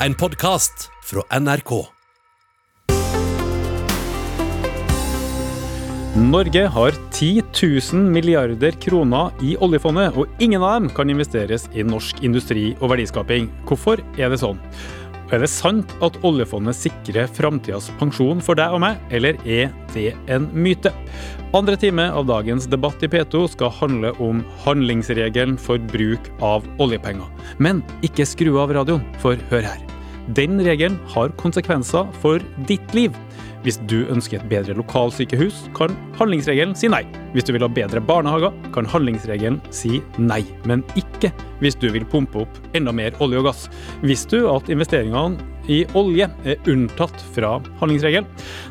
en 0.00 0.14
podkast 0.14 0.90
fra 1.04 1.22
NRK. 1.40 1.70
Norge 6.16 6.66
har 6.66 6.92
10 7.12 7.42
000 7.92 8.02
milliarder 8.12 8.76
kroner 8.80 9.32
i 9.44 9.54
oljefondet, 9.60 10.16
og 10.16 10.28
ingen 10.40 10.62
av 10.64 10.80
dem 10.80 10.90
kan 10.96 11.12
investeres 11.12 11.66
i 11.72 11.84
norsk 11.84 12.22
industri 12.24 12.70
og 12.80 12.92
verdiskaping. 12.92 13.48
Hvorfor 13.68 14.00
er 14.16 14.32
det 14.32 14.40
sånn? 14.40 14.60
Er 15.34 15.42
det 15.42 15.48
sant 15.50 15.90
at 16.06 16.18
oljefondet 16.26 16.76
sikrer 16.78 17.26
framtidas 17.34 17.88
pensjon 17.98 18.38
for 18.44 18.58
deg 18.58 18.76
og 18.76 18.82
meg, 18.84 19.00
eller 19.10 19.34
er 19.42 19.72
det 19.90 20.12
en 20.30 20.46
myte? 20.54 20.92
Andre 21.56 21.74
time 21.82 22.04
av 22.14 22.28
dagens 22.28 22.68
debatt 22.70 23.02
i 23.02 23.10
P2 23.10 23.42
skal 23.56 23.74
handle 23.74 24.12
om 24.22 24.44
handlingsregelen 24.62 25.56
for 25.58 25.82
bruk 25.90 26.30
av 26.46 26.66
oljepenger. 26.82 27.26
Men 27.58 27.82
ikke 28.06 28.28
skru 28.28 28.54
av 28.62 28.74
radioen, 28.78 29.02
for 29.22 29.40
hør 29.50 29.66
her. 29.66 29.82
Den 30.38 30.60
regelen 30.62 31.00
har 31.10 31.34
konsekvenser 31.42 32.06
for 32.22 32.42
ditt 32.70 32.94
liv. 32.94 33.14
Hvis 33.66 33.80
du 33.90 34.04
ønsker 34.06 34.38
et 34.38 34.50
bedre 34.50 34.76
lokalsykehus, 34.78 35.64
kan 35.74 35.94
handlingsregelen 36.20 36.74
si 36.78 36.86
nei. 36.90 37.02
Hvis 37.34 37.48
du 37.48 37.54
vil 37.56 37.66
ha 37.66 37.70
bedre 37.70 38.02
barnehager, 38.02 38.54
kan 38.74 38.86
handlingsregelen 38.90 39.58
si 39.74 39.98
nei. 40.22 40.44
Men 40.70 40.86
ikke 40.94 41.32
hvis 41.62 41.78
du 41.80 41.88
vil 41.94 42.06
pumpe 42.08 42.44
opp 42.44 42.76
enda 42.76 42.94
mer 42.94 43.16
olje 43.24 43.40
og 43.40 43.50
gass. 43.50 43.66
Visste 44.04 44.40
du 44.40 44.48
at 44.52 44.70
investeringene 44.72 45.54
i 45.72 45.80
olje 45.98 46.28
er 46.46 46.68
unntatt 46.70 47.22
fra 47.34 47.56
handlingsregelen? 47.80 48.26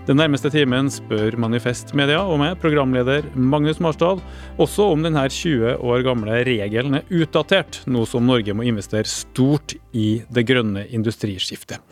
Den 0.07 0.19
nærmeste 0.21 0.51
timen 0.53 0.87
spør 0.93 1.35
Manifest 1.41 1.91
Media 1.97 2.21
og 2.23 2.39
meg, 2.39 2.55
programleder 2.61 3.27
Magnus 3.35 3.81
Marsdal, 3.83 4.21
også 4.61 4.87
om 4.93 5.03
denne 5.03 5.25
20 5.27 5.81
år 5.83 6.05
gamle 6.07 6.39
regelen 6.47 6.99
er 6.99 7.09
utdatert, 7.11 7.81
nå 7.91 8.05
som 8.09 8.27
Norge 8.29 8.55
må 8.55 8.67
investere 8.67 9.09
stort 9.11 9.75
i 9.95 10.21
det 10.31 10.45
grønne 10.47 10.85
industriskiftet. 10.95 11.83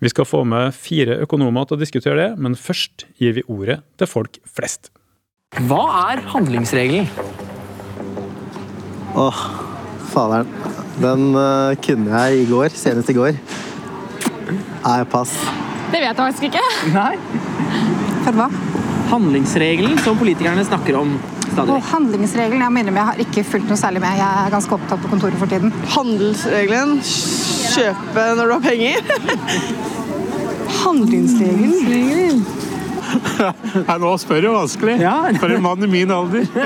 Vi 0.00 0.12
skal 0.12 0.28
få 0.28 0.44
med 0.48 0.72
fire 0.76 1.20
økonomer 1.26 1.68
til 1.68 1.76
å 1.76 1.82
diskutere 1.84 2.20
det, 2.22 2.30
men 2.40 2.56
først 2.56 3.08
gir 3.20 3.36
vi 3.36 3.44
ordet 3.52 3.82
til 4.00 4.10
folk 4.10 4.40
flest. 4.48 4.90
Hva 5.68 5.84
er 6.10 6.24
handlingsregelen? 6.32 7.06
Åh, 9.16 9.44
faderen. 10.10 10.48
Den 11.00 11.28
uh, 11.36 11.76
kunne 11.84 12.24
jeg 12.24 12.42
i 12.42 12.48
går, 12.50 12.74
senest 12.74 13.12
i 13.12 13.16
går. 13.16 13.38
Nei, 14.86 14.98
pass. 15.10 15.32
Det 15.92 16.00
vet 16.00 16.10
jeg 16.10 16.18
faktisk 16.18 16.48
ikke. 16.48 16.64
Nei. 16.94 17.14
For 18.26 18.38
hva? 18.38 18.48
Handlingsregelen 19.06 19.98
som 20.02 20.18
politikerne 20.18 20.64
snakker 20.66 20.96
om 20.98 21.12
Og 21.62 21.76
handlingsregelen, 21.92 22.64
jeg 22.64 22.74
minner 22.74 22.94
meg, 22.94 23.00
jeg 23.00 23.08
har 23.10 23.22
ikke 23.22 23.44
fulgt 23.52 23.70
noe 23.70 23.78
særlig 23.80 24.02
med. 24.02 24.18
Jeg 24.18 24.42
er 24.46 24.52
ganske 24.52 24.74
opptatt 24.76 25.02
på 25.02 25.10
kontoret 25.12 25.38
for 25.40 25.50
tiden. 25.50 25.72
handelsregelen 25.94 26.98
kjøpe 27.76 28.26
når 28.38 28.50
du 28.50 28.54
har 28.56 28.64
penger. 28.66 28.98
Handlingsregelen? 30.82 32.44
Nei, 33.88 33.98
nå 34.02 34.10
spør 34.20 34.42
du 34.42 34.50
vanskelig. 34.54 34.98
Ja. 35.02 35.18
For 35.40 35.54
en 35.54 35.62
mann 35.64 35.86
i 35.86 35.90
min 35.90 36.12
alder. 36.14 36.46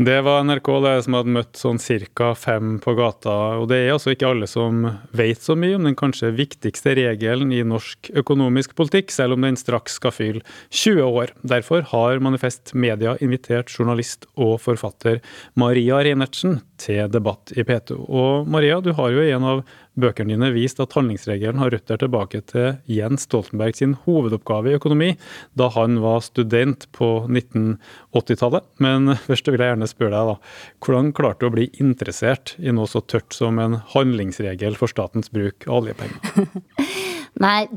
Det 0.00 0.20
var 0.24 0.44
NRK 0.48 0.68
det 0.80 0.92
som 1.04 1.14
hadde 1.18 1.32
møtt 1.34 1.58
sånn 1.60 1.78
ca. 2.16 2.30
fem 2.32 2.78
på 2.80 2.94
gata. 2.96 3.34
Og 3.60 3.66
det 3.68 3.82
er 3.82 3.90
altså 3.92 4.14
ikke 4.14 4.30
alle 4.32 4.46
som 4.48 4.86
vet 5.12 5.42
så 5.44 5.52
mye 5.52 5.76
om 5.76 5.84
den 5.84 5.96
kanskje 5.98 6.30
viktigste 6.38 6.94
regelen 6.96 7.52
i 7.52 7.60
norsk 7.60 8.08
økonomisk 8.16 8.72
politikk, 8.78 9.12
selv 9.12 9.36
om 9.36 9.44
den 9.44 9.60
straks 9.60 9.98
skal 10.00 10.14
fylle 10.16 10.40
20 10.72 11.04
år. 11.04 11.34
Derfor 11.44 11.84
har 11.92 12.24
Manifest 12.24 12.72
Media 12.72 13.18
invitert 13.20 13.68
journalist 13.68 14.24
og 14.40 14.56
forfatter 14.64 15.20
Maria 15.60 16.00
Reinertsen 16.00 16.62
til 16.80 17.10
debatt 17.12 17.52
i 17.56 17.64
P2. 17.66 17.96
Og 18.08 18.48
Maria, 18.50 18.80
du 18.80 18.92
har 18.96 19.12
jo 19.12 19.22
i 19.22 19.32
en 19.34 19.46
av 19.46 19.62
bøkene 20.00 20.32
dine 20.32 20.50
vist 20.54 20.80
at 20.80 20.94
handlingsregelen 20.96 21.60
har 21.60 21.72
røtter 21.74 22.00
tilbake 22.00 22.40
til 22.48 22.78
Jens 22.90 23.26
Stoltenberg 23.28 23.76
sin 23.76 23.96
hovedoppgave 24.06 24.70
i 24.70 24.78
økonomi 24.78 25.10
da 25.58 25.68
han 25.74 25.98
var 26.02 26.22
student 26.24 26.86
på 26.96 27.10
1980-tallet. 27.28 28.66
Men 28.82 29.14
først 29.26 29.50
vil 29.50 29.60
jeg 29.60 29.74
gjerne 29.74 29.90
spørre 29.90 30.14
deg, 30.14 30.32
da. 30.32 30.80
Hvordan 30.86 31.12
klarte 31.16 31.44
du 31.44 31.50
å 31.50 31.54
bli 31.58 31.68
interessert 31.82 32.54
i 32.58 32.72
noe 32.74 32.88
så 32.90 33.04
tørt 33.04 33.36
som 33.36 33.60
en 33.62 33.80
handlingsregel 33.94 34.78
for 34.80 34.92
statens 34.92 35.32
bruk 35.34 35.68
av 35.68 35.82
oljepenger? 35.82 36.48
Nei, 37.44 37.68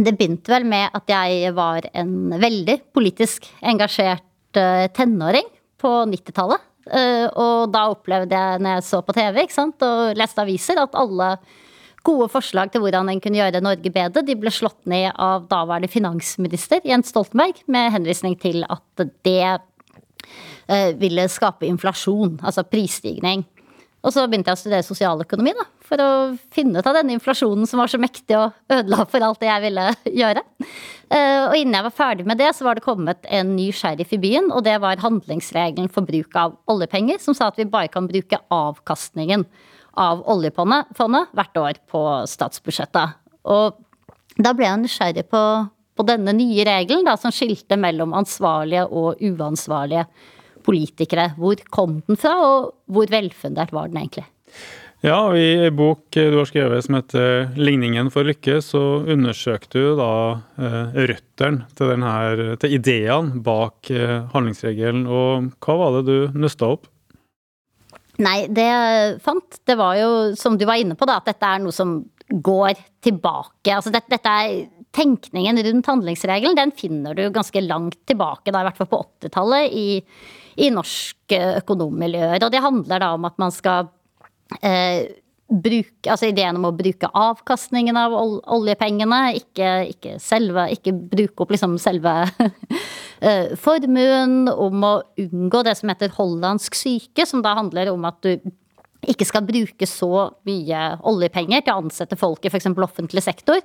det 0.00 0.16
begynte 0.16 0.52
vel 0.52 0.66
med 0.68 0.90
at 0.96 1.10
jeg 1.10 1.54
var 1.56 1.86
en 1.92 2.34
veldig 2.40 2.80
politisk 2.94 3.48
engasjert 3.60 4.58
eh, 4.58 4.88
tenåring 4.96 5.48
på 5.80 5.92
90-tallet. 6.10 6.69
Eh, 6.88 7.26
og 7.36 7.70
da 7.74 7.86
opplevde 7.92 8.36
jeg, 8.36 8.60
når 8.62 8.78
jeg 8.78 8.86
så 8.88 9.00
på 9.04 9.14
TV 9.16 9.42
sant, 9.52 9.82
og 9.84 10.16
leste 10.18 10.42
aviser, 10.42 10.80
at 10.80 10.96
alle 10.96 11.34
gode 12.06 12.30
forslag 12.32 12.70
til 12.72 12.80
hvordan 12.80 13.10
en 13.12 13.20
kunne 13.20 13.36
gjøre 13.36 13.60
Norge 13.60 13.92
bedre, 13.92 14.24
de 14.24 14.36
ble 14.40 14.52
slått 14.54 14.80
ned 14.88 15.10
av 15.20 15.44
daværende 15.50 15.90
finansminister 15.92 16.80
Jens 16.88 17.12
Stoltenberg, 17.12 17.60
med 17.68 17.92
henvisning 17.92 18.38
til 18.40 18.64
at 18.64 19.04
det 19.26 19.42
eh, 20.70 20.92
ville 21.00 21.28
skape 21.28 21.68
inflasjon, 21.68 22.38
altså 22.40 22.64
prisstigning. 22.64 23.44
Og 24.00 24.14
så 24.14 24.24
begynte 24.24 24.48
jeg 24.48 24.56
å 24.56 24.62
studere 24.62 24.86
sosialøkonomi, 24.86 25.52
da, 25.58 25.66
for 25.90 26.02
å 26.02 26.10
finne 26.54 26.78
ut 26.78 26.86
av 26.86 26.94
denne 26.96 27.16
inflasjonen 27.16 27.66
som 27.68 27.82
var 27.82 27.90
så 27.90 27.98
mektig 28.00 28.36
og 28.38 28.54
ødela 28.70 29.04
for 29.10 29.26
alt 29.26 29.40
det 29.42 29.50
jeg 29.50 29.64
ville 29.66 29.86
gjøre. 30.22 30.44
Eh, 31.10 31.40
Og 31.48 31.56
innen 31.58 31.74
jeg 31.74 31.86
var 31.88 31.96
ferdig 31.96 32.26
med 32.30 32.38
det, 32.38 32.52
så 32.54 32.66
var 32.66 32.78
det 32.78 32.86
kommet 32.86 33.26
en 33.26 33.56
ny 33.56 33.70
sheriff 33.74 34.14
i 34.14 34.20
byen, 34.22 34.52
og 34.54 34.62
det 34.66 34.76
var 34.82 35.02
handlingsregelen 35.02 35.90
for 35.90 36.06
bruk 36.06 36.36
av 36.38 36.54
oljepenger, 36.70 37.18
som 37.22 37.34
sa 37.34 37.50
at 37.50 37.58
vi 37.58 37.66
bare 37.66 37.90
kan 37.90 38.06
bruke 38.10 38.38
avkastningen 38.54 39.44
av 39.98 40.22
oljefondet 40.30 40.94
hvert 41.34 41.58
år 41.58 41.80
på 41.90 42.02
statsbudsjettet. 42.30 43.16
Og 43.50 43.74
da 44.38 44.52
ble 44.54 44.68
jeg 44.68 44.82
nysgjerrig 44.84 45.26
på, 45.32 45.42
på 45.98 46.06
denne 46.06 46.34
nye 46.36 46.64
regelen, 46.68 47.08
da, 47.08 47.16
som 47.18 47.34
skilte 47.34 47.76
mellom 47.80 48.14
ansvarlige 48.14 48.86
og 48.86 49.18
uansvarlige 49.18 50.06
politikere. 50.62 51.32
Hvor 51.40 51.58
kom 51.74 51.98
den 52.06 52.20
fra, 52.20 52.36
og 52.38 52.70
hvor 52.86 53.10
velfundert 53.10 53.74
var 53.74 53.90
den 53.90 54.04
egentlig? 54.04 54.28
Ja, 55.00 55.32
I 55.32 55.64
en 55.64 55.76
bok 55.78 56.12
du 56.12 56.34
har 56.36 56.44
skrevet 56.44 56.84
som 56.84 56.98
heter 56.98 57.54
'Ligningen 57.56 58.10
for 58.12 58.26
lykke', 58.28 58.60
så 58.60 59.00
undersøkte 59.08 59.80
du 59.80 59.94
da 59.96 60.40
eh, 60.60 60.98
røttene 61.08 61.64
til, 61.72 62.02
til 62.60 62.74
ideene 62.76 63.40
bak 63.40 63.88
eh, 63.90 64.28
handlingsregelen. 64.34 65.06
Og 65.08 65.54
hva 65.64 65.76
var 65.80 65.96
det 65.96 66.02
du 66.04 66.36
nøsta 66.36 66.68
opp? 66.76 66.84
Nei, 68.20 68.44
det 68.52 68.66
jeg 68.66 69.14
fant, 69.24 69.56
det 69.64 69.78
var 69.80 69.96
jo, 69.96 70.10
som 70.36 70.58
du 70.60 70.66
var 70.68 70.76
inne 70.76 70.98
på, 70.98 71.08
da, 71.08 71.16
at 71.16 71.30
dette 71.30 71.48
er 71.48 71.62
noe 71.64 71.72
som 71.72 72.02
går 72.28 72.76
tilbake. 73.00 73.72
Altså 73.72 73.92
dette, 73.94 74.12
dette 74.12 74.36
er 74.42 74.68
Tenkningen 74.90 75.54
rundt 75.62 75.86
handlingsregelen 75.86 76.56
den 76.58 76.72
finner 76.74 77.14
du 77.14 77.28
ganske 77.30 77.60
langt 77.62 78.00
tilbake, 78.10 78.50
da, 78.50 78.58
i 78.58 78.66
hvert 78.66 78.80
fall 78.80 78.88
på 78.90 78.98
80-tallet, 79.22 79.70
i, 79.70 80.00
i 80.66 80.70
norske 80.74 81.38
økonommiljøer. 81.60 82.42
Og 82.42 82.50
det 82.50 82.62
handler 82.64 82.98
da 82.98 83.12
om 83.14 83.28
at 83.28 83.36
man 83.38 83.54
skal 83.54 83.86
eh, 84.62 85.10
bruk, 85.50 86.06
Altså 86.06 86.30
ideen 86.30 86.58
om 86.58 86.68
å 86.68 86.74
bruke 86.76 87.10
avkastningen 87.16 87.98
av 87.98 88.14
oljepengene, 88.14 89.20
ikke, 89.40 89.72
ikke 89.94 90.16
selve 90.22 90.68
Ikke 90.76 90.94
bruke 90.94 91.44
opp 91.44 91.54
liksom 91.54 91.76
selve 91.82 92.14
eh, 93.26 93.52
formuen, 93.60 94.48
om 94.50 94.86
å 94.86 94.94
unngå 95.20 95.64
det 95.66 95.76
som 95.78 95.92
heter 95.92 96.14
hollandsk 96.16 96.78
syke, 96.78 97.26
som 97.26 97.44
da 97.44 97.56
handler 97.58 97.92
om 97.92 98.08
at 98.08 98.22
du 98.24 98.52
ikke 99.08 99.24
skal 99.24 99.46
bruke 99.48 99.86
så 99.88 100.26
mye 100.44 100.80
oljepenger 101.08 101.64
til 101.64 101.72
å 101.72 101.80
ansette 101.80 102.18
folk 102.20 102.44
i 102.44 102.50
f.eks. 102.52 102.68
offentlig 102.84 103.22
sektor. 103.24 103.62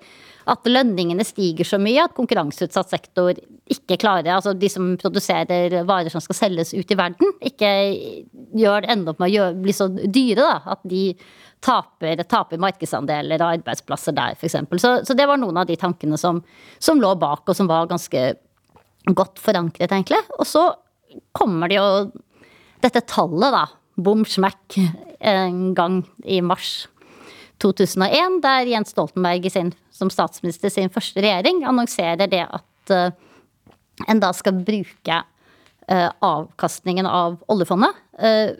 At 0.47 0.67
lønningene 0.69 1.25
stiger 1.27 1.67
så 1.67 1.79
mye 1.81 2.05
at 2.05 2.15
konkurranseutsatt 2.15 2.93
sektor 2.93 3.35
ikke 3.65 3.97
klarer 3.97 4.35
Altså 4.35 4.53
de 4.53 4.69
som 4.69 4.91
produserer 5.01 5.73
varer 5.89 6.13
som 6.13 6.21
skal 6.21 6.37
selges 6.37 6.73
ut 6.75 6.91
i 6.91 6.97
verden, 6.99 7.33
ikke 7.41 7.69
gjør 8.57 8.85
det 8.85 8.91
ender 8.93 9.13
opp 9.13 9.23
med 9.23 9.31
å 9.31 9.33
gjøre, 9.33 9.57
bli 9.63 9.73
så 9.73 9.87
dyre 9.89 10.45
da, 10.45 10.59
at 10.75 10.85
de 10.85 11.03
taper, 11.65 12.21
taper 12.29 12.61
markedsandeler 12.61 13.41
og 13.41 13.59
arbeidsplasser 13.59 14.15
der, 14.15 14.37
f.eks. 14.37 14.59
Så, 14.81 14.91
så 15.07 15.17
det 15.17 15.25
var 15.25 15.41
noen 15.41 15.57
av 15.57 15.69
de 15.69 15.77
tankene 15.81 16.19
som, 16.21 16.43
som 16.77 17.01
lå 17.01 17.15
bak, 17.21 17.45
og 17.47 17.57
som 17.57 17.69
var 17.71 17.89
ganske 17.89 18.25
godt 19.17 19.41
forankret, 19.41 19.89
egentlig. 19.89 20.21
Og 20.37 20.45
så 20.49 20.67
kommer 21.35 21.71
det 21.71 21.79
jo 21.79 21.87
dette 22.85 23.05
tallet, 23.09 23.49
da. 23.55 23.65
Bom 23.95 24.25
smekk 24.27 24.77
en 25.25 25.71
gang 25.73 26.01
i 26.27 26.41
mars 26.43 26.85
2001, 27.63 28.41
der 28.43 28.67
Jens 28.67 28.91
Stoltenberg 28.91 29.47
sin, 29.49 29.71
som 29.95 30.11
statsminister 30.11 30.69
sin 30.73 30.91
første 30.91 31.23
regjering 31.23 31.63
annonserer 31.65 32.27
det 32.27 32.43
at 32.43 32.91
eh, 32.93 33.13
en 34.07 34.19
da 34.19 34.31
skal 34.35 34.59
bruke 34.65 35.21
eh, 35.87 36.09
avkastningen 36.19 37.07
av 37.07 37.37
oljefondet, 37.51 37.95
eh, 38.19 38.55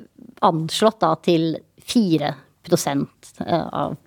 anslått 0.46 1.00
da 1.04 1.14
til 1.26 1.58
4 1.86 2.34
eh, 3.46 3.68
av 3.68 3.98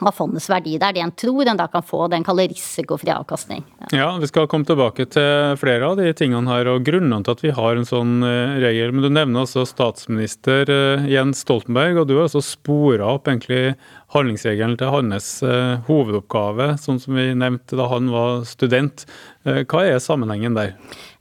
av 0.00 0.12
fondets 0.12 0.48
verdi. 0.50 0.76
Det 0.78 0.88
er 0.88 0.96
det 0.96 1.02
en 1.04 1.12
tror 1.16 1.48
en 1.48 1.58
da 1.58 1.66
kan 1.72 1.84
få. 1.84 2.06
Det 2.08 2.18
en 2.18 2.26
kaller 2.26 2.50
risikofri 2.52 3.10
avkastning. 3.14 3.64
Ja. 3.78 3.88
Ja, 3.96 4.08
Vi 4.20 4.28
skal 4.28 4.48
komme 4.50 4.68
tilbake 4.68 5.06
til 5.08 5.56
flere 5.60 5.88
av 5.88 5.96
de 6.00 6.12
tingene 6.16 6.50
her 6.50 6.68
og 6.72 6.84
grunnene 6.86 7.24
til 7.24 7.36
at 7.36 7.44
vi 7.44 7.54
har 7.56 7.76
en 7.76 7.88
sånn 7.88 8.18
eh, 8.26 8.58
regel. 8.64 8.92
Men 8.92 9.06
du 9.06 9.10
nevner 9.10 9.44
altså 9.46 9.64
statsminister 9.68 10.68
eh, 10.72 11.06
Jens 11.12 11.44
Stoltenberg, 11.46 12.02
og 12.02 12.10
du 12.10 12.16
har 12.16 12.26
altså 12.26 12.44
spora 12.44 13.14
opp 13.16 13.30
egentlig 13.30 13.76
handlingsregelen 14.14 14.76
til 14.80 14.92
hans 14.92 15.30
eh, 15.46 15.78
hovedoppgave, 15.88 16.74
sånn 16.82 17.00
som 17.02 17.16
vi 17.16 17.30
nevnte 17.34 17.78
da 17.78 17.88
han 17.92 18.12
var 18.12 18.44
student. 18.48 19.06
Hva 19.46 19.84
er 19.86 20.00
sammenhengen 20.02 20.56
der? 20.58 20.72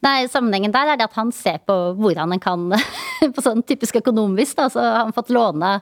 Nei, 0.02 0.26
Sammenhengen 0.30 0.74
der 0.74 0.92
er 0.92 0.98
det 0.98 1.06
at 1.08 1.18
han 1.18 1.32
ser 1.34 1.60
på 1.66 1.76
hvordan 1.98 2.34
en 2.34 2.42
kan 2.42 2.72
På 3.36 3.42
sånn 3.42 3.64
typisk 3.66 4.00
økonomisk, 4.02 4.58
da, 4.58 4.68
så 4.70 4.82
har 4.82 4.98
han 5.04 5.14
fått 5.16 5.32
låne 5.34 5.80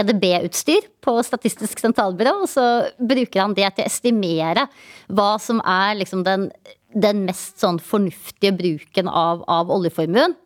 EDB-utstyr 0.00 0.88
på 1.04 1.16
Statistisk 1.26 1.80
sentralbyrå, 1.82 2.34
og 2.44 2.50
så 2.50 2.64
bruker 2.98 3.44
han 3.44 3.56
det 3.56 3.68
til 3.74 3.84
å 3.84 3.90
estimere 3.90 4.66
hva 5.08 5.34
som 5.42 5.60
er 5.60 5.94
liksom 6.00 6.24
den, 6.26 6.48
den 6.94 7.24
mest 7.28 7.62
sånn 7.62 7.80
fornuftige 7.82 8.54
bruken 8.56 9.10
av, 9.10 9.44
av 9.50 9.72
oljeformuen. 9.74 10.36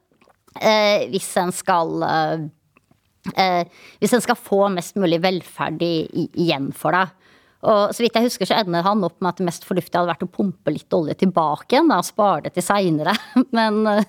Eh, 0.59 1.07
hvis 1.13 1.29
en 1.39 1.53
skal 1.55 2.03
eh, 2.03 2.41
eh, 3.39 3.83
Hvis 4.01 4.15
en 4.17 4.23
skal 4.25 4.39
få 4.41 4.65
mest 4.75 4.97
mulig 4.99 5.21
velferd 5.23 5.83
igjen 5.85 6.73
for 6.75 6.97
det. 6.97 7.07
Og 7.69 7.95
så 7.95 8.05
vidt 8.05 8.15
jeg 8.15 8.29
husker, 8.29 8.47
så 8.47 8.61
ender 8.61 8.87
han 8.87 9.03
opp 9.07 9.17
med 9.19 9.33
at 9.33 9.41
det 9.41 9.49
mest 9.49 9.65
fornuftige 9.67 9.99
hadde 9.99 10.13
vært 10.13 10.27
å 10.29 10.31
pumpe 10.31 10.71
litt 10.71 10.95
olje 10.95 11.17
tilbake 11.19 11.75
igjen 11.75 11.91
og 11.91 12.07
spare 12.07 12.45
det 12.47 12.55
til 12.55 12.67
seinere. 12.69 13.17
Men 13.57 13.81
eh, 13.91 14.05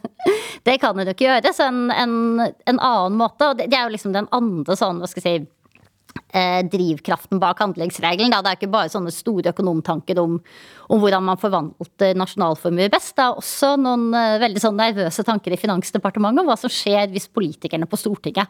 det 0.68 0.80
kan 0.82 0.98
jo 0.98 1.08
ikke 1.08 1.28
gjøre. 1.28 1.54
Så 1.56 1.70
en, 1.70 1.88
en, 1.92 2.18
en, 2.44 2.80
annen 2.80 3.18
måte, 3.20 3.52
og 3.52 3.60
det, 3.60 3.70
det 3.72 3.80
er 3.80 3.88
jo 3.88 3.96
liksom 3.96 4.16
den 4.16 4.30
andre 4.36 4.78
sånn, 4.80 5.02
hva 5.02 5.10
skal 5.10 5.24
jeg 5.24 5.44
si 5.44 5.59
eh, 6.34 6.62
drivkraften 6.70 7.40
bak 7.42 7.62
handlingsregelen. 7.64 8.34
Det 8.34 8.52
er 8.52 8.60
ikke 8.60 8.72
bare 8.72 8.92
sånne 8.92 9.14
store 9.14 9.54
økonomtanker 9.54 10.20
om, 10.22 10.38
om 10.90 11.02
hvordan 11.02 11.26
man 11.26 11.40
forvalter 11.42 12.18
nasjonalformue 12.20 12.90
best. 12.94 13.16
Det 13.18 13.26
er 13.26 13.40
også 13.42 13.74
noen 13.82 14.10
eh, 14.18 14.38
veldig 14.44 14.64
sånn 14.64 14.80
nervøse 14.80 15.26
tanker 15.28 15.56
i 15.56 15.60
Finansdepartementet 15.62 16.44
om 16.44 16.52
hva 16.52 16.58
som 16.60 16.74
skjer 16.74 17.12
hvis 17.14 17.30
politikerne 17.34 17.90
på 17.90 18.00
Stortinget 18.00 18.50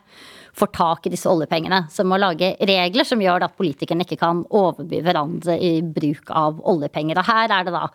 får 0.59 0.71
tak 0.75 1.07
i 1.07 1.13
disse 1.13 1.29
oljepengene. 1.29 1.85
Så 1.93 2.05
må 2.07 2.19
lage 2.19 2.55
regler 2.67 3.07
som 3.07 3.21
gjør 3.21 3.45
at 3.47 3.57
politikerne 3.59 4.05
ikke 4.05 4.19
kan 4.21 4.43
overby 4.49 5.01
hverandre 5.05 5.57
i 5.59 5.79
bruk 5.83 6.31
av 6.35 6.59
oljepenger. 6.67 7.19
Og 7.19 7.29
her 7.29 7.53
er 7.53 7.67
det 7.67 7.75
da 7.75 7.87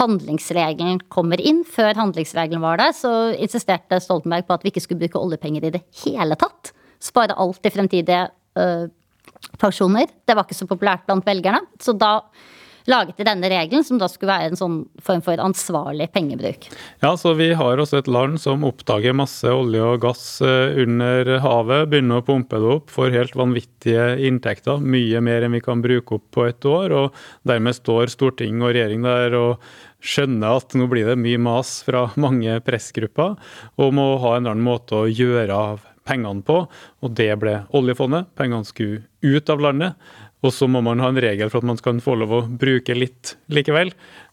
handlingsregelen 0.00 1.02
kommer 1.12 1.40
inn. 1.40 1.62
Før 1.68 1.96
handlingsregelen 1.98 2.62
var 2.64 2.80
der, 2.80 2.94
så 2.96 3.32
insisterte 3.36 4.00
Stoltenberg 4.02 4.46
på 4.48 4.56
at 4.56 4.64
vi 4.64 4.72
ikke 4.72 4.84
skulle 4.84 5.04
bruke 5.04 5.20
oljepenger 5.20 5.68
i 5.68 5.74
det 5.76 5.84
hele 6.04 6.38
tatt. 6.40 6.72
Spare 7.02 7.36
alt 7.42 7.66
i 7.66 7.72
fremtidige 7.74 8.26
øh, 8.60 8.86
pensjoner. 9.60 10.10
Det 10.26 10.36
var 10.36 10.46
ikke 10.46 10.60
så 10.62 10.68
populært 10.70 11.06
blant 11.08 11.26
velgerne. 11.26 11.64
Så 11.82 11.94
da 11.98 12.18
laget 12.90 13.18
de 13.18 13.26
denne 13.26 13.50
regelen, 13.50 13.84
som 13.86 13.98
da 14.00 14.08
skulle 14.10 14.32
være 14.32 14.52
en 14.52 14.58
sånn 14.58 14.78
form 15.02 15.22
for 15.24 15.42
ansvarlig 15.42 16.08
pengebruk. 16.14 16.68
Ja, 17.02 17.14
så 17.18 17.34
vi 17.38 17.52
har 17.58 17.80
også 17.80 18.00
et 18.00 18.10
land 18.10 18.40
som 18.42 18.66
oppdager 18.66 19.14
masse 19.16 19.48
olje 19.48 19.84
og 19.86 20.02
gass 20.02 20.24
eh, 20.44 20.74
under 20.82 21.34
havet, 21.44 21.88
begynner 21.92 22.22
å 22.22 22.26
pumpe 22.26 22.60
det 22.62 22.72
opp, 22.78 22.90
for 22.92 23.14
helt 23.14 23.36
vanvittige 23.38 24.08
inntekter, 24.26 24.82
mye 24.82 25.22
mer 25.24 25.46
enn 25.46 25.56
vi 25.56 25.62
kan 25.64 25.84
bruke 25.84 26.18
opp 26.18 26.28
på 26.34 26.48
et 26.48 26.68
år. 26.68 26.96
og 26.96 27.22
Dermed 27.48 27.78
står 27.78 28.12
storting 28.12 28.62
og 28.62 28.74
regjering 28.74 29.06
der 29.06 29.38
og 29.38 29.72
skjønner 30.02 30.58
at 30.58 30.74
nå 30.74 30.88
blir 30.90 31.06
det 31.06 31.20
mye 31.20 31.38
mas 31.38 31.78
fra 31.86 32.08
mange 32.20 32.58
pressgrupper, 32.66 33.38
og 33.78 33.94
må 33.94 34.12
ha 34.22 34.36
en 34.36 34.42
eller 34.42 34.56
annen 34.56 34.66
måte 34.66 34.98
å 34.98 35.10
gjøre 35.10 35.54
av 35.54 35.88
pengene 36.08 36.44
på, 36.46 36.64
og 36.66 37.16
det 37.18 37.30
ble 37.42 37.62
oljefondet. 37.76 38.30
Pengene 38.38 38.68
skulle 38.68 39.04
ut 39.22 39.52
av 39.52 39.62
landet. 39.62 40.12
Og 40.42 40.50
så 40.50 40.66
må 40.66 40.80
man 40.82 40.98
ha 40.98 41.12
en 41.12 41.20
regel 41.22 41.50
for 41.52 41.62
at 41.62 41.68
man 41.70 41.78
skal 41.78 42.00
få 42.02 42.16
lov 42.18 42.32
å 42.34 42.42
bruke 42.46 42.96
litt 42.96 43.36
likevel. 43.54 43.92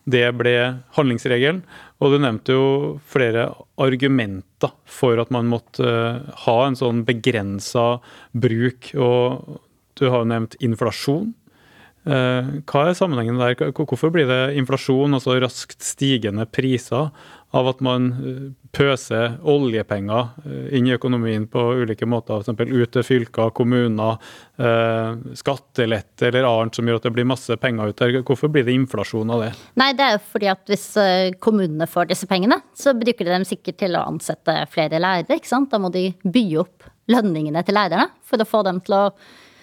Det 0.10 0.26
ble 0.34 0.56
handlingsregelen. 0.98 1.62
Og 2.02 2.16
du 2.16 2.18
nevnte 2.24 2.56
jo 2.56 2.70
flere 3.06 3.52
argumenter 3.78 4.74
for 4.90 5.22
at 5.22 5.30
man 5.34 5.52
måtte 5.52 5.86
eh, 5.86 6.32
ha 6.48 6.58
en 6.66 6.80
sånn 6.80 7.04
begrensa 7.06 8.00
bruk. 8.34 8.90
Og 8.98 9.60
du 10.02 10.08
har 10.08 10.24
jo 10.24 10.32
nevnt 10.34 10.58
inflasjon. 10.66 11.36
Eh, 12.10 12.54
hva 12.66 12.86
er 12.90 12.96
sammenhengen 12.98 13.38
der? 13.38 13.74
Hvorfor 13.76 14.10
blir 14.14 14.30
det 14.30 14.56
inflasjon, 14.58 15.14
altså 15.14 15.36
raskt 15.42 15.84
stigende 15.86 16.48
priser, 16.50 17.12
av 17.50 17.68
at 17.70 17.80
man 17.86 18.08
eh, 18.14 18.40
pøser 18.74 19.36
oljepenger 19.50 20.32
eh, 20.46 20.78
inn 20.78 20.88
i 20.90 20.94
økonomien 20.96 21.46
på 21.50 21.64
ulike 21.84 22.08
måter, 22.10 22.42
f.eks. 22.42 22.72
ut 22.72 22.94
til 22.96 23.06
fylker, 23.06 23.54
kommuner, 23.58 24.18
skattelette 25.40 26.28
eller 26.28 26.44
annet 26.44 26.76
som 26.76 26.90
gjør 26.90 26.98
at 27.00 27.06
det 27.08 27.14
blir 27.16 27.28
masse 27.30 27.56
penger 27.62 27.94
ut 27.94 28.02
der. 28.02 28.18
Hvorfor 28.28 28.52
blir 28.52 28.66
det 28.68 28.76
inflasjon 28.76 29.32
av 29.32 29.46
det? 29.46 29.52
Nei, 29.80 29.94
det 29.96 30.04
er 30.04 30.18
jo 30.18 30.24
fordi 30.34 30.50
at 30.52 30.64
hvis 30.68 30.88
kommunene 31.40 31.88
får 31.88 32.10
disse 32.10 32.28
pengene, 32.28 32.60
så 32.76 32.92
bruker 32.98 33.24
de 33.24 33.38
dem 33.38 33.48
sikkert 33.48 33.80
til 33.80 33.96
å 33.96 34.04
ansette 34.10 34.58
flere 34.74 35.00
lærere, 35.00 35.40
ikke 35.40 35.52
sant. 35.52 35.72
Da 35.72 35.80
må 35.80 35.94
de 35.94 36.10
by 36.26 36.44
opp 36.60 36.90
lønningene 37.10 37.64
til 37.66 37.80
lærerne 37.80 38.10
for 38.28 38.42
å 38.42 38.50
få 38.50 38.66
dem 38.68 38.84
til 38.84 38.98
å 38.98 39.06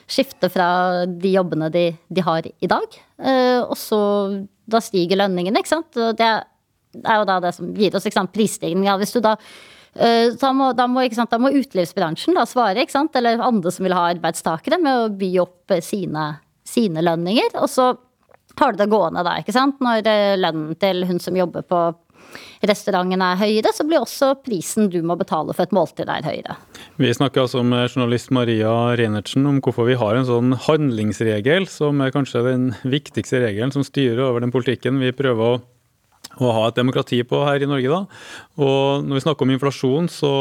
skifte 0.07 0.51
fra 0.53 0.69
de 1.07 1.33
jobbene 1.35 1.71
de, 1.75 1.87
de 2.09 2.25
har 2.25 2.47
i 2.47 2.71
dag. 2.71 2.99
Uh, 3.19 3.63
og 3.67 3.77
så 3.79 4.01
da 4.67 4.81
stiger 4.83 5.21
lønningene, 5.21 5.63
ikke 5.63 5.75
sant. 5.75 5.99
Og 5.99 6.19
det 6.19 6.29
er 6.29 7.19
jo 7.21 7.27
da 7.29 7.41
det 7.43 7.55
som 7.57 7.73
gir 7.77 7.97
oss 7.97 8.09
prisstigning. 8.33 8.87
Ja, 8.87 8.97
hvis 9.01 9.15
du 9.15 9.21
da 9.25 9.37
uh, 9.37 10.29
da 10.39 10.53
må, 10.55 10.73
da, 10.79 10.89
må, 10.91 11.05
sant, 11.13 11.31
da 11.31 11.41
må, 11.43 11.53
utelivsbransjen 11.55 12.39
da 12.39 12.47
svare, 12.47 12.87
eller 12.87 13.45
andre 13.45 13.75
som 13.75 13.87
vil 13.87 13.97
ha 13.97 14.09
arbeidstakere, 14.15 14.81
med 14.83 15.05
å 15.05 15.13
by 15.13 15.31
opp 15.43 15.79
sine, 15.83 16.33
sine 16.67 17.03
lønninger. 17.03 17.57
Og 17.63 17.71
så 17.71 17.93
har 18.57 18.73
du 18.73 18.81
det 18.81 18.91
gående 18.93 19.27
da, 19.27 19.39
ikke 19.43 19.55
sant. 19.57 19.83
Når 19.85 20.07
lønnen 20.41 20.77
til 20.81 21.05
hun 21.09 21.21
som 21.21 21.37
jobber 21.37 21.67
på 21.67 21.87
restauranten 22.67 23.23
er 23.23 23.39
høyere, 23.41 23.73
så 23.75 23.87
blir 23.87 24.03
også 24.03 24.33
prisen 24.45 24.91
du 24.93 24.99
må 25.07 25.17
betale 25.19 25.55
for 25.55 25.67
et 25.67 25.75
måltid 25.77 26.09
der 26.09 26.27
høyere. 26.27 26.59
Vi 27.01 27.13
snakker 27.13 27.45
altså 27.45 27.63
med 27.67 27.91
journalist 27.91 28.33
Maria 28.35 28.73
Reinertsen 28.99 29.47
om 29.49 29.61
hvorfor 29.65 29.89
vi 29.89 29.99
har 30.01 30.17
en 30.17 30.29
sånn 30.29 30.57
handlingsregel, 30.67 31.69
som 31.71 32.01
er 32.01 32.15
kanskje 32.15 32.45
den 32.47 32.69
viktigste 32.87 33.43
regelen 33.45 33.75
som 33.75 33.87
styrer 33.87 34.25
over 34.29 34.45
den 34.45 34.55
politikken 34.55 35.03
vi 35.03 35.15
prøver 35.17 35.57
å 35.57 35.65
å 36.43 36.51
ha 36.53 36.67
et 36.69 36.77
demokrati 36.77 37.23
på 37.25 37.39
her 37.47 37.63
i 37.63 37.69
Norge. 37.69 37.89
da. 37.89 38.03
Og 38.61 39.07
Når 39.07 39.17
vi 39.17 39.23
snakker 39.25 39.47
om 39.47 39.53
inflasjon, 39.55 40.09
så, 40.13 40.33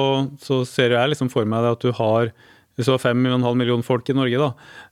så 0.42 0.64
ser 0.68 0.96
jeg 0.96 1.12
liksom 1.12 1.30
for 1.32 1.48
meg 1.48 1.68
at 1.70 1.86
du 1.86 1.94
har 1.96 2.34
hvis 2.76 2.90
du 2.90 2.92
har 2.92 3.00
5,5 3.00 3.56
millioner 3.56 3.86
folk 3.88 4.10
i 4.12 4.16
Norge, 4.18 4.36
da, 4.36 4.50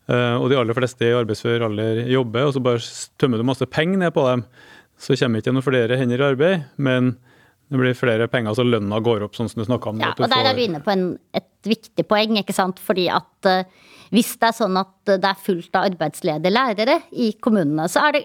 eh, 0.07 0.36
og 0.39 0.48
de 0.48 0.56
aller 0.56 0.78
fleste 0.78 1.04
i 1.04 1.16
arbeidsfør 1.18 1.66
alder 1.68 2.06
jobber, 2.07 2.46
og 2.48 2.54
så 2.56 2.62
bare 2.63 2.80
tømmer 3.19 3.42
du 3.42 3.48
masse 3.50 3.68
penger 3.68 4.00
ned 4.00 4.13
på 4.16 4.24
dem, 4.24 4.46
så 5.03 5.17
kommer 5.19 5.41
ikke 5.44 5.53
noen 5.53 5.65
flere 5.65 6.00
hender 6.00 6.21
i 6.21 6.27
arbeid, 6.31 6.67
men 6.81 7.15
det 7.73 7.79
blir 7.79 7.95
flere 7.97 8.27
penger, 8.31 8.55
så 8.55 8.65
lønna 8.67 9.00
går 9.03 9.25
opp, 9.25 9.35
sånn 9.38 9.50
som 9.51 9.63
du 9.63 9.65
snakka 9.67 9.91
om. 9.91 10.03
Ja, 10.03 10.11
og 10.13 10.29
der 10.31 10.50
er 10.50 10.55
du 10.55 10.61
inne 10.63 10.83
på 10.83 10.94
en, 10.94 11.07
et 11.35 11.67
viktig 11.67 12.05
poeng, 12.07 12.38
ikke 12.39 12.55
sant. 12.55 12.79
Fordi 12.83 13.07
at 13.11 13.50
uh, 13.50 13.63
hvis 14.13 14.35
det 14.38 14.51
er 14.51 14.55
sånn 14.59 14.77
at 14.79 14.94
det 15.09 15.25
er 15.25 15.41
fullt 15.41 15.73
av 15.79 15.89
arbeidsledige 15.89 16.53
lærere 16.53 17.00
i 17.17 17.31
kommunene, 17.41 17.88
så 17.89 18.05
er 18.07 18.17
det 18.17 18.24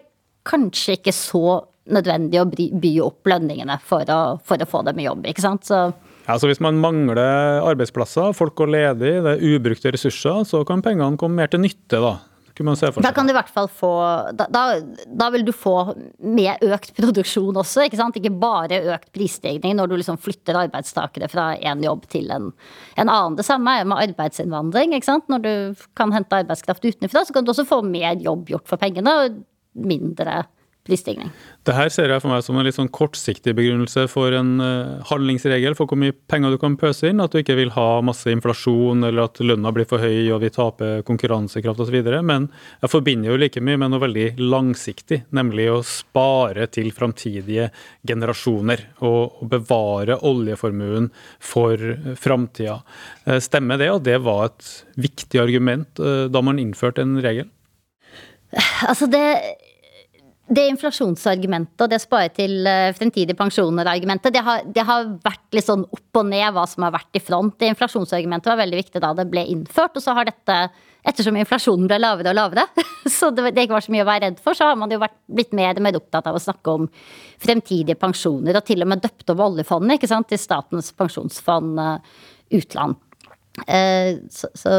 kanskje 0.49 0.99
ikke 0.99 1.14
så 1.16 1.62
nødvendig 1.88 2.42
å 2.42 2.49
by 2.52 2.92
opp 3.00 3.30
lønningene 3.32 3.78
for 3.80 4.04
å, 4.12 4.20
for 4.44 4.61
å 4.61 4.68
få 4.68 4.85
dem 4.85 5.00
i 5.00 5.08
jobb, 5.08 5.25
ikke 5.30 5.44
sant. 5.44 5.64
Så 5.68 5.88
ja, 6.28 6.37
så 6.37 6.50
Hvis 6.50 6.61
man 6.61 6.76
mangler 6.76 7.62
arbeidsplasser, 7.64 8.35
folk 8.37 8.52
går 8.61 8.68
ledig, 8.75 9.14
det 9.25 9.30
er 9.32 9.44
ubrukte 9.49 9.94
ressurser, 9.94 10.42
så 10.44 10.61
kan 10.68 10.85
pengene 10.85 11.16
komme 11.16 11.40
mer 11.40 11.49
til 11.49 11.62
nytte. 11.64 12.02
da 12.04 12.18
kunne 12.59 12.73
man 12.73 12.79
se 12.81 12.91
for 12.91 12.99
seg. 12.99 13.07
Da 13.07 13.15
kan 13.15 13.29
du 13.29 13.33
i 13.33 13.37
hvert 13.37 13.53
fall 13.53 13.71
få 13.71 13.93
da, 14.37 14.49
da, 14.53 14.65
da, 15.07 15.31
vil 15.35 15.47
du 15.47 15.53
få 15.55 15.77
med 16.19 16.65
økt 16.67 16.93
produksjon 16.99 17.57
også, 17.62 17.87
ikke 17.87 18.00
sant. 18.00 18.19
Ikke 18.19 18.35
bare 18.35 18.83
økt 18.97 19.12
prisstigning 19.15 19.79
når 19.79 19.91
du 19.91 19.97
liksom 20.00 20.19
flytter 20.21 20.59
arbeidstakere 20.65 21.31
fra 21.31 21.53
én 21.57 21.85
jobb 21.87 22.09
til 22.11 22.31
en, 22.35 22.50
en, 22.97 23.07
annen. 23.07 23.38
Det 23.38 23.47
samme 23.47 23.79
er 23.79 23.88
med 23.88 24.03
arbeidsinnvandring. 24.09 24.97
ikke 24.99 25.11
sant. 25.11 25.29
Når 25.31 25.45
du 25.47 25.53
kan 25.99 26.12
hente 26.15 26.43
arbeidskraft 26.43 26.85
utenfra, 26.85 27.25
så 27.25 27.37
kan 27.37 27.47
du 27.47 27.55
også 27.55 27.69
få 27.69 27.81
mer 27.87 28.19
jobb 28.23 28.50
gjort 28.53 28.69
for 28.71 28.81
pengene 28.81 29.15
og 29.23 29.43
mindre 29.79 30.43
prisstigning. 30.88 31.30
Det 31.68 31.75
her 31.76 31.90
ser 31.92 32.12
jeg 32.12 32.23
for 32.23 32.33
meg 32.33 32.45
som 32.45 32.57
en 32.59 32.66
litt 32.66 32.76
sånn 32.78 32.90
kortsiktig 32.95 33.52
begrunnelse 33.59 34.07
for 34.11 34.35
en 34.37 34.54
uh, 34.62 35.04
handlingsregel 35.11 35.76
for 35.76 35.90
hvor 35.90 36.00
mye 36.00 36.16
penger 36.30 36.54
du 36.54 36.59
kan 36.62 36.78
pøse 36.80 37.11
inn. 37.11 37.21
At 37.23 37.35
du 37.35 37.42
ikke 37.42 37.59
vil 37.59 37.75
ha 37.76 38.00
masse 38.04 38.30
inflasjon 38.33 39.04
eller 39.09 39.28
at 39.28 39.42
lønna 39.45 39.73
blir 39.75 39.88
for 39.88 40.02
høy 40.02 40.30
og 40.35 40.40
vi 40.45 40.52
taper 40.54 41.04
konkurransekraft 41.09 41.85
osv. 41.85 41.99
Men 42.25 42.49
jeg 42.80 42.92
forbinder 42.92 43.33
jo 43.33 43.40
like 43.42 43.62
mye 43.64 43.80
med 43.80 43.92
noe 43.92 44.04
veldig 44.07 44.28
langsiktig, 44.40 45.23
nemlig 45.37 45.68
å 45.73 45.83
spare 45.87 46.68
til 46.73 46.90
framtidige 46.97 47.71
generasjoner. 48.09 48.88
Og, 49.04 49.45
bevare 49.49 50.18
oljeformuen 50.26 51.09
for 51.42 51.80
framtida. 52.18 52.80
Uh, 53.26 53.38
stemmer 53.42 53.80
det 53.80 53.90
at 53.92 54.04
det 54.07 54.18
var 54.25 54.49
et 54.49 54.68
viktig 54.99 55.40
argument 55.42 56.02
uh, 56.02 56.26
da 56.33 56.42
man 56.45 56.61
innførte 56.62 57.04
en 57.04 57.18
regel? 57.23 57.49
Altså 58.88 59.09
det 59.11 59.25
det 60.49 60.64
inflasjonsargumentet 60.73 61.83
og 61.85 61.90
det 61.93 62.00
spare 62.00 62.31
til 62.33 62.67
eh, 62.69 62.90
fremtidige 62.97 63.37
pensjoner-argumentet, 63.37 64.33
det, 64.33 64.43
det, 64.75 64.85
har 64.88 65.09
vært 65.25 65.57
litt 65.57 65.67
sånn 65.67 65.85
opp 65.85 66.21
og 66.21 66.28
ned 66.31 66.55
hva 66.57 66.64
som 66.69 66.87
har 66.87 66.95
vært 66.95 67.19
i 67.19 67.23
front. 67.23 67.57
Det 67.61 67.69
inflasjonsargumentet 67.75 68.49
var 68.49 68.61
veldig 68.62 68.78
viktig 68.81 69.02
da 69.05 69.12
det 69.19 69.26
ble 69.28 69.45
innført. 69.52 69.99
Og 69.99 70.05
så 70.05 70.14
har 70.17 70.28
dette, 70.28 70.59
ettersom 71.09 71.37
inflasjonen 71.40 71.88
ble 71.90 71.99
lavere 72.00 72.33
og 72.33 72.38
lavere, 72.38 72.64
så 73.19 73.28
det, 73.35 73.50
det 73.57 73.67
ikke 73.67 73.76
var 73.76 73.85
så 73.85 73.95
mye 73.95 74.07
å 74.07 74.09
være 74.09 74.25
redd 74.28 74.40
for, 74.45 74.57
så 74.57 74.71
har 74.71 74.78
man 74.81 74.95
jo 74.95 75.00
vært, 75.02 75.19
blitt 75.28 75.52
mer 75.57 75.75
og 75.76 75.85
mer 75.85 76.00
opptatt 76.00 76.31
av 76.31 76.38
å 76.38 76.43
snakke 76.43 76.76
om 76.81 76.88
fremtidige 77.45 77.99
pensjoner. 78.00 78.57
Og 78.57 78.69
til 78.69 78.87
og 78.87 78.93
med 78.95 79.05
døpt 79.05 79.35
over 79.35 79.52
oljefondet 79.52 79.99
ikke 79.99 80.11
sant, 80.11 80.31
til 80.33 80.40
Statens 80.40 80.90
pensjonsfond 80.97 81.83
uh, 81.83 82.25
utland. 82.57 82.97
Eh, 83.67 84.17
så, 84.31 84.49
så 84.55 84.71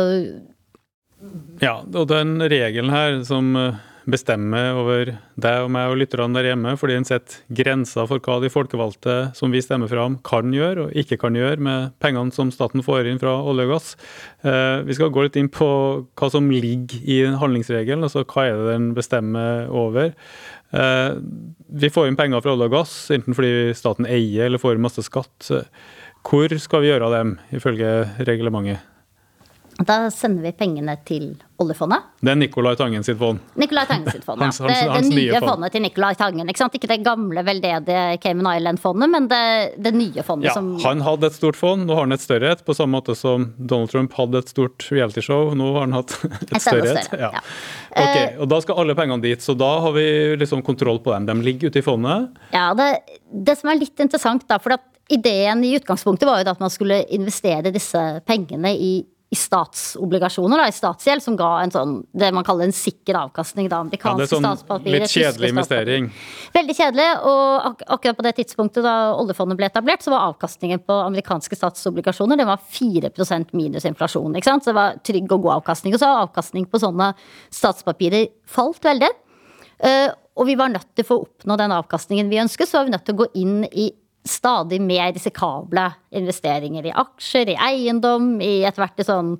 Ja, 1.59 1.81
og 1.83 2.05
den 2.09 2.37
regelen 2.39 2.93
her 2.93 3.17
som 3.27 3.51
eh, 3.59 3.79
bestemmer 4.13 4.77
over 4.79 5.11
deg 5.39 5.65
og 5.65 5.71
meg 5.73 5.91
og 5.91 5.99
lytterne 6.01 6.35
der 6.37 6.49
hjemme, 6.51 6.75
fordi 6.79 6.97
den 6.97 7.07
setter 7.07 7.39
grenser 7.55 8.07
for 8.09 8.21
hva 8.23 8.39
de 8.43 8.51
folkevalgte 8.53 9.17
som 9.37 9.53
vi 9.53 9.61
stemmer 9.63 9.91
fram, 9.91 10.17
kan 10.25 10.53
gjøre 10.53 10.87
og 10.87 10.97
ikke 10.97 11.19
kan 11.21 11.37
gjøre 11.37 11.61
med 11.63 11.95
pengene 12.03 12.35
som 12.35 12.51
staten 12.53 12.83
får 12.85 13.09
inn 13.09 13.21
fra 13.21 13.37
olje 13.39 13.67
og 13.67 13.73
gass. 13.75 13.89
Eh, 14.43 14.81
vi 14.87 14.97
skal 14.97 15.13
gå 15.13 15.25
litt 15.25 15.39
inn 15.39 15.51
på 15.53 15.69
hva 16.19 16.31
som 16.33 16.49
ligger 16.51 16.99
i 17.05 17.21
handlingsregelen, 17.41 18.05
altså 18.07 18.25
hva 18.25 18.47
er 18.49 18.59
det 18.59 18.69
den 18.73 18.91
bestemmer 18.97 19.69
over. 19.69 20.13
Eh, 20.75 21.09
vi 21.81 21.93
får 21.93 22.09
inn 22.09 22.19
penger 22.19 22.43
fra 22.45 22.53
olje 22.57 22.69
og 22.69 22.77
gass, 22.79 22.99
enten 23.15 23.37
fordi 23.37 23.73
staten 23.77 24.09
eier 24.09 24.49
eller 24.49 24.61
får 24.61 24.81
masse 24.81 25.05
skatt. 25.07 25.51
Hvor 26.25 26.59
skal 26.59 26.83
vi 26.83 26.91
gjøre 26.91 27.07
av 27.07 27.15
dem, 27.15 27.35
ifølge 27.55 27.91
reglementet? 28.27 28.83
Da 29.87 30.09
sender 30.11 30.43
vi 30.43 30.51
pengene 30.59 30.97
til 31.07 31.29
oljefondet. 31.59 32.03
Det 32.23 32.31
er 32.33 32.37
Nicolai 32.39 32.73
Tangen 32.79 33.03
sitt 33.03 33.17
fond. 33.19 33.39
Nicolai 33.59 33.85
Tangen 33.87 34.11
sitt 34.11 34.25
fond, 34.27 34.39
ja. 34.41 34.45
Hans- 34.49 34.59
hans- 34.59 34.73
det, 34.73 34.89
hans 34.91 35.07
det 35.07 35.15
nye 35.15 35.31
nye 35.37 35.39
fondet 35.43 35.71
til 35.75 35.83
Nicolai 35.85 36.09
Tangen. 36.19 36.49
Ikke 36.51 36.59
sant? 36.61 36.75
Ikke 36.75 36.89
det 36.91 36.97
gamle, 37.05 37.43
veldedige 37.47 38.17
Cayman 38.23 38.49
Island-fondet, 38.59 39.11
men 39.13 39.27
det, 39.31 39.39
det 39.79 39.93
nye 39.95 40.23
fondet 40.27 40.49
Ja, 40.49 40.55
som 40.57 40.73
han 40.83 41.03
hadde 41.05 41.29
et 41.31 41.37
stort 41.37 41.59
fond, 41.59 41.85
nå 41.87 41.95
har 41.95 42.03
han 42.07 42.15
et 42.15 42.23
større 42.23 42.51
et, 42.57 42.63
på 42.67 42.75
samme 42.75 42.97
måte 42.99 43.15
som 43.15 43.47
Donald 43.57 43.91
Trump 43.93 44.15
hadde 44.19 44.41
et 44.43 44.51
stort 44.51 44.87
realityshow. 44.91 45.53
Nå 45.59 45.69
har 45.77 45.87
han 45.87 45.95
hatt 45.99 46.15
et 46.51 46.59
større 46.63 46.95
et. 46.99 47.11
Ja. 47.19 47.31
ja. 47.39 47.43
Eh, 48.03 48.35
og 48.43 48.49
Da 48.51 48.59
skal 48.65 48.83
alle 48.83 48.95
pengene 48.99 49.23
dit, 49.23 49.43
så 49.43 49.55
da 49.57 49.71
har 49.85 49.95
vi 49.95 50.05
liksom 50.43 50.63
kontroll 50.67 50.99
på 51.05 51.15
dem. 51.15 51.27
De 51.31 51.37
ligger 51.47 51.71
ute 51.71 51.79
i 51.79 51.85
fondet. 51.87 52.35
Ja, 52.55 52.69
det, 52.75 52.91
det 53.31 53.55
som 53.61 53.71
er 53.71 53.79
litt 53.79 53.99
interessant, 54.03 54.43
da, 54.51 54.59
for 54.59 54.75
at 54.75 54.83
ideen 55.09 55.63
i 55.65 55.71
utgangspunktet 55.79 56.27
var 56.29 56.43
jo 56.43 56.51
at 56.51 56.59
man 56.61 56.69
skulle 56.69 56.99
investere 57.15 57.71
disse 57.73 58.01
pengene 58.29 58.75
i, 58.75 58.91
i 59.29 59.37
statsobligasjoner, 59.37 60.57
da, 60.57 60.65
i 60.67 60.73
statsgjeld, 60.73 61.21
som 61.21 61.35
ga 61.37 61.49
en 61.61 61.69
sånn, 61.73 61.91
det 62.17 62.31
man 62.33 62.45
kaller 62.45 62.65
en 62.65 62.73
sikker 62.73 63.13
avkastning. 63.19 63.67
Da, 63.69 63.77
Ja, 63.77 63.85
amerikanske 63.85 64.25
det 64.25 64.25
er 64.25 64.55
sånn 64.57 64.87
litt 64.89 65.11
kjedelig 65.13 65.51
investering. 65.53 66.07
Veldig 66.55 66.75
kjedelig, 66.79 67.05
og 67.29 67.67
ak 67.69 67.83
akkurat 67.97 68.17
på 68.17 68.25
det 68.25 68.33
tidspunktet 68.39 68.87
da 68.87 68.95
oljefondet 69.13 69.59
ble 69.59 69.69
etablert, 69.69 70.01
så 70.01 70.15
var 70.15 70.31
avkastningen 70.31 70.81
på 70.81 70.97
amerikanske 71.05 71.59
statsobligasjoner 71.59 72.41
det 72.41 72.49
var 72.49 72.57
4% 72.73 73.53
minus 73.53 73.85
inflasjon. 73.85 74.33
ikke 74.33 74.49
sant? 74.49 74.65
Så 74.65 74.73
det 74.73 74.79
var 74.79 74.97
trygg 75.05 75.29
og 75.29 75.45
god 75.45 75.59
avkastning. 75.59 75.93
Og 75.93 76.01
så 76.01 76.09
har 76.09 76.25
avkastning 76.25 76.65
på 76.65 76.81
sånne 76.81 77.11
statspapirer 77.53 78.31
falt 78.49 78.81
veldig. 78.81 79.13
Uh, 79.79 80.09
og 80.39 80.49
vi 80.49 80.57
var 80.57 80.73
nødt 80.73 80.89
til 80.97 81.05
for 81.05 81.19
å 81.19 81.29
oppnå 81.29 81.55
den 81.59 81.75
avkastningen 81.75 82.33
vi 82.33 82.41
ønsket, 82.41 82.69
så 82.69 82.79
var 82.79 82.89
vi 82.89 82.97
nødt 82.97 83.05
til 83.05 83.17
å 83.17 83.21
gå 83.21 83.29
inn 83.37 83.61
i 83.69 83.91
stadig 84.29 84.79
mer 84.81 85.11
risikable 85.15 85.87
investeringer 86.15 86.85
i 86.89 86.95
aksjer, 87.03 87.53
i 87.53 87.59
eiendom, 87.69 88.35
i 88.41 88.61
etter 88.67 88.85
hvert 88.85 89.03
i 89.03 89.09
sånn 89.09 89.35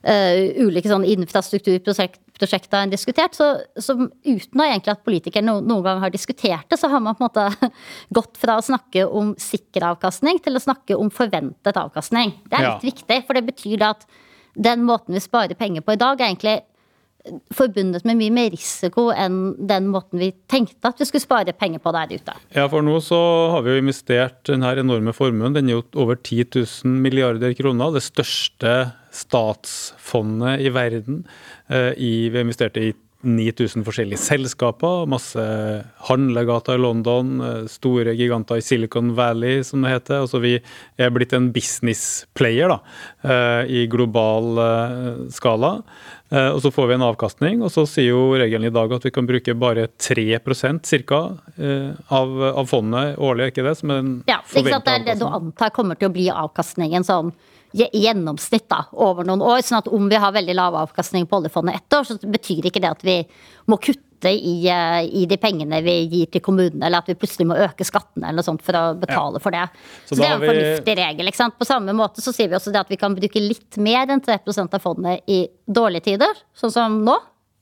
Uh, 0.00 0.56
ulike 0.64 0.88
sånn 0.88 1.02
infrastrukturprosjekter 1.04 2.78
en 2.78 2.92
diskutert. 2.92 3.34
Så, 3.36 3.50
så 3.76 3.92
uten 4.00 4.62
egentlig 4.64 4.94
at 4.94 5.02
politikere 5.04 5.44
no, 5.44 5.58
noen 5.60 5.84
gang 5.84 6.00
har 6.00 6.12
diskutert 6.14 6.64
det, 6.72 6.78
så 6.80 6.88
har 6.88 7.02
man 7.04 7.18
på 7.18 7.26
en 7.26 7.28
måte 7.28 7.68
gått 8.16 8.40
fra 8.40 8.56
å 8.56 8.64
snakke 8.64 9.04
om 9.04 9.34
sikker 9.36 9.84
avkastning 9.90 10.40
til 10.40 10.56
å 10.56 10.62
snakke 10.64 10.96
om 10.96 11.12
forventet 11.12 11.76
avkastning. 11.76 12.32
Det 12.48 12.56
er 12.56 12.64
Ja. 12.64 12.72
litt 12.78 12.94
viktig, 12.94 13.20
for 13.26 13.36
det 13.36 13.44
betyr 13.50 13.84
at 13.90 14.08
den 14.56 14.88
måten 14.88 15.12
vi 15.12 15.20
sparer 15.20 15.54
penger 15.54 15.84
på 15.84 15.92
i 15.92 16.00
dag, 16.00 16.16
er 16.16 16.32
egentlig 16.32 16.56
forbundet 17.54 18.06
med 18.08 18.18
mye 18.20 18.32
mer 18.34 18.52
risiko 18.54 19.08
enn 19.12 19.54
den 19.68 19.90
måten 19.92 20.22
vi 20.22 20.30
tenkte 20.50 20.92
at 20.92 21.00
vi 21.00 21.08
skulle 21.08 21.24
spare 21.24 21.54
penger 21.56 21.82
på 21.82 21.92
der 21.96 22.14
ute. 22.14 22.36
Ja, 22.56 22.66
for 22.70 22.84
nå 22.86 22.96
så 23.04 23.20
har 23.54 23.66
vi 23.66 23.74
jo 23.74 23.82
investert 23.82 24.40
denne 24.48 24.72
enorme 24.80 25.14
formuen. 25.16 25.56
Den 25.56 25.68
er 25.68 25.78
jo 25.78 25.84
over 26.00 26.16
10 26.16 26.48
000 26.54 26.96
milliarder 27.04 27.54
kroner. 27.58 27.92
Det 27.94 28.04
største 28.06 28.74
statsfondet 29.14 30.64
i 30.64 30.72
verden. 30.74 31.24
Eh, 31.68 31.92
I, 31.96 32.12
vi 32.32 32.44
investerte 32.44 32.90
i 32.90 32.92
9000 33.20 33.84
forskjellige 33.84 34.16
selskaper, 34.16 35.02
masse 35.10 35.42
handlegater 36.08 36.78
i 36.78 36.80
London, 36.80 37.34
eh, 37.44 37.66
store 37.68 38.14
giganter 38.16 38.56
i 38.56 38.64
Silicon 38.64 39.12
Valley, 39.16 39.62
som 39.62 39.82
det 39.82 39.92
heter. 39.92 40.22
Altså 40.22 40.40
vi 40.40 40.54
er 40.96 41.10
blitt 41.12 41.34
en 41.36 41.50
business 41.52 42.24
player 42.34 42.72
da, 42.72 42.80
eh, 43.24 43.82
i 43.82 43.86
global 43.86 45.28
skala. 45.28 45.82
Eh, 46.30 46.48
Og 46.54 46.60
så 46.62 46.70
får 46.70 46.86
vi 46.86 46.94
en 46.94 47.02
avkastning, 47.02 47.62
og 47.66 47.72
så 47.74 47.82
sier 47.90 48.12
jo 48.12 48.34
regelen 48.38 48.68
i 48.68 48.74
dag 48.74 48.92
at 48.92 49.02
vi 49.02 49.10
kan 49.10 49.26
bruke 49.26 49.54
bare 49.58 49.88
3 49.98 50.38
ca. 50.38 51.20
Av, 52.08 52.42
av 52.54 52.66
fondet 52.70 53.18
årlig, 53.18 53.46
er 53.48 53.50
ikke 53.50 53.66
det? 53.66 53.76
Som 53.78 53.90
en 53.90 54.12
Ja, 54.28 54.38
ikke 54.46 54.70
sant? 54.70 54.84
Det 54.84 54.94
er 54.94 55.04
det 55.10 55.18
du 55.18 55.26
antar 55.26 55.70
kommer 55.70 55.98
til 55.98 56.08
å 56.08 56.12
bli 56.14 56.28
avkastningen 56.30 57.02
sånn 57.04 57.32
gjennomsnitt 57.74 58.68
da, 58.68 58.84
over 58.92 59.24
noen 59.24 59.42
år. 59.42 59.62
sånn 59.62 59.78
at 59.78 59.88
om 59.88 60.08
vi 60.10 60.18
har 60.18 60.32
veldig 60.34 60.54
lav 60.58 60.74
avkastning 60.74 61.26
på 61.26 61.38
oljefondet 61.38 61.76
ett 61.76 61.98
år, 61.98 62.04
så 62.06 62.18
betyr 62.18 62.66
ikke 62.66 62.82
det 62.82 62.90
at 62.90 63.02
vi 63.06 63.18
må 63.70 63.78
kutte 63.78 64.02
i, 64.28 64.68
eh, 64.68 65.08
i 65.22 65.24
de 65.26 65.36
pengene 65.40 65.82
vi 65.82 65.94
gir 66.08 66.26
til 66.30 66.40
kommunene, 66.40 66.84
eller 66.86 66.98
at 66.98 67.06
vi 67.06 67.14
plutselig 67.14 67.46
må 67.46 67.56
øke 67.56 67.84
skattene 67.86 68.28
eller 68.28 68.36
noe 68.42 68.44
sånt 68.44 68.62
for 68.62 68.72
å 68.72 68.98
betale 69.00 69.40
for 69.40 69.50
det. 69.50 69.64
Så 70.06 70.14
Så, 70.14 70.20
det 70.20 70.26
er 70.28 70.34
en 70.34 70.40
vi- 70.40 70.48
fornuftig 70.48 70.96
regel. 70.98 71.26
ikke 71.26 71.36
sant? 71.36 71.58
På 71.58 71.64
samme 71.66 71.92
måte 71.96 72.20
så 72.20 72.32
sier 72.34 72.48
vi 72.48 72.54
også 72.56 72.72
det 72.72 72.80
at 72.80 72.88
vi 72.88 72.96
kan 72.96 73.14
bruke 73.14 73.40
litt 73.40 73.78
mer 73.78 74.06
enn 74.06 74.20
3% 74.20 74.74
av 74.74 74.80
fondet 74.82 75.20
i 75.26 75.48
dårlige 75.68 76.02
tider, 76.04 76.34
sånn 76.54 76.70
som 76.72 77.04
nå. 77.04 77.16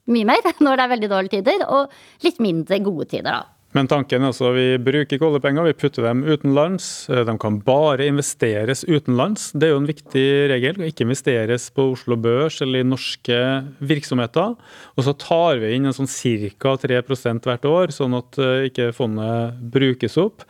Mye 0.09 0.25
mer 0.25 0.41
når 0.61 0.77
det 0.77 0.85
er 0.85 0.97
veldig 0.97 1.09
dårlige 1.11 1.31
tider, 1.45 1.67
og 1.69 1.91
litt 2.25 2.39
mindre 2.41 2.79
gode 2.83 3.07
tider, 3.09 3.31
da. 3.31 3.45
Men 3.77 3.85
tanken 3.91 4.23
er 4.25 4.31
altså 4.31 4.49
vi 4.57 4.63
bruker 4.81 5.19
ikke 5.19 5.27
oljepenger, 5.29 5.67
vi 5.69 5.75
putter 5.77 6.07
dem 6.07 6.23
utenlands. 6.25 6.87
Eh, 7.13 7.21
De 7.29 7.35
kan 7.41 7.59
bare 7.67 8.07
investeres 8.09 8.81
utenlands. 8.89 9.51
Det 9.53 9.69
er 9.69 9.75
jo 9.75 9.83
en 9.83 9.91
viktig 9.91 10.25
regel. 10.55 10.81
Ikke 10.87 11.05
investeres 11.05 11.67
på 11.77 11.91
Oslo 11.93 12.17
Børs 12.17 12.63
eller 12.65 12.81
i 12.81 12.89
norske 12.89 13.37
virksomheter. 13.85 14.57
Og 14.97 15.05
så 15.05 15.13
tar 15.21 15.61
vi 15.61 15.75
inn 15.77 15.89
en 15.91 15.97
sånn 15.97 16.09
ca. 16.57 16.77
3% 16.81 17.45
hvert 17.51 17.69
år, 17.69 17.93
sånn 17.93 18.17
at 18.17 18.41
eh, 18.41 18.69
ikke 18.71 18.89
fondet 18.97 19.61
brukes 19.77 20.17
opp. 20.17 20.47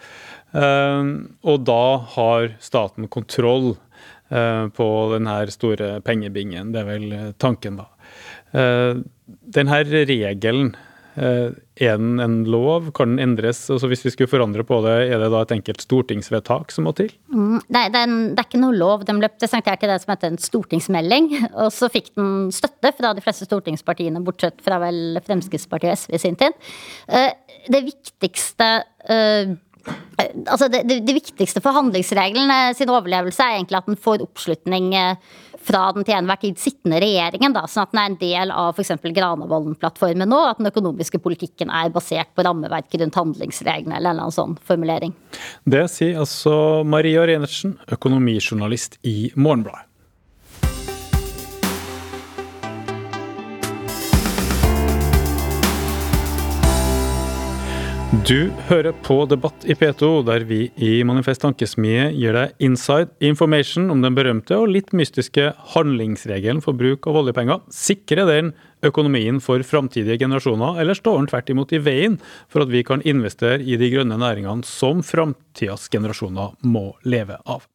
Eh, 0.54 1.10
Og 1.42 1.66
da 1.66 1.82
har 2.14 2.54
staten 2.62 3.08
kontroll 3.10 3.74
på 4.28 4.86
denne 5.08 5.34
store 5.48 6.02
pengebingen. 6.04 6.74
Det 6.74 6.82
er 6.82 6.84
vel 6.84 7.12
tanken, 7.40 7.78
da. 7.80 7.86
Denne 8.52 9.78
regelen, 9.88 10.74
er 11.18 11.98
den 11.98 12.20
en 12.22 12.36
lov? 12.50 12.90
Kan 12.96 13.16
den 13.16 13.22
endres? 13.22 13.64
Altså 13.72 13.90
Hvis 13.90 14.04
vi 14.06 14.12
skulle 14.14 14.30
forandre 14.30 14.64
på 14.66 14.80
det, 14.84 14.94
er 15.10 15.22
det 15.22 15.30
da 15.32 15.42
et 15.44 15.54
enkelt 15.56 15.82
stortingsvedtak 15.84 16.74
som 16.74 16.88
må 16.88 16.94
til? 16.98 17.10
Mm, 17.32 17.58
Nei, 17.74 17.84
er, 17.88 17.92
det 18.32 18.42
er 18.42 18.46
ikke 18.46 18.62
noe 18.62 18.76
lov. 18.76 19.04
Den 19.08 19.20
ble 19.22 19.30
presentert 19.34 19.84
i 19.84 19.90
det 19.90 20.00
som 20.02 20.14
heter 20.14 20.32
en 20.32 20.40
stortingsmelding. 20.42 21.30
Og 21.64 21.70
så 21.74 21.90
fikk 21.92 22.12
den 22.18 22.50
støtte 22.54 22.94
fra 22.98 23.14
de 23.16 23.24
fleste 23.24 23.48
stortingspartiene, 23.48 24.22
bortsett 24.26 24.60
fra 24.64 24.80
vel 24.82 25.20
Fremskrittspartiet 25.26 25.94
og 25.94 26.02
SV 26.02 26.18
i 26.18 26.22
sin 26.26 26.38
tid. 26.40 26.68
Eh, 27.08 27.32
Det 27.68 27.82
viktigste 27.84 28.68
eh, 29.10 29.56
Altså 30.18 30.66
det, 30.68 30.82
det, 30.88 30.98
det 31.06 31.14
viktigste 31.16 31.62
for 31.64 31.76
handlingsregelen 31.76 32.50
eh, 32.52 32.72
sin 32.76 32.90
overlevelse 32.92 33.44
er 33.44 33.56
egentlig 33.56 33.78
at 33.78 33.86
den 33.88 33.96
får 34.00 34.24
oppslutning 34.24 34.90
eh, 34.98 35.36
fra 35.64 35.88
den 35.94 36.06
til 36.06 36.16
enhver 36.16 36.40
tid 36.42 36.60
sittende 36.60 37.00
regjeringen. 37.02 37.54
Da, 37.56 37.64
sånn 37.70 37.86
at 37.86 37.94
den 37.94 38.02
er 38.02 38.12
en 38.12 38.20
del 38.20 38.54
av 38.54 38.76
f.eks. 38.78 38.94
Granavolden-plattformen 39.18 40.30
nå. 40.30 40.40
At 40.52 40.62
den 40.62 40.70
økonomiske 40.70 41.20
politikken 41.24 41.72
er 41.74 41.92
basert 41.94 42.32
på 42.36 42.46
rammeverket 42.46 43.02
rundt 43.02 43.18
handlingsreglene 43.18 43.98
eller 43.98 44.12
en 44.12 44.16
eller 44.18 44.28
annen 44.28 44.38
sånn 44.38 44.56
formulering. 44.68 45.16
Det 45.68 45.84
sier 45.92 46.22
altså 46.22 46.84
Maria 46.88 47.24
Arenertsen, 47.26 47.76
økonomijournalist 47.98 49.00
i 49.08 49.32
Morgenbladet. 49.36 49.87
Du 58.08 58.48
hører 58.70 58.94
på 59.04 59.18
Debatt 59.28 59.66
i 59.68 59.74
P2, 59.76 60.22
der 60.24 60.40
vi 60.48 60.70
i 60.80 61.02
Manifest 61.04 61.42
Tankesmie 61.42 62.06
gir 62.16 62.32
deg 62.32 62.54
inside 62.64 63.12
information 63.20 63.90
om 63.92 64.00
den 64.00 64.16
berømte 64.16 64.56
og 64.56 64.70
litt 64.72 64.94
mystiske 64.96 65.50
handlingsregelen 65.74 66.62
for 66.64 66.72
bruk 66.72 67.04
av 67.04 67.18
oljepenger. 67.20 67.60
Sikrer 67.68 68.24
den 68.30 68.54
økonomien 68.88 69.42
for 69.44 69.60
framtidige 69.60 70.16
generasjoner, 70.22 70.80
eller 70.80 70.96
står 70.96 71.18
den 71.18 71.28
tvert 71.28 71.52
imot 71.52 71.74
i 71.76 71.82
veien 71.84 72.16
for 72.48 72.64
at 72.64 72.72
vi 72.72 72.80
kan 72.88 73.04
investere 73.04 73.60
i 73.60 73.76
de 73.76 73.92
grønne 73.92 74.16
næringene 74.24 74.64
som 74.64 75.04
framtidas 75.04 75.90
generasjoner 75.92 76.56
må 76.64 76.94
leve 77.04 77.36
av? 77.44 77.68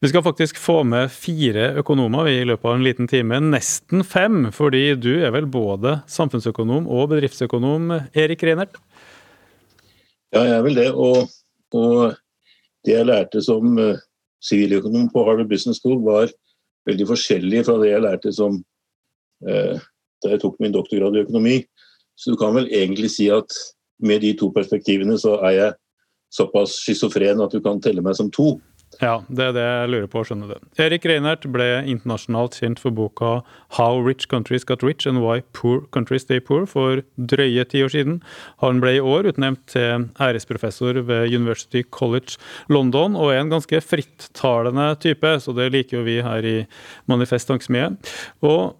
Vi 0.00 0.08
skal 0.08 0.24
faktisk 0.24 0.56
få 0.56 0.86
med 0.88 1.12
fire 1.12 1.74
økonomer 1.82 2.32
i 2.32 2.40
løpet 2.48 2.64
av 2.64 2.78
en 2.78 2.88
liten 2.88 3.12
time. 3.12 3.44
Nesten 3.44 4.08
fem, 4.08 4.46
fordi 4.56 4.86
du 4.96 5.18
er 5.20 5.36
vel 5.36 5.52
både 5.52 5.98
samfunnsøkonom 6.08 6.88
og 6.88 7.10
bedriftsøkonom, 7.12 7.92
Erik 8.16 8.48
Reinert? 8.48 8.80
Ja, 10.34 10.42
jeg 10.42 10.56
er 10.56 10.64
vel 10.66 10.78
det. 10.78 10.88
Og, 10.92 11.28
og 11.76 12.16
det 12.86 12.96
jeg 12.96 13.08
lærte 13.08 13.42
som 13.44 13.76
siviløkonom 13.76 14.02
siviløkonom 14.46 15.08
på 15.10 15.24
Harvard 15.26 15.48
Business 15.50 15.80
School, 15.80 16.02
var 16.04 16.30
veldig 16.86 17.06
forskjellig 17.08 17.64
fra 17.66 17.78
det 17.80 17.90
jeg 17.90 18.04
lærte 18.04 18.32
som 18.34 18.58
uh, 19.46 19.76
da 20.22 20.32
jeg 20.32 20.42
tok 20.42 20.60
min 20.62 20.74
doktorgrad 20.74 21.16
i 21.16 21.24
økonomi. 21.24 21.56
Så 22.16 22.32
du 22.32 22.38
kan 22.40 22.54
vel 22.56 22.68
egentlig 22.72 23.10
si 23.12 23.28
at 23.32 23.50
med 23.98 24.22
de 24.24 24.32
to 24.38 24.50
perspektivene 24.54 25.18
så 25.20 25.36
er 25.48 25.56
jeg 25.56 25.74
såpass 26.32 26.78
schizofren 26.84 27.40
at 27.42 27.52
du 27.52 27.60
kan 27.64 27.80
telle 27.82 28.04
meg 28.04 28.16
som 28.18 28.30
to. 28.32 28.56
Ja, 29.02 29.18
det 29.28 29.50
er 29.50 29.52
det 29.52 29.64
jeg 29.64 29.88
lurer 29.92 30.08
på. 30.08 30.22
skjønner 30.24 30.54
du. 30.54 30.68
Erik 30.80 31.04
Reinert 31.08 31.44
ble 31.52 31.66
internasjonalt 31.84 32.56
kjent 32.56 32.80
for 32.80 32.94
boka 32.96 33.42
'How 33.76 34.00
Rich 34.00 34.28
Countries 34.28 34.64
Got 34.64 34.82
Rich 34.82 35.06
and 35.06 35.20
Why 35.20 35.42
Poor 35.52 35.82
Countries 35.92 36.22
Stay 36.22 36.40
Poor' 36.40 36.66
for 36.66 37.02
drøye 37.18 37.64
ti 37.68 37.82
år 37.84 37.92
siden. 37.92 38.22
Han 38.64 38.80
ble 38.80 38.96
i 38.96 39.00
år 39.00 39.28
utnevnt 39.32 39.66
til 39.66 40.08
æresprofessor 40.16 41.04
ved 41.04 41.28
University 41.28 41.82
College 41.82 42.38
London, 42.68 43.16
og 43.16 43.32
er 43.32 43.40
en 43.40 43.52
ganske 43.52 43.80
frittalende 43.84 44.96
type, 44.98 45.40
så 45.40 45.54
det 45.54 45.72
liker 45.72 45.98
jo 45.98 46.04
vi 46.04 46.22
her 46.22 46.42
i 46.44 46.66
Manifest 47.06 47.48
Tankesmie. 47.48 47.96
Og 48.42 48.76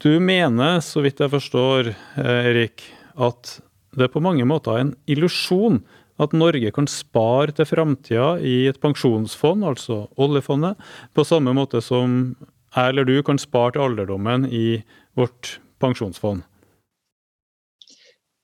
du 0.00 0.18
mener, 0.20 0.80
så 0.80 1.02
vidt 1.02 1.20
jeg 1.20 1.30
forstår, 1.30 1.94
eh, 2.16 2.46
Erik, 2.52 2.82
at 3.18 3.60
det 3.98 4.12
på 4.12 4.20
mange 4.22 4.44
måter 4.44 4.76
er 4.76 4.80
en 4.80 4.96
illusjon 5.10 5.82
at 6.18 6.34
Norge 6.34 6.70
kan 6.74 6.88
spare 6.90 7.54
til 7.54 7.68
framtida 7.68 8.36
i 8.42 8.66
et 8.70 8.80
pensjonsfond, 8.82 9.64
altså 9.64 10.06
oljefondet, 10.18 10.78
på 11.14 11.24
samme 11.26 11.54
måte 11.56 11.82
som 11.84 12.36
jeg 12.74 12.92
eller 12.92 13.06
du 13.08 13.16
kan 13.24 13.38
spare 13.40 13.74
til 13.74 13.86
alderdommen 13.86 14.46
i 14.52 14.82
vårt 15.16 15.58
pensjonsfond? 15.80 16.44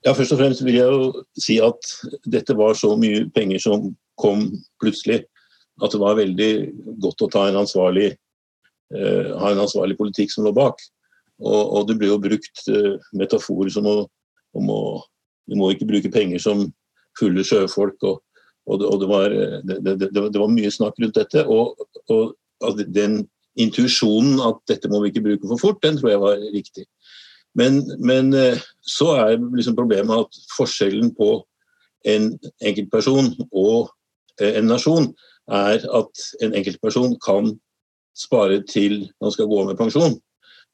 Ja, 0.05 0.13
Først 0.13 0.35
og 0.35 0.41
fremst 0.41 0.65
vil 0.65 0.77
jeg 0.77 0.89
jo 0.93 1.23
si 1.41 1.59
at 1.65 1.93
dette 2.29 2.57
var 2.57 2.77
så 2.77 2.93
mye 3.01 3.25
penger 3.35 3.63
som 3.63 3.95
kom 4.21 4.51
plutselig, 4.83 5.23
at 5.83 5.93
det 5.93 6.01
var 6.01 6.19
veldig 6.19 6.51
godt 7.03 7.25
å 7.25 7.31
ta 7.33 7.47
en 7.49 7.63
ansvarlig, 7.65 8.13
uh, 8.95 9.33
ha 9.41 9.53
en 9.53 9.65
ansvarlig 9.65 9.97
politikk 9.99 10.33
som 10.33 10.45
lå 10.45 10.53
bak. 10.57 10.81
Og, 11.41 11.63
og 11.63 11.89
det 11.89 11.97
ble 11.99 12.13
jo 12.13 12.21
brukt 12.23 12.67
uh, 12.69 13.01
metaforer 13.17 13.73
som 13.73 13.89
å, 13.91 13.97
om 14.55 14.71
å 14.71 14.85
Du 15.45 15.59
må 15.61 15.67
ikke 15.75 15.85
bruke 15.85 16.09
penger 16.09 16.41
som 16.41 16.63
fulle 17.19 17.45
sjøfolk. 17.47 18.03
og, 18.03 18.23
og, 18.67 18.85
og 18.89 19.01
det, 19.01 19.09
var, 19.09 19.37
det, 19.69 19.79
det, 19.85 20.11
det, 20.13 20.41
var, 20.41 20.51
mye 20.53 20.71
snakk 20.73 20.99
rundt 21.01 21.19
dette. 21.19 21.47
Og, 21.47 21.77
og 22.09 22.35
altså, 22.65 22.87
den 22.89 23.25
intuisjonen 23.61 24.41
at 24.43 24.61
dette 24.69 24.91
må 24.91 25.03
vi 25.03 25.13
ikke 25.13 25.25
bruke 25.29 25.51
for 25.53 25.63
fort, 25.63 25.83
den 25.83 25.99
tror 25.99 26.11
jeg 26.11 26.23
var 26.23 26.47
riktig. 26.55 26.87
Men, 27.55 27.85
men 28.03 28.35
eh, 28.35 28.59
så 28.83 29.13
er 29.15 29.37
liksom 29.39 29.77
problemet 29.79 30.25
at 30.25 30.41
forskjellen 30.57 31.13
på 31.15 31.37
en 32.11 32.33
enkeltperson 32.67 33.31
og 33.53 33.93
eh, 34.41 34.59
en 34.59 34.67
nasjon 34.73 35.13
er 35.55 35.85
at 35.85 36.25
en 36.43 36.57
enkeltperson 36.57 37.15
kan 37.25 37.53
spare 38.19 38.63
til 38.71 39.05
man 39.23 39.35
skal 39.35 39.49
gå 39.51 39.61
av 39.61 39.71
med 39.71 39.79
pensjon. 39.79 40.19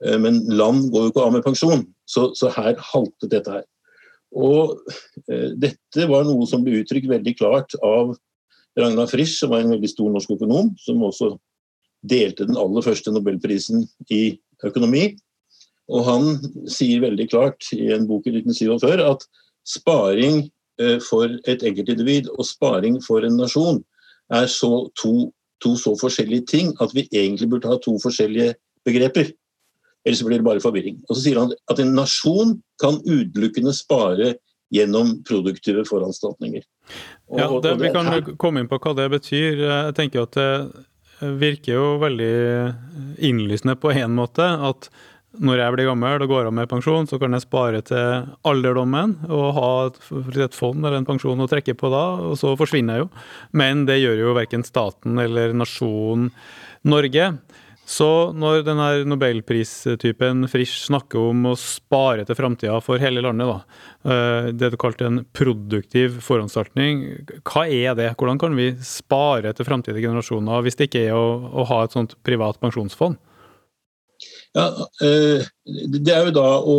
Eh, 0.04 0.16
men 0.20 0.40
land 0.48 0.88
går 0.92 1.06
jo 1.06 1.12
ikke 1.12 1.26
av 1.26 1.36
med 1.36 1.44
pensjon, 1.44 1.84
så, 2.08 2.30
så 2.38 2.52
her 2.56 2.80
haltet 2.92 3.32
dette 3.34 3.58
her. 3.58 3.66
Og 4.36 4.78
eh, 5.30 5.50
dette 5.58 6.06
var 6.10 6.26
noe 6.26 6.46
som 6.48 6.64
ble 6.64 6.82
uttrykt 6.82 7.10
veldig 7.10 7.34
klart 7.38 7.74
av 7.82 8.14
Ragnar 8.78 9.10
Frisch, 9.10 9.38
som 9.38 9.50
var 9.50 9.64
en 9.64 9.74
veldig 9.74 9.90
stor 9.90 10.12
norsk 10.14 10.36
økonom, 10.36 10.70
som 10.78 11.02
også 11.02 11.34
delte 12.06 12.46
den 12.48 12.58
aller 12.58 12.84
første 12.84 13.12
nobelprisen 13.12 13.84
i 14.14 14.38
økonomi. 14.64 15.10
Og 15.90 16.06
han 16.06 16.30
sier 16.70 17.02
veldig 17.02 17.26
klart 17.32 17.66
i 17.74 17.90
en 17.94 18.06
bok 18.08 18.28
i 18.30 18.34
1947 18.38 19.02
at 19.04 19.26
sparing 19.68 20.44
eh, 20.80 20.98
for 21.02 21.34
et 21.50 21.66
enkeltindivid 21.66 22.30
og 22.36 22.46
sparing 22.46 23.00
for 23.04 23.26
en 23.26 23.38
nasjon 23.40 23.82
er 24.30 24.46
så 24.46 24.86
to, 25.00 25.32
to 25.62 25.74
så 25.78 25.96
forskjellige 25.98 26.46
ting 26.52 26.72
at 26.80 26.94
vi 26.94 27.08
egentlig 27.10 27.50
burde 27.50 27.70
ha 27.70 27.80
to 27.82 27.96
forskjellige 28.02 28.54
begreper. 28.86 29.32
Ellers 30.06 30.22
blir 30.24 30.40
det 30.40 30.46
bare 30.46 30.62
forvirring. 30.64 31.00
Og 31.08 31.16
så 31.16 31.24
sier 31.24 31.40
han 31.42 31.52
at 31.72 31.82
en 31.82 31.92
nasjon 31.96 32.56
kan 32.80 33.00
utelukkende 33.04 33.74
spare 33.76 34.34
gjennom 34.72 35.18
produktive 35.26 35.84
foranstaltninger. 35.88 36.64
Og, 37.30 37.40
ja, 37.40 37.48
det, 37.66 37.74
Vi 37.82 37.92
kan 37.94 38.08
her... 38.08 38.24
komme 38.40 38.62
inn 38.62 38.70
på 38.70 38.78
hva 38.80 38.94
det 38.96 39.10
betyr. 39.12 39.64
Jeg 39.66 39.96
tenker 39.98 40.24
at 40.24 40.38
det 40.38 40.50
virker 41.40 41.76
jo 41.76 41.86
veldig 42.00 42.34
innlysende 43.28 43.76
på 43.76 43.92
en 43.92 44.14
måte 44.16 44.46
at 44.46 44.88
når 45.38 45.60
jeg 45.60 45.74
blir 45.76 45.86
gammel 45.86 46.24
og 46.24 46.30
går 46.32 46.48
av 46.48 46.54
med 46.56 46.70
pensjon, 46.70 47.06
så 47.06 47.18
kan 47.22 47.36
jeg 47.36 47.44
spare 47.44 47.82
til 47.86 48.24
alderdommen 48.50 49.14
og 49.30 49.44
ha 49.54 49.68
et 50.42 50.56
fond 50.56 50.80
eller 50.82 50.98
en 50.98 51.06
pensjon 51.06 51.38
å 51.38 51.46
trekke 51.50 51.76
på 51.78 51.90
da, 51.92 52.02
og 52.32 52.34
så 52.40 52.56
forsvinner 52.58 52.98
jeg 52.98 53.04
jo. 53.04 53.10
Men 53.54 53.84
det 53.86 54.00
gjør 54.00 54.24
jo 54.24 54.34
verken 54.40 54.66
staten 54.66 55.22
eller 55.22 55.54
nasjonen 55.54 56.32
Norge. 56.90 57.28
Så 57.90 58.06
når 58.38 58.62
denne 58.62 58.86
nobelpristypen 59.08 60.44
Frisch 60.50 60.84
snakker 60.84 61.32
om 61.32 61.48
å 61.50 61.56
spare 61.58 62.22
til 62.26 62.38
framtida 62.38 62.76
for 62.84 63.02
hele 63.02 63.22
landet, 63.24 63.50
da, 63.50 63.80
eh, 64.12 64.50
det 64.54 64.70
du 64.70 64.76
kalte 64.78 65.08
en 65.08 65.24
produktiv 65.34 66.20
foranstaltning, 66.22 67.02
hva 67.42 67.64
er 67.66 67.98
det? 67.98 68.12
Hvordan 68.14 68.38
kan 68.38 68.54
vi 68.54 68.70
spare 68.86 69.50
til 69.56 69.66
framtidige 69.66 70.06
generasjoner 70.06 70.62
hvis 70.62 70.78
det 70.78 70.90
ikke 70.90 71.04
er 71.08 71.18
å, 71.18 71.26
å 71.50 71.66
ha 71.66 71.82
et 71.82 71.98
sånt 71.98 72.14
privat 72.22 72.62
pensjonsfond? 72.62 73.18
Ja, 74.54 74.70
eh, 75.02 75.50
Det 75.66 76.14
er 76.14 76.30
jo 76.30 76.38
da 76.38 76.48
å 76.62 76.78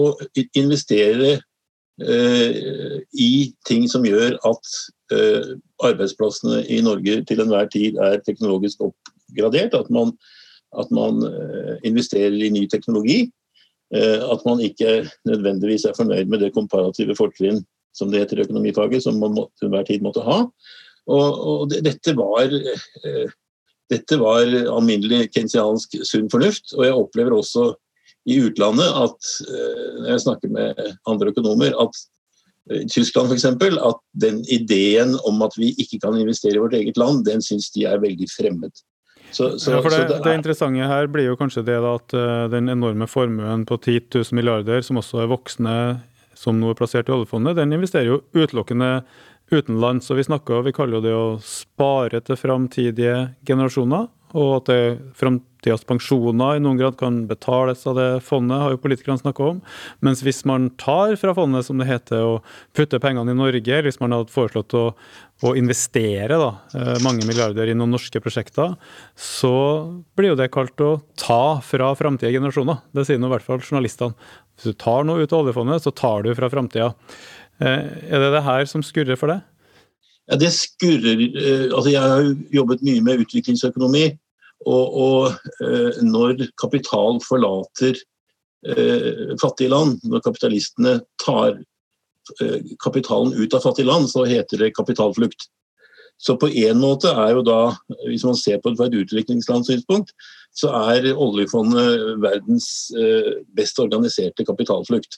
investere 0.55 1.41
eh, 1.99 2.99
i 3.11 3.31
ting 3.67 3.87
som 3.91 4.07
gjør 4.07 4.39
at 4.47 4.75
arbeidsplassene 5.83 6.61
i 6.71 6.77
Norge 6.79 7.17
til 7.27 7.41
enhver 7.43 7.65
tid 7.67 7.97
er 7.99 8.21
teknologisk 8.23 8.85
oppgradert. 8.85 9.75
At 9.75 9.89
man 9.91 10.13
at 10.79 10.91
man 10.91 11.21
eh, 11.27 11.75
investerer 11.87 12.35
i 12.35 12.51
ny 12.53 12.65
teknologi. 12.69 13.25
Eh, 13.93 14.19
at 14.23 14.45
man 14.47 14.63
ikke 14.63 15.01
nødvendigvis 15.27 15.85
er 15.85 15.97
fornøyd 15.97 16.31
med 16.31 16.43
det 16.43 16.53
komparative 16.55 17.15
fortrinn 17.17 17.63
som 17.95 18.11
det 18.11 18.21
heter 18.21 18.39
i 18.39 18.45
økonomifaget, 18.45 19.03
som 19.03 19.19
man 19.19 19.35
til 19.59 19.67
enhver 19.67 19.83
tid 19.87 20.03
måtte 20.03 20.23
ha. 20.23 20.45
Og, 21.11 21.39
og 21.51 21.73
dette, 21.73 22.13
var, 22.15 22.47
eh, 22.47 23.33
dette 23.91 24.19
var 24.21 24.47
alminnelig 24.47 25.25
kensiansk 25.33 25.97
sunn 26.07 26.31
fornuft. 26.31 26.71
Og 26.77 26.85
jeg 26.87 26.95
opplever 26.95 27.35
også 27.35 27.73
i 28.29 28.37
utlandet 28.37 28.85
at 28.85 29.29
når 29.49 30.09
jeg 30.11 30.23
snakker 30.23 30.51
med 30.53 30.81
andre 31.09 31.31
økonomer, 31.33 31.73
at 31.81 31.97
i 32.69 32.85
Tyskland 32.85 33.31
f.eks. 33.31 33.45
at 33.49 34.01
den 34.21 34.43
ideen 34.45 35.15
om 35.25 35.41
at 35.41 35.57
vi 35.57 35.71
ikke 35.81 35.97
kan 36.03 36.15
investere 36.19 36.55
i 36.55 36.61
vårt 36.61 36.77
eget 36.77 36.97
land, 37.01 37.25
den 37.25 37.41
syns 37.41 37.71
de 37.73 37.87
er 37.89 37.99
veldig 37.99 38.29
fremmed. 38.29 38.83
Så, 39.31 39.47
så, 39.59 39.75
ja, 39.75 39.81
for 39.81 39.93
det, 39.93 40.03
det, 40.09 40.19
det, 40.25 40.35
interessante 40.35 40.87
her 40.91 41.09
blir 41.11 41.29
jo 41.29 41.37
kanskje 41.39 41.63
det 41.67 41.77
at 41.79 42.15
uh, 42.17 42.45
den 42.51 42.69
enorme 42.71 43.07
formuen 43.07 43.65
på 43.67 43.77
10 43.79 44.09
000 44.11 44.37
milliarder, 44.37 44.83
som 44.83 44.99
også 44.99 45.23
er 45.23 45.31
voksne, 45.31 45.75
som 46.37 46.59
nå 46.59 46.71
er 46.71 46.79
plassert 46.79 47.09
i 47.09 47.15
oljefondet, 47.15 47.55
den 47.59 47.75
investerer 47.75 48.09
jo 48.09 48.21
utelukkende 48.35 49.01
utenlands. 49.51 50.09
Og 50.11 50.19
vi 50.19 50.27
snakker, 50.27 50.65
vi 50.67 50.75
kaller 50.75 50.99
jo 50.99 51.05
det 51.05 51.15
å 51.15 51.27
spare 51.45 52.21
til 52.25 52.39
framtidige 52.39 53.17
generasjoner 53.47 54.09
og 54.37 54.51
at 54.59 54.69
det 54.69 54.83
framtidas 55.17 55.83
pensjoner 55.87 56.57
i 56.57 56.61
noen 56.63 56.79
grad 56.79 56.97
kan 56.99 57.21
betales 57.29 57.83
av 57.89 57.97
det 57.99 58.07
fondet, 58.25 58.61
har 58.61 58.73
jo 58.73 58.81
politikerne 58.81 59.21
snakka 59.21 59.49
om. 59.53 59.59
Mens 60.05 60.23
hvis 60.25 60.43
man 60.49 60.69
tar 60.81 61.13
fra 61.19 61.33
fondet, 61.37 61.67
som 61.67 61.81
det 61.81 61.89
heter, 61.89 62.23
og 62.23 62.77
putter 62.77 63.01
pengene 63.03 63.33
i 63.33 63.37
Norge, 63.37 63.61
eller 63.61 63.89
hvis 63.89 64.01
man 64.01 64.15
hadde 64.15 64.33
foreslått 64.33 64.75
å, 64.77 64.85
å 65.43 65.53
investere 65.59 66.39
da, 66.39 66.51
eh, 66.77 66.95
mange 67.05 67.27
milliarder 67.27 67.71
i 67.71 67.75
noen 67.77 67.93
norske 67.95 68.23
prosjekter, 68.23 68.77
så 69.19 69.55
blir 70.17 70.33
jo 70.33 70.39
det 70.39 70.51
kalt 70.55 70.85
å 70.85 70.95
ta 71.19 71.59
fra 71.65 71.91
framtidige 71.99 72.39
generasjoner. 72.39 72.81
Det 72.95 73.07
sier 73.07 73.21
nå 73.21 73.29
i 73.29 73.35
hvert 73.35 73.47
fall 73.47 73.61
journalistene. 73.61 74.15
Hvis 74.55 74.71
du 74.71 74.81
tar 74.81 75.05
noe 75.07 75.23
ut 75.23 75.31
av 75.33 75.45
oljefondet, 75.45 75.83
så 75.83 75.93
tar 75.95 76.25
du 76.25 76.33
fra 76.37 76.51
framtida. 76.51 76.93
Eh, 77.61 77.87
er 78.09 78.23
det 78.23 78.33
det 78.33 78.45
her 78.47 78.65
som 78.69 78.83
skurrer 78.85 79.19
for 79.19 79.33
deg? 79.33 79.45
Det 80.39 80.51
skurrer 80.55 81.21
eh, 81.27 81.67
altså 81.75 81.91
Jeg 81.91 82.01
har 82.01 82.29
jobbet 82.55 82.83
mye 82.87 83.03
med 83.03 83.25
utviklingsøkonomi. 83.25 84.05
Og, 84.69 84.97
og 85.05 85.31
eh, 85.65 86.01
når 86.05 86.45
kapital 86.61 87.17
forlater 87.25 87.97
eh, 88.67 89.33
fattige 89.41 89.71
land, 89.73 89.99
når 90.03 90.23
kapitalistene 90.27 91.01
tar 91.23 91.59
kapitalen 92.79 93.33
ut 93.33 93.55
av 93.57 93.63
fattige 93.65 93.89
land, 93.89 94.05
så 94.07 94.21
heter 94.29 94.61
det 94.61 94.75
kapitalflukt. 94.77 95.47
Så 96.21 96.35
på 96.39 96.51
en 96.53 96.77
måte 96.79 97.09
er 97.09 97.31
jo 97.33 97.41
da, 97.43 97.73
hvis 98.05 98.23
man 98.23 98.37
ser 98.37 98.59
på 98.61 98.69
det 98.69 98.77
fra 98.77 98.87
et 98.87 98.97
utviklingslandssynspunkt, 98.99 100.13
så 100.53 100.69
er 100.93 101.09
oljefondet 101.11 102.21
verdens 102.21 102.69
best 103.57 103.81
organiserte 103.81 104.45
kapitalflukt. 104.45 105.17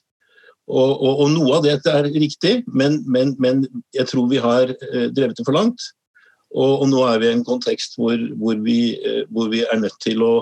Og, 0.72 0.92
og, 1.04 1.20
og, 1.20 1.28
noe 1.34 1.58
av 1.58 1.66
dette 1.66 1.92
er 1.92 2.08
riktig, 2.08 2.54
men, 2.72 3.02
men, 3.10 3.34
men, 3.44 3.66
jeg 3.96 4.08
tror 4.08 4.30
vi 4.32 4.40
har 4.40 4.72
eh, 4.72 5.10
drevet 5.12 5.36
det 5.40 5.46
for 5.48 5.56
langt. 5.58 5.90
Og, 6.54 6.84
og 6.84 6.88
nå 6.92 7.02
er 7.10 7.20
vi 7.20 7.28
i 7.28 7.34
en 7.36 7.46
kontekst 7.46 7.98
hvor, 8.00 8.16
hvor, 8.40 8.60
vi, 8.64 8.94
eh, 8.96 9.24
hvor, 9.34 9.50
vi, 9.52 9.64
er 9.66 9.82
nødt 9.82 9.98
til 10.04 10.24
å 10.24 10.34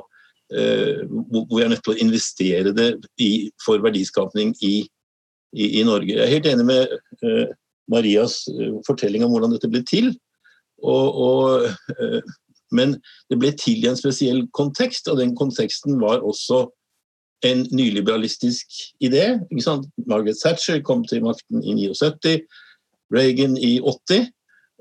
eh, 0.53 1.01
hvor 1.07 1.55
vi 1.55 1.63
er 1.65 1.71
nødt 1.71 1.81
til 1.87 1.95
å 1.95 2.01
investere 2.03 2.75
det 2.77 2.91
i, 3.23 3.49
for 3.65 3.81
verdiskapning 3.81 4.53
i, 4.61 4.75
i, 5.55 5.71
i, 5.79 5.85
Norge. 5.87 6.13
Jeg 6.13 6.27
er 6.27 6.35
helt 6.35 6.51
enig 6.51 6.67
med 6.67 6.93
uh, 7.25 7.47
Marias 7.91 8.43
fortelling 8.87 9.25
om 9.25 9.33
hvordan 9.33 9.55
dette 9.55 9.69
ble 9.71 9.81
til. 9.87 10.13
Men 12.71 12.93
det 13.31 13.39
ble 13.39 13.51
til 13.59 13.83
i 13.83 13.89
en 13.89 13.99
spesiell 13.99 14.45
kontekst, 14.55 15.09
og 15.11 15.19
den 15.19 15.33
konteksten 15.35 15.99
var 16.01 16.23
også 16.23 16.65
en 17.47 17.63
nyliberalistisk 17.71 18.67
idé. 19.03 19.39
Margaret 20.05 20.37
Thatcher 20.39 20.81
kom 20.85 21.05
til 21.09 21.23
makten 21.25 21.63
i 21.63 21.75
79, 21.87 22.45
Reagan 23.13 23.57
i 23.57 23.79
80. 23.79 24.29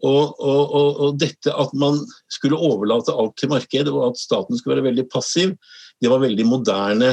Og, 0.01 0.37
og, 0.40 0.61
og, 0.73 1.01
og, 1.05 1.16
dette 1.20 1.53
at 1.53 1.73
man 1.77 1.99
skulle 2.33 2.57
overlate 2.57 3.12
alt 3.12 3.35
til 3.37 3.51
markedet, 3.53 3.92
og 3.92 4.12
at 4.12 4.20
staten 4.20 4.57
skulle 4.57 4.79
være 4.79 4.88
veldig 4.88 5.05
passiv, 5.12 5.53
det 6.01 6.09
var 6.09 6.23
veldig 6.23 6.46
moderne 6.49 7.11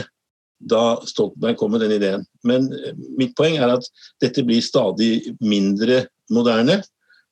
da 0.57 0.97
Stoltenberg 1.05 1.57
kom 1.59 1.73
med 1.75 1.83
den 1.83 1.97
ideen. 1.97 2.23
Men 2.47 2.69
eh, 2.73 2.95
mitt 3.19 3.35
poeng 3.37 3.59
er 3.59 3.75
at 3.75 3.89
dette 4.23 4.45
blir 4.47 4.63
stadig 4.63 5.35
mindre 5.43 6.05
moderne. 6.33 6.79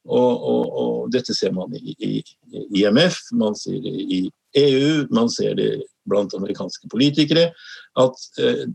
Og, 0.06 1.08
dette 1.10 1.34
ser 1.34 1.54
man 1.56 1.72
i, 1.74 1.96
i, 1.98 2.20
i 2.54 2.84
IMF, 2.84 3.18
man 3.34 3.56
ser 3.58 3.80
det 3.82 3.94
i 3.94 4.20
EU, 4.62 5.06
man 5.14 5.32
ser 5.34 5.56
det 5.58 5.70
blant 6.10 6.34
amerikanske 6.38 6.90
politikere. 6.92 7.50
At 8.00 8.40
eh, 8.42 8.66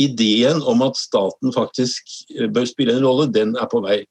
ideen 0.00 0.62
om 0.62 0.84
at 0.86 0.98
staten 1.00 1.54
faktisk 1.54 2.10
eh, 2.36 2.50
bør 2.50 2.68
spille 2.70 2.96
en 2.96 3.06
rolle, 3.06 3.30
den 3.32 3.56
er 3.60 3.70
på 3.70 3.82
vei 3.84 4.02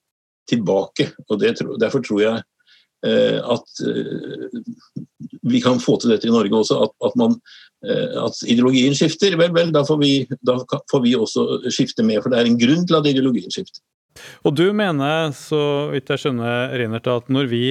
tilbake. 0.50 1.12
og 1.30 1.39
det, 1.39 1.58
Derfor 1.82 2.04
tror 2.04 2.22
jeg 2.22 2.42
eh, 3.08 3.39
at 3.39 3.84
eh, 3.88 4.60
vi 5.42 5.62
kan 5.63 5.82
få 5.84 5.98
til 6.00 6.13
dette 6.13 6.28
i 6.28 6.34
Norge 6.34 6.56
også. 6.63 6.82
At, 6.88 6.96
at, 7.08 7.16
man, 7.20 7.38
eh, 7.86 8.18
at 8.24 8.44
ideologien 8.48 8.96
skifter. 8.98 9.38
Vel, 9.39 9.54
vel, 9.56 9.74
da 9.76 9.86
får, 9.88 10.00
vi, 10.04 10.13
da 10.46 10.60
får 10.92 11.04
vi 11.06 11.16
også 11.16 11.48
skifte 11.70 12.06
med. 12.06 12.22
For 12.24 12.34
det 12.34 12.42
er 12.42 12.52
en 12.52 12.60
grunn 12.60 12.88
til 12.88 13.00
at 13.00 13.10
ideologien 13.12 13.54
skifter. 13.54 13.84
Og 14.45 14.56
du 14.58 14.65
mener, 14.76 15.32
så 15.38 15.89
vidt 15.93 16.12
jeg 16.12 16.21
skjønner, 16.23 16.73
Reinert, 16.78 17.08
at 17.10 17.32
når 17.34 17.49
vi 17.52 17.63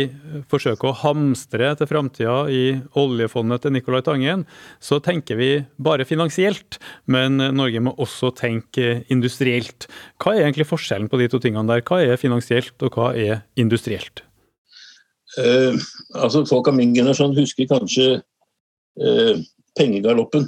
forsøker 0.50 0.90
å 0.90 0.96
hamstre 1.02 1.72
til 1.78 1.90
framtida 1.90 2.36
i 2.52 2.64
oljefondet 2.98 3.64
til 3.64 3.74
Nicolai 3.76 4.02
Tangen, 4.06 4.44
så 4.82 4.98
tenker 5.04 5.38
vi 5.38 5.50
bare 5.82 6.06
finansielt, 6.08 6.80
men 7.06 7.38
Norge 7.54 7.84
må 7.84 7.94
også 8.02 8.32
tenke 8.38 9.02
industrielt. 9.12 9.88
Hva 10.22 10.36
er 10.36 10.46
egentlig 10.46 10.70
forskjellen 10.70 11.10
på 11.12 11.20
de 11.20 11.30
to 11.32 11.42
tingene 11.42 11.68
der? 11.70 11.86
Hva 11.86 12.02
er 12.02 12.20
finansielt, 12.20 12.76
og 12.82 12.98
hva 12.98 13.12
er 13.14 13.42
industrielt? 13.60 14.24
Eh, 15.40 15.78
altså 16.18 16.44
Folk 16.48 16.68
av 16.68 16.76
min 16.76 16.92
generasjon 16.92 17.36
husker 17.38 17.68
kanskje 17.70 18.06
uh, 19.00 19.38
pengegaloppen 19.78 20.46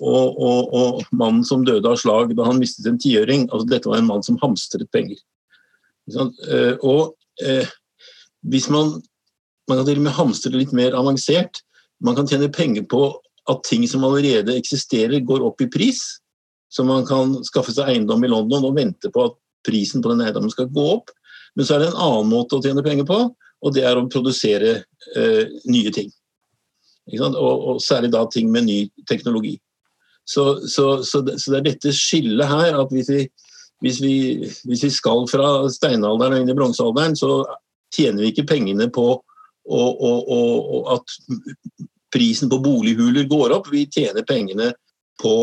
og, 0.00 0.38
og, 0.40 0.72
og, 0.74 1.02
mannen 1.12 1.44
som 1.46 1.64
døde 1.66 1.88
av 1.90 1.98
slag 2.00 2.32
da 2.36 2.46
han 2.48 2.60
mistet 2.60 2.88
en 2.88 3.00
tiøring. 3.00 3.48
Altså, 3.50 3.68
dette 3.70 3.90
var 3.90 4.00
en 4.00 4.08
mann 4.08 4.24
som 4.26 4.38
hamstret 4.42 4.88
penger. 4.94 5.20
Eh, 6.10 6.74
og 6.84 7.14
eh, 7.44 7.68
hvis 8.44 8.70
man 8.70 9.00
Man 9.64 9.78
kan 9.78 9.86
til 9.86 9.96
og 9.96 10.04
med 10.04 10.12
hamstre 10.12 10.50
litt 10.52 10.74
mer 10.76 10.92
avansert. 10.92 11.62
Man 12.04 12.12
kan 12.12 12.26
tjene 12.28 12.50
penger 12.52 12.82
på 12.84 12.98
at 13.48 13.62
ting 13.64 13.86
som 13.88 14.02
allerede 14.04 14.52
eksisterer, 14.60 15.24
går 15.24 15.40
opp 15.40 15.62
i 15.64 15.68
pris. 15.72 16.02
Så 16.68 16.84
man 16.84 17.06
kan 17.08 17.32
skaffe 17.48 17.72
seg 17.72 17.88
eiendom 17.88 18.26
i 18.26 18.28
London 18.28 18.66
og 18.68 18.76
vente 18.76 19.08
på 19.08 19.24
at 19.24 19.38
prisen 19.64 20.04
på 20.04 20.12
den 20.12 20.20
eiendommen 20.20 20.52
skal 20.52 20.68
gå 20.68 20.84
opp. 20.98 21.08
Men 21.56 21.64
så 21.64 21.78
er 21.78 21.80
det 21.80 21.88
en 21.94 22.02
annen 22.10 22.28
måte 22.28 22.58
å 22.58 22.60
tjene 22.60 22.84
penger 22.84 23.08
på, 23.08 23.18
og 23.32 23.72
det 23.72 23.86
er 23.88 23.96
å 23.96 24.04
produsere 24.12 24.74
eh, 25.16 25.56
nye 25.64 25.94
ting. 25.96 26.12
Og, 27.12 27.36
og, 27.36 27.80
særlig 27.84 28.12
da 28.12 28.24
ting 28.32 28.50
med 28.50 28.64
ny 28.64 28.78
teknologi. 29.08 29.58
Så, 30.24 30.60
så, 30.68 31.02
så, 31.04 31.20
det, 31.20 31.36
så 31.42 31.52
det, 31.52 31.58
er 31.58 31.66
dette 31.68 31.92
skillet 31.92 32.48
her 32.48 32.78
at 32.80 32.92
hvis 32.92 33.10
vi, 33.12 33.26
hvis 33.84 34.00
vi, 34.00 34.16
hvis 34.64 34.84
vi 34.86 34.90
skal 34.90 35.26
fra 35.28 35.68
steinalderen 35.68 36.38
og 36.38 36.40
inn 36.40 36.52
i 36.52 36.56
bronsealderen, 36.56 37.16
så 37.16 37.42
tjener 37.92 38.24
vi 38.24 38.32
ikke 38.32 38.48
pengene 38.54 38.88
på 38.92 39.08
og, 39.64 40.00
og, 40.00 40.30
og, 40.30 40.80
at 40.96 41.12
prisen 42.12 42.50
på 42.52 42.60
bolighuler 42.64 43.28
går 43.28 43.54
opp. 43.56 43.70
Vi 43.72 43.86
tjener 43.90 44.26
pengene 44.28 44.72
på 45.22 45.34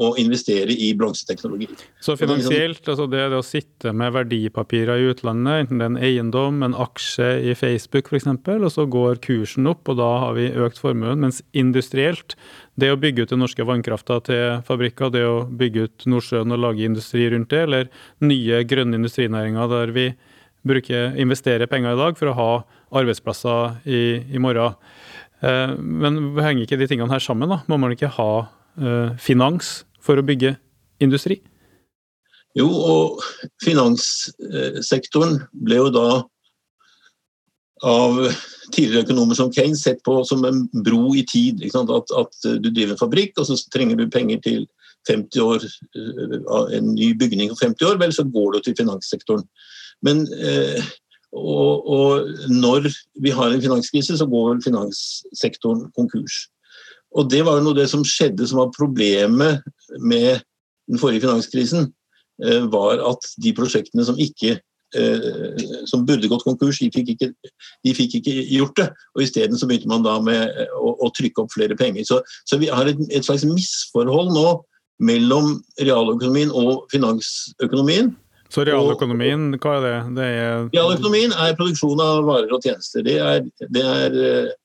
å 0.00 0.10
investere 0.20 0.72
i 0.72 0.90
bronseteknologi. 0.96 1.68
Så 2.00 2.16
finansielt, 2.16 2.80
altså 2.88 3.06
det, 3.10 3.22
det 3.32 3.40
å 3.40 3.44
sitte 3.44 3.92
med 3.96 4.14
verdipapirer 4.14 5.00
i 5.00 5.10
utlandet, 5.12 5.66
enten 5.66 5.80
det 5.80 5.86
er 5.86 5.92
en 5.92 6.00
eiendom, 6.00 6.62
en 6.64 6.76
aksje 6.78 7.28
i 7.50 7.54
Facebook 7.58 8.08
f.eks., 8.10 8.28
og 8.30 8.70
så 8.72 8.86
går 8.90 9.20
kursen 9.24 9.68
opp, 9.70 9.88
og 9.90 10.00
da 10.00 10.08
har 10.24 10.36
vi 10.38 10.48
økt 10.50 10.80
formuen. 10.80 11.20
Mens 11.24 11.42
industrielt, 11.52 12.36
det 12.80 12.92
å 12.92 12.98
bygge 13.00 13.26
ut 13.26 13.34
den 13.34 13.42
norske 13.44 13.66
vannkrafta 13.66 14.20
til 14.26 14.60
fabrikker, 14.66 15.12
det 15.14 15.24
å 15.26 15.44
bygge 15.44 15.86
ut 15.86 16.06
Nordsjøen 16.10 16.56
og 16.56 16.62
lage 16.64 16.86
industri 16.86 17.28
rundt 17.32 17.52
det, 17.52 17.64
eller 17.68 17.90
nye 18.24 18.62
grønne 18.68 19.00
industrinæringer 19.00 19.72
der 19.72 19.94
vi 19.96 20.06
bruker, 20.66 21.16
investerer 21.20 21.70
penger 21.70 21.96
i 21.96 22.00
dag 22.00 22.18
for 22.20 22.30
å 22.30 22.36
ha 22.36 22.50
arbeidsplasser 23.00 23.80
i, 23.88 24.02
i 24.28 24.42
morgen. 24.42 24.76
Eh, 25.40 25.76
men 25.76 26.34
henger 26.36 26.66
ikke 26.66 26.80
de 26.80 26.88
tingene 26.90 27.12
her 27.12 27.24
sammen? 27.24 27.48
da? 27.48 27.62
Må 27.70 27.80
man 27.80 27.94
ikke 27.96 28.12
ha 28.18 28.32
Eh, 28.40 28.59
finans 29.20 29.80
for 30.00 30.16
å 30.16 30.24
bygge 30.24 30.54
industri? 31.04 31.40
Jo, 32.58 32.66
og 32.66 33.20
finanssektoren 33.62 35.38
ble 35.52 35.78
jo 35.78 35.90
da 35.94 36.06
av 37.86 38.18
tidligere 38.74 39.06
økonomer 39.06 39.38
som 39.38 39.52
Keynes 39.54 39.82
sett 39.86 40.02
på 40.04 40.18
som 40.28 40.44
en 40.44 40.64
bro 40.84 41.14
i 41.16 41.24
tid. 41.26 41.62
At, 41.70 42.12
at, 42.12 42.40
du 42.42 42.68
driver 42.68 42.94
en 42.94 43.00
fabrikk, 43.00 43.38
og 43.38 43.48
så 43.48 43.56
trenger 43.72 43.96
du 43.96 44.10
penger 44.10 44.42
til 44.44 44.66
50 45.08 45.40
år, 45.40 45.64
eh, 45.96 46.76
en 46.76 46.90
ny 46.92 47.12
bygning 47.16 47.52
for 47.54 47.70
50 47.70 47.88
år, 47.88 48.00
vel, 48.02 48.12
så 48.12 48.26
går 48.28 48.56
du 48.56 48.60
til 48.66 48.76
finanssektoren. 48.82 49.46
Men 50.04 50.26
eh, 50.36 50.82
og, 51.32 51.86
og, 51.86 52.30
når 52.50 52.90
vi 53.22 53.32
har 53.32 53.52
en 53.52 53.62
finanskrise, 53.62 54.18
så 54.18 54.26
går 54.28 54.48
vel 54.54 54.64
finanssektoren 54.64 55.86
konkurs. 55.96 56.48
Og 57.18 57.30
det 57.30 57.42
var 57.46 57.58
jo 57.58 57.66
noe 57.66 57.78
det 57.78 57.88
som 57.90 58.04
skjedde 58.06 58.46
som 58.46 58.60
var 58.62 58.74
problemet 58.76 59.64
med 59.98 60.42
den 60.90 61.00
forrige 61.00 61.24
finanskrisen, 61.24 61.90
eh, 62.44 62.66
var 62.70 63.02
at 63.10 63.30
de 63.42 63.52
prosjektene 63.56 64.04
som 64.06 64.18
ikke 64.20 64.56
eh, 64.96 65.66
som 65.90 66.06
burde 66.06 66.30
gått 66.30 66.46
konkurs, 66.46 66.80
de 66.82 66.90
fikk 66.94 67.12
ikke, 67.14 67.30
de 67.86 67.94
fikk 67.96 68.18
ikke 68.20 68.36
gjort 68.54 68.78
det. 68.78 68.88
og 69.14 69.26
Isteden 69.26 69.58
så 69.58 69.68
begynte 69.70 69.90
man 69.90 70.06
da 70.06 70.16
med 70.22 70.64
å, 70.78 70.94
å, 70.98 71.12
trykke 71.16 71.44
opp 71.44 71.54
flere 71.54 71.78
penger. 71.78 72.06
Så, 72.06 72.20
så 72.46 72.58
vi 72.62 72.70
har 72.70 72.90
et, 72.90 73.02
et, 73.10 73.26
slags 73.26 73.46
misforhold 73.46 74.34
nå 74.34 74.48
mellom 75.02 75.56
realøkonomien 75.80 76.50
og 76.54 76.86
finansøkonomien. 76.92 78.12
Så 78.50 78.64
realøkonomien, 78.66 79.52
hva 79.62 79.76
er 79.78 79.84
det? 79.84 79.98
det 80.16 80.24
er... 80.26 80.64
Realøkonomien 80.74 81.34
er 81.38 81.54
produksjon 81.58 82.02
av 82.02 82.24
varer 82.26 82.50
og 82.50 82.66
tjenester. 82.66 83.06
Det 83.06 83.14
er, 83.22 83.46
det 83.70 83.84
er 83.86 84.18
eh, 84.18 84.50
Eh, 84.50 84.56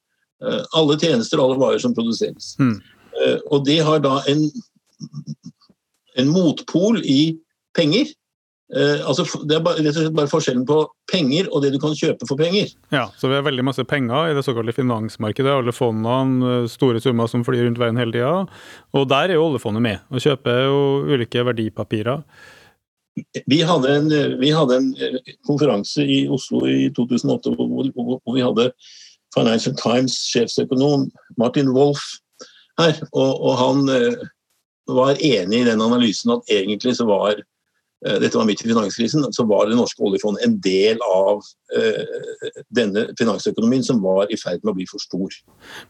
alle 0.75 0.97
tjenester 0.99 1.39
og 1.39 1.45
alle 1.45 1.61
varer 1.61 1.81
som 1.81 1.93
produseres. 1.95 2.53
Mm. 2.59 2.75
Og 3.47 3.63
det 3.65 3.77
har 3.87 4.01
da 4.03 4.17
en, 4.27 4.41
en 6.19 6.31
motpol 6.33 6.99
i 7.01 7.37
penger. 7.77 8.11
Uh, 8.73 8.97
altså, 9.05 9.27
det 9.45 9.59
er 9.59 9.61
bare, 9.61 9.77
rett 9.77 9.93
og 9.93 9.99
slett 9.99 10.15
bare 10.17 10.31
forskjellen 10.31 10.63
på 10.65 10.79
penger 11.11 11.45
og 11.51 11.61
det 11.61 11.69
du 11.75 11.77
kan 11.81 11.93
kjøpe 11.93 12.25
for 12.25 12.39
penger. 12.39 12.71
Ja, 12.89 13.05
Så 13.19 13.29
vi 13.29 13.37
har 13.37 13.45
veldig 13.45 13.65
masse 13.67 13.85
penger 13.85 14.31
i 14.31 14.35
det 14.37 14.43
såkalte 14.47 14.73
finansmarkedet. 14.73 15.53
Alle 15.53 15.75
fondene, 15.75 16.65
store 16.71 17.01
summer 17.03 17.29
som 17.29 17.45
flyr 17.45 17.67
rundt 17.67 17.81
verden 17.81 18.01
hele 18.01 18.15
tida. 18.15 18.33
Og 18.97 19.07
der 19.11 19.29
er 19.29 19.37
jo 19.37 19.47
oljefondet 19.51 19.85
med 19.85 20.01
og 20.09 20.23
kjøper 20.25 20.63
jo 20.65 20.79
ulike 21.13 21.45
verdipapirer. 21.45 22.25
Vi 23.47 23.61
hadde, 23.63 23.91
en, 23.95 24.09
vi 24.41 24.49
hadde 24.51 24.75
en 24.81 24.89
konferanse 25.47 26.03
i 26.03 26.25
Oslo 26.27 26.65
i 26.67 26.89
2008 26.91 27.53
hvor, 27.55 27.87
hvor 27.95 28.33
vi 28.35 28.43
hadde 28.43 28.65
Financial 29.35 29.75
Times 29.79 30.15
sjefsøkonom 30.31 31.09
Martin 31.39 31.71
Wolff 31.75 32.01
her. 32.79 32.95
Og, 33.11 33.41
og, 33.41 33.51
han 33.59 33.91
eh, 33.91 34.23
var 34.91 35.19
enig 35.19 35.61
i 35.61 35.67
den 35.67 35.83
analysen 35.83 36.35
at 36.35 36.51
egentlig 36.51 36.95
så 36.97 37.07
var 37.09 37.35
eh, 37.35 38.17
dette 38.21 38.37
var 38.37 38.47
midt 38.47 38.63
i 38.63 38.69
finanskrisen, 38.69 39.25
så 39.35 39.45
var 39.49 39.69
det 39.69 39.79
norske 39.79 40.03
oljefondet 40.03 40.45
en 40.45 40.57
del 40.63 41.01
av 41.07 41.43
eh, 41.75 42.17
denne 42.75 43.07
finansøkonomien 43.19 43.85
som 43.85 44.03
var 44.03 44.31
i 44.31 44.39
ferd 44.39 44.63
med 44.63 44.73
å 44.73 44.77
bli 44.79 44.89
for 44.89 45.03
stor. 45.03 45.39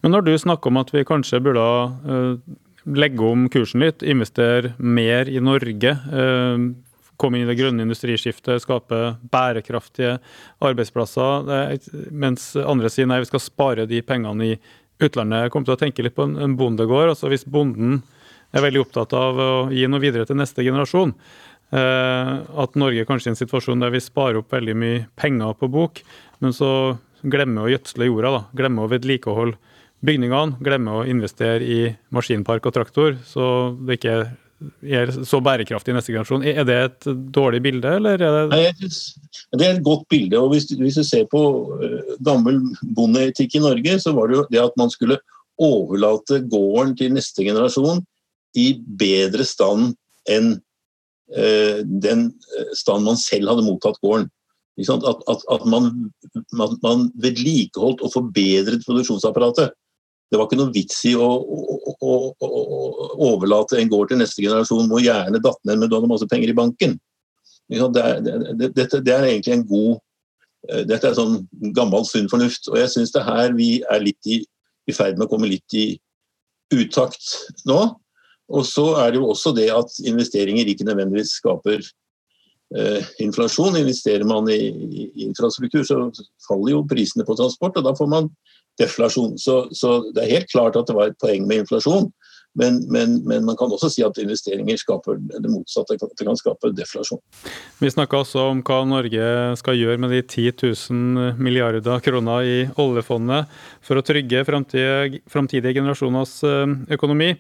Men 0.04 0.16
når 0.16 0.30
du 0.30 0.36
snakker 0.42 0.72
om 0.72 0.82
at 0.82 0.94
vi 0.96 1.06
kanskje 1.08 1.44
burde 1.44 1.66
uh, 2.08 2.38
legge 2.86 3.26
om 3.26 3.48
kursen 3.52 3.84
litt, 3.84 4.06
investere 4.06 4.76
mer 4.80 5.30
i 5.30 5.42
Norge, 5.44 5.98
uh, 6.14 6.70
komme 7.22 7.40
inn 7.40 7.46
i 7.46 7.50
det 7.50 7.58
grønne 7.60 7.86
industriskiftet, 7.86 8.64
skape 8.64 9.02
bærekraftige 9.32 10.18
arbeidsplasser. 10.66 11.78
Mens 12.12 12.52
andre 12.60 12.92
sier 12.92 13.08
nei, 13.10 13.22
vi 13.24 13.30
skal 13.30 13.44
spare 13.44 13.88
de 13.90 14.02
pengene 14.06 14.52
i 14.54 14.58
utlandet. 15.04 15.46
Jeg 15.46 15.54
kommer 15.54 15.70
til 15.70 15.78
å 15.78 15.82
tenke 15.82 16.06
litt 16.06 16.16
på 16.18 16.28
en 16.28 16.58
bondegård. 16.60 17.14
altså 17.14 17.32
Hvis 17.32 17.48
bonden 17.48 18.02
er 18.56 18.64
veldig 18.64 18.86
opptatt 18.86 19.16
av 19.18 19.42
å 19.42 19.52
gi 19.74 19.88
noe 19.92 20.04
videre 20.04 20.28
til 20.28 20.40
neste 20.40 20.64
generasjon, 20.64 21.14
eh, 21.76 22.32
at 22.64 22.80
Norge 22.80 23.08
kanskje 23.08 23.32
er 23.32 23.34
i 23.34 23.36
en 23.36 23.42
situasjon 23.44 23.84
der 23.84 23.94
vi 23.96 24.04
sparer 24.04 24.40
opp 24.40 24.54
veldig 24.56 24.76
mye 24.80 25.06
penger 25.20 25.58
på 25.60 25.72
bok, 25.72 26.02
men 26.40 26.56
så 26.56 26.98
glemmer 27.26 27.66
å 27.66 27.72
gjødsle 27.74 28.08
jorda, 28.08 28.32
da, 28.32 28.42
glemmer 28.56 28.86
å 28.86 28.92
vedlikeholde 28.92 29.58
bygningene, 30.06 30.60
glemmer 30.64 31.02
å 31.02 31.08
investere 31.10 31.66
i 31.66 31.80
maskinpark 32.14 32.68
og 32.68 32.76
traktor, 32.76 33.16
så 33.26 33.76
det 33.82 33.98
ikke 33.98 34.14
er 34.14 34.28
er 34.82 35.12
så 35.28 35.42
bærekraftig 35.44 35.92
i 35.92 35.96
neste 35.98 36.14
generasjon. 36.14 36.46
Er 36.48 36.66
det 36.68 36.78
et 36.80 37.08
dårlig 37.36 37.62
bilde, 37.66 37.96
eller? 38.00 38.22
Er 38.22 38.36
det... 38.36 38.44
Nei, 38.54 38.90
det 39.60 39.68
er 39.68 39.74
et 39.76 39.86
godt 39.86 40.06
bilde. 40.12 40.40
og 40.40 40.54
Hvis, 40.54 40.70
hvis 40.80 41.00
du 41.00 41.04
ser 41.04 41.26
på 41.32 41.42
uh, 41.76 42.14
gammel 42.26 42.62
bondeetikk 42.96 43.58
i 43.58 43.64
Norge, 43.64 43.98
så 44.02 44.16
var 44.16 44.30
det 44.30 44.40
jo 44.40 44.46
det 44.52 44.62
at 44.64 44.78
man 44.80 44.94
skulle 44.94 45.20
overlate 45.62 46.42
gården 46.52 46.96
til 47.00 47.16
neste 47.16 47.46
generasjon 47.48 48.04
i 48.60 48.72
bedre 49.00 49.46
stand 49.48 49.94
enn 50.32 50.56
uh, 51.36 51.80
den 51.84 52.30
stand 52.76 53.08
man 53.08 53.20
selv 53.20 53.52
hadde 53.52 53.68
mottatt 53.68 54.00
gården. 54.04 54.30
At, 54.76 55.06
at, 55.32 55.44
at 55.52 55.64
man, 55.72 55.92
man, 56.52 56.76
man, 56.84 57.10
vedlikeholdt 57.24 58.02
og 58.04 58.12
forbedret 58.12 58.84
produksjonsapparatet. 58.84 59.72
Det 60.32 60.40
var 60.40 60.48
ikke 60.48 60.58
noe 60.58 60.74
vits 60.74 61.04
i 61.06 61.14
å, 61.20 61.26
å, 61.26 61.76
å, 61.94 62.14
å 62.42 63.10
overlate 63.28 63.78
en 63.80 63.92
gård 63.92 64.10
til 64.12 64.20
neste 64.20 64.42
generasjon 64.42 64.90
hvor 64.90 65.04
gjerne 65.04 65.42
datt 65.44 65.60
ned 65.68 65.82
med 65.82 65.92
du 65.92 65.98
hadde 65.98 66.10
masse 66.10 66.28
penger 66.32 66.52
i 66.52 66.58
banken. 66.58 66.98
Det 67.70 68.02
er, 68.02 68.20
det, 68.22 68.72
dette, 68.78 69.02
det 69.06 69.14
er 69.14 69.28
egentlig 69.30 69.56
en 69.56 69.66
god 69.66 69.94
eh, 70.70 70.84
Dette 70.86 71.10
er 71.10 71.18
sånn 71.18 71.40
gammel, 71.78 72.06
sunn 72.06 72.30
fornuft. 72.30 72.70
Og 72.72 72.80
jeg 72.82 72.92
syns 72.94 73.14
det 73.16 73.26
her 73.26 73.54
vi 73.58 73.70
er 73.90 74.04
litt 74.06 74.30
i, 74.30 74.42
i 74.86 74.96
ferd 74.96 75.18
med 75.18 75.28
å 75.28 75.32
komme 75.34 75.50
litt 75.50 75.78
i 75.78 75.88
utakt 76.74 77.32
nå. 77.70 77.80
Og 78.54 78.66
så 78.70 78.92
er 79.02 79.14
det 79.14 79.22
jo 79.22 79.30
også 79.34 79.54
det 79.58 79.70
at 79.74 79.94
investeringer 80.06 80.68
ikke 80.70 80.86
nødvendigvis 80.86 81.38
skaper 81.40 81.80
eh, 81.82 83.14
inflasjon. 83.26 83.78
Investerer 83.80 84.26
man 84.30 84.50
i, 84.54 84.60
i, 84.70 85.08
infrastruktur, 85.26 85.86
så 85.88 86.04
faller 86.46 86.76
jo 86.76 86.84
prisene 86.90 87.26
på 87.26 87.38
transport, 87.40 87.80
og 87.80 87.88
da 87.88 87.96
får 87.98 88.12
man 88.12 88.30
deflasjon. 88.82 89.38
Så, 89.42 89.66
så 89.76 89.98
det 90.16 90.26
er 90.26 90.38
helt 90.40 90.52
klart 90.52 90.78
at 90.80 90.90
det 90.90 90.98
var 90.98 91.12
et 91.12 91.20
poeng 91.22 91.48
med 91.48 91.64
inflasjon. 91.64 92.12
Men, 92.56 92.78
men, 92.88 93.18
men, 93.28 93.44
man 93.44 93.58
kan 93.60 93.72
også 93.72 93.90
si 93.92 94.04
at 94.06 94.16
investeringer 94.22 94.80
skaper 94.80 95.18
det 95.20 95.50
motsatte. 95.52 95.98
At 96.00 96.14
det 96.16 96.28
kan 96.28 96.38
skape 96.40 96.72
deflasjon. 96.76 97.20
Vi 97.84 97.92
snakka 97.92 98.22
også 98.22 98.46
om 98.54 98.62
hva 98.66 98.78
Norge 98.88 99.28
skal 99.60 99.76
gjøre 99.76 100.00
med 100.00 100.14
de 100.16 100.22
10 100.24 100.54
000 100.64 101.36
milliarder 101.36 102.00
kroner 102.06 102.48
i 102.48 102.58
oljefondet 102.80 103.52
for 103.84 104.00
å 104.00 104.06
trygge 104.08 104.46
framtidige 104.48 105.76
generasjoners 105.76 106.38
eh, 106.48 106.76
økonomi. 106.96 107.34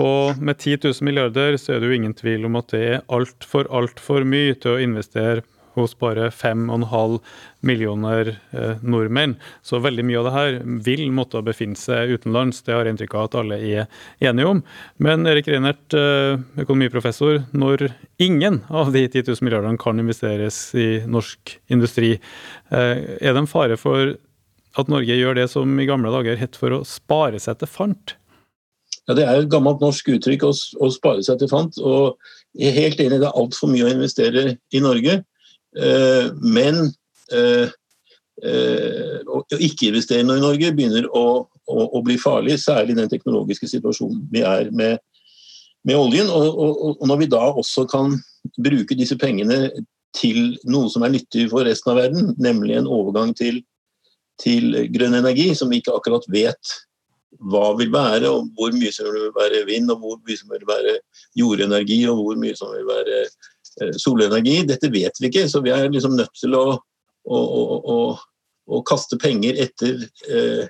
Og 0.00 0.40
med 0.40 0.56
10 0.56 0.80
000 0.80 1.04
milliarder 1.04 1.60
så 1.60 1.76
er 1.76 1.82
det 1.82 1.92
jo 1.92 1.98
ingen 2.00 2.16
tvil 2.16 2.48
om 2.48 2.56
at 2.60 2.72
det 2.72 2.84
er 2.86 3.02
altfor, 3.12 3.68
altfor 3.68 4.24
mye 4.24 4.56
til 4.56 4.78
å 4.78 4.80
investere 4.80 5.44
hos 5.74 5.94
bare 5.98 6.30
5,5 6.30 7.18
millioner 7.64 8.30
eh, 8.52 8.82
nordmenn. 8.82 9.36
Så 9.62 9.80
veldig 9.84 10.04
mye 10.06 10.20
av 10.20 10.28
det 10.28 10.34
her 10.34 10.58
vil 10.86 11.04
måtte 11.14 11.42
befinne 11.44 11.78
seg 11.78 12.14
utenlands. 12.16 12.62
Det 12.64 12.74
har 12.74 12.84
jeg 12.84 12.96
inntrykk 12.96 13.16
av 13.18 13.28
at 13.28 13.38
alle 13.42 13.60
er 13.60 13.86
enige 14.24 14.50
om. 14.50 14.62
Men 15.02 15.26
Erik 15.30 15.48
Reinert, 15.50 15.86
eh, 15.96 16.38
økonomiprofessor, 16.64 17.44
når 17.52 17.88
ingen 18.22 18.62
av 18.70 18.92
de 18.94 19.06
10 19.08 19.30
000 19.32 19.46
milliardene 19.46 19.80
kan 19.80 20.00
investeres 20.00 20.58
i 20.78 20.88
norsk 21.06 21.56
industri, 21.74 22.16
eh, 22.70 22.96
er 23.20 23.32
det 23.32 23.44
en 23.44 23.50
fare 23.50 23.78
for 23.80 24.16
at 24.74 24.90
Norge 24.90 25.14
gjør 25.14 25.38
det 25.38 25.48
som 25.52 25.70
i 25.78 25.86
gamle 25.86 26.10
dager 26.14 26.38
het 26.40 26.58
for 26.58 26.74
å 26.74 26.84
spare 26.88 27.40
seg 27.42 27.60
til 27.60 27.70
fant? 27.70 28.16
Ja, 29.04 29.14
Det 29.14 29.24
er 29.26 29.42
et 29.42 29.52
gammelt 29.52 29.82
norsk 29.84 30.08
uttrykk 30.16 30.46
å, 30.48 30.52
å 30.54 30.88
spare 30.92 31.22
seg 31.24 31.38
til 31.40 31.50
fant. 31.50 31.78
og 31.78 32.16
Jeg 32.56 32.72
er 32.72 32.80
helt 32.86 33.00
enig, 33.04 33.20
det 33.20 33.28
er 33.28 33.40
altfor 33.40 33.70
mye 33.70 33.86
å 33.86 33.92
investere 33.92 34.56
i 34.72 34.80
Norge. 34.80 35.20
Eh, 35.74 36.26
men 36.38 36.84
eh, 37.34 37.72
eh, 38.44 39.16
å 39.26 39.40
ikke 39.58 39.90
investere 39.90 40.22
i 40.22 40.28
Norge 40.28 40.70
begynner 40.76 41.08
å, 41.10 41.24
å, 41.66 41.86
å, 41.86 42.02
bli 42.06 42.16
farlig, 42.20 42.60
særlig 42.62 42.94
i 42.94 43.00
den 43.02 43.10
teknologiske 43.10 43.68
situasjonen 43.70 44.22
vi 44.32 44.44
er 44.46 44.70
med, 44.70 45.02
med 45.86 45.98
oljen. 45.98 46.30
Og, 46.30 46.48
og, 46.54 46.80
og, 46.94 47.04
når 47.10 47.24
vi 47.24 47.30
da 47.34 47.44
også 47.50 47.86
kan 47.90 48.16
bruke 48.60 48.96
disse 48.98 49.18
pengene 49.18 49.68
til 50.14 50.54
noe 50.70 50.90
som 50.92 51.02
er 51.02 51.16
nyttig 51.16 51.48
for 51.50 51.66
resten 51.66 51.90
av 51.90 52.02
verden, 52.04 52.34
nemlig 52.38 52.78
en 52.78 52.90
overgang 52.90 53.34
til, 53.34 53.64
til 54.42 54.84
grønn 54.94 55.18
energi, 55.18 55.50
som 55.58 55.72
vi 55.72 55.82
ikke 55.82 55.96
akkurat 55.96 56.28
vet 56.30 56.76
hva 57.50 57.72
vil 57.74 57.90
være, 57.90 58.30
og 58.30 58.52
hvor 58.54 58.70
mye 58.76 58.92
som 58.94 59.08
vil 59.10 59.32
være 59.34 59.64
vind, 59.66 59.90
og 59.90 60.04
hvor 60.04 60.20
mye 60.22 60.38
som 60.38 60.52
vil 60.54 60.62
være 60.68 60.94
jordenergi, 61.34 62.04
og 62.06 62.20
hvor 62.20 62.38
mye 62.38 62.54
som 62.58 62.70
vil 62.70 62.86
være 62.86 63.24
solenergi. 63.98 64.60
Dette 64.68 64.90
vet 64.92 65.18
vi 65.20 65.30
ikke, 65.30 65.48
så 65.50 65.62
vi 65.64 65.72
er 65.74 65.90
liksom 65.90 66.16
nødt 66.18 66.32
til 66.38 66.54
å, 66.58 66.64
å, 67.24 67.40
å, 67.94 67.98
å 68.66 68.80
kaste 68.88 69.18
penger 69.20 69.58
etter 69.64 70.06
eh, 70.30 70.64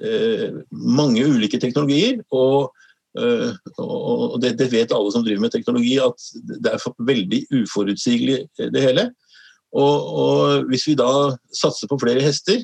eh, 0.00 0.48
mange 0.70 1.24
ulike 1.26 1.60
teknologier. 1.62 2.20
Og, 2.34 2.70
eh, 3.18 3.50
og 3.82 4.38
det, 4.42 4.56
det, 4.60 4.70
vet 4.72 4.94
alle 4.94 5.12
som 5.14 5.24
driver 5.24 5.46
med 5.46 5.54
teknologi, 5.54 5.96
at 6.02 6.28
det 6.62 6.74
er 6.74 6.86
veldig 7.12 7.42
uforutsigelig 7.62 8.42
eh, 8.44 8.70
det 8.74 8.84
hele. 8.84 9.08
Og, 9.72 10.12
og, 10.22 10.68
hvis 10.68 10.86
vi 10.90 10.98
da 10.98 11.32
satser 11.56 11.88
på 11.88 12.00
flere 12.02 12.22
hester, 12.24 12.62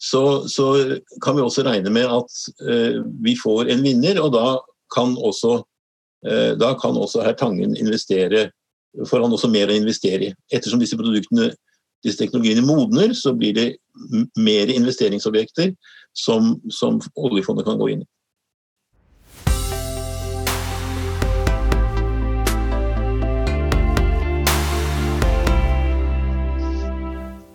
så, 0.00 0.48
så 0.48 0.72
kan 1.20 1.36
vi 1.36 1.44
også 1.44 1.62
regne 1.66 1.92
med 1.92 2.08
at 2.08 2.38
eh, 2.64 3.02
vi 3.22 3.36
får 3.38 3.70
en 3.70 3.84
vinner, 3.84 4.20
og 4.22 4.32
da 4.36 4.46
kan 4.90 5.12
også, 5.14 5.60
da 6.58 6.72
kan 6.76 6.96
også 6.98 7.22
herr 7.22 7.36
Tangen 7.38 7.76
investere 7.78 8.48
får 9.06 9.24
han 9.24 9.34
også 9.34 9.50
mer 9.50 9.70
å 9.70 9.76
investere 9.76 10.30
i. 10.30 10.34
Ettersom 10.52 10.80
disse 10.82 10.98
produktene, 10.98 11.50
disse 12.04 12.20
teknologiene 12.20 12.64
modner, 12.66 13.14
så 13.16 13.34
blir 13.36 13.54
det 13.56 13.68
mer 14.38 14.72
investeringsobjekter 14.72 15.74
som, 16.16 16.56
som 16.72 16.98
oljefondet 17.16 17.68
kan 17.68 17.78
gå 17.80 17.92
inn 17.94 18.04
i. 18.04 18.10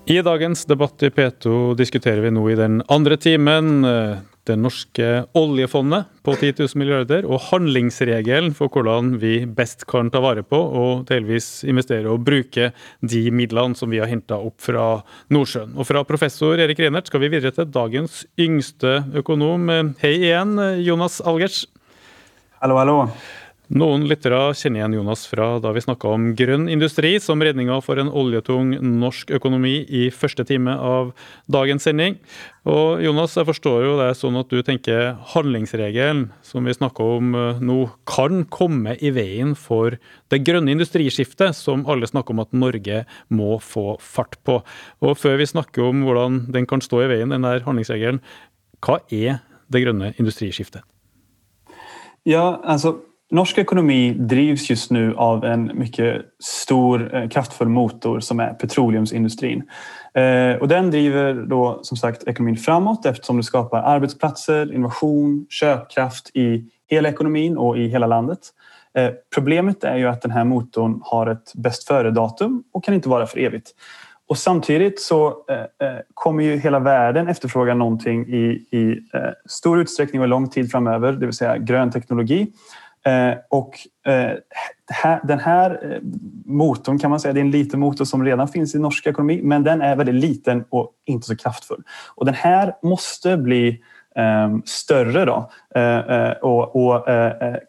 I 0.06 0.21
dagens 0.21 0.67
debatt 0.69 1.02
i 1.02 1.10
P2 1.10 1.74
diskuterer 1.74 2.21
vi 2.21 2.30
nå 2.30 2.43
i 2.54 2.58
den 2.60 2.78
andre 2.93 3.17
timen 3.17 3.88
eh, 3.89 4.19
det 4.45 4.58
norske 4.60 5.08
oljefondet 5.38 6.10
på 6.25 6.36
10 6.38 6.53
000 6.60 6.79
milliarder 6.79 7.25
og 7.25 7.41
handlingsregelen 7.49 8.53
for 8.58 8.69
hvordan 8.73 9.15
vi 9.21 9.39
best 9.45 9.88
kan 9.89 10.12
ta 10.13 10.21
vare 10.23 10.45
på 10.45 10.58
og 10.58 11.05
delvis 11.10 11.63
investere 11.67 12.12
og 12.12 12.25
bruke 12.27 12.71
de 13.01 13.23
midlene 13.34 13.77
som 13.77 13.91
vi 13.93 14.01
har 14.01 14.12
henta 14.12 14.38
opp 14.38 14.60
fra 14.62 15.01
Nordsjøen. 15.34 15.73
Og 15.77 15.89
fra 15.89 16.05
professor 16.08 16.62
Erik 16.62 16.81
Reinert 16.81 17.10
skal 17.10 17.25
vi 17.25 17.31
videre 17.34 17.55
til 17.55 17.71
dagens 17.71 18.23
yngste 18.38 18.99
økonom. 19.21 19.71
Hei 20.03 20.15
igjen, 20.19 20.60
Jonas 20.86 21.21
Algers. 21.25 21.63
Hallo, 22.62 22.77
hallo. 22.81 22.99
Noen 23.73 24.04
lyttere 24.06 24.51
kjenner 24.54 24.84
igjen 24.84 24.95
Jonas 24.99 25.23
fra 25.25 25.56
da 25.58 25.71
vi 25.73 25.82
snakka 25.82 26.12
om 26.13 26.28
grønn 26.38 26.67
industri 26.69 27.15
som 27.23 27.41
redninga 27.41 27.80
for 27.82 27.97
en 27.97 28.12
oljetung 28.13 28.75
norsk 29.01 29.32
økonomi 29.34 29.80
i 29.89 30.04
første 30.13 30.45
time 30.45 30.75
av 30.78 31.10
dagens 31.49 31.88
sending. 31.88 32.19
Og 32.69 33.01
Jonas, 33.01 33.34
jeg 33.34 33.47
forstår 33.47 33.88
jo 33.88 33.95
det 33.97 34.12
sånn 34.19 34.38
at 34.38 34.54
du 34.54 34.62
tenker 34.65 35.15
handlingsregelen 35.32 36.28
som 36.45 36.69
vi 36.69 36.75
snakker 36.78 37.15
om 37.17 37.34
eh, 37.39 37.63
nå, 37.65 37.80
kan 38.06 38.43
komme 38.54 38.93
i 39.01 39.10
veien 39.15 39.56
for 39.58 39.97
det 40.30 40.41
grønne 40.45 40.75
industriskiftet 40.75 41.58
som 41.58 41.88
alle 41.89 42.06
snakker 42.10 42.38
om 42.38 42.43
at 42.45 42.54
Norge 42.54 43.01
må 43.34 43.58
få 43.65 43.95
fart 43.97 44.38
på. 44.45 44.60
Og 45.01 45.17
før 45.17 45.41
vi 45.41 45.49
snakker 45.49 45.89
om 45.89 46.06
hvordan 46.06 46.43
den 46.54 46.69
kan 46.69 46.86
stå 46.86 47.01
i 47.08 47.10
veien, 47.15 47.34
den 47.34 47.49
der 47.49 47.65
handlingsregelen, 47.65 48.21
hva 48.86 49.01
er 49.10 49.41
det 49.73 49.82
grønne 49.82 50.13
industriskiftet? 50.21 50.86
Ja, 52.25 52.62
altså 52.62 52.99
Norsk 53.31 53.57
ekonomi 53.57 54.13
drivs 54.13 54.69
just 54.69 54.91
nu 54.91 55.15
av 55.15 55.45
en 55.45 55.71
mycket 55.73 56.25
stor, 56.43 57.15
eh, 57.15 57.29
kraftfull 57.29 57.69
motor 57.69 58.19
som 58.19 58.39
är 58.39 58.53
petroleumsindustrin. 58.53 59.63
Eh, 60.13 60.55
och 60.55 60.67
den 60.67 60.91
driver 60.91 61.33
då 61.33 61.79
som 61.83 61.97
sagt 61.97 62.27
ekonomin 62.27 62.57
framåt 62.57 63.05
eftersom 63.05 63.38
det 63.38 63.43
skapar 63.43 63.81
arbetsplatser, 63.81 64.73
innovation, 64.73 65.45
köpkraft 65.49 66.35
i 66.35 66.69
hela 66.88 67.09
ekonomin 67.09 67.57
och 67.57 67.77
i 67.77 67.88
hela 67.88 68.07
landet. 68.07 68.39
Eh, 68.97 69.09
problemet 69.35 69.83
är 69.83 69.95
ju 69.95 70.07
att 70.07 70.21
den 70.21 70.31
här 70.31 70.43
har 71.03 71.27
ett 71.27 71.53
bäst 71.55 71.88
före-datum 71.88 72.63
och 72.73 72.83
kan 72.83 72.93
inte 72.93 73.09
vara 73.09 73.27
för 73.27 73.39
evigt. 73.39 73.71
Och 74.27 74.38
samtidigt 74.38 75.01
så 75.01 75.33
kommer 76.13 76.43
ju 76.43 76.57
hela 76.57 76.79
världen 76.79 77.27
efterfråga 77.27 77.73
någonting 77.73 78.27
i, 78.27 78.45
i 78.71 78.99
stor 79.45 79.81
utsträckning 79.81 80.21
och 80.21 80.27
lång 80.27 80.49
tid 80.49 80.71
framöver, 80.71 81.11
det 81.13 81.25
vill 81.25 81.35
säga 81.35 81.57
grön 81.57 81.91
teknologi. 81.91 82.51
Eh, 83.06 83.38
och 83.50 83.80
eh, 84.12 84.32
den 85.24 85.39
här 85.39 85.91
eh, 85.91 86.00
motorn 86.46 87.00
kan 87.00 87.10
man 87.10 87.20
säga, 87.20 87.34
det 87.34 87.39
är 87.39 87.46
en 87.46 87.52
liten 87.52 87.80
motor 87.80 88.06
som 88.06 88.26
redan 88.26 88.48
finns 88.48 88.76
i 88.76 88.80
norsk 88.80 89.08
ekonomi, 89.08 89.41
men 89.44 89.63
den 89.63 89.82
är 89.82 89.96
väldigt 89.96 90.15
liten 90.15 90.65
och 90.70 90.91
inte 91.06 91.28
så 91.28 91.36
kraftfull. 91.36 91.84
Och 92.15 92.26
den 92.26 92.36
här 92.36 92.74
måste 92.84 93.38
bli 93.38 93.82
större 94.65 95.25
då, 95.25 95.49
och, 96.41 96.75
och 96.75 97.06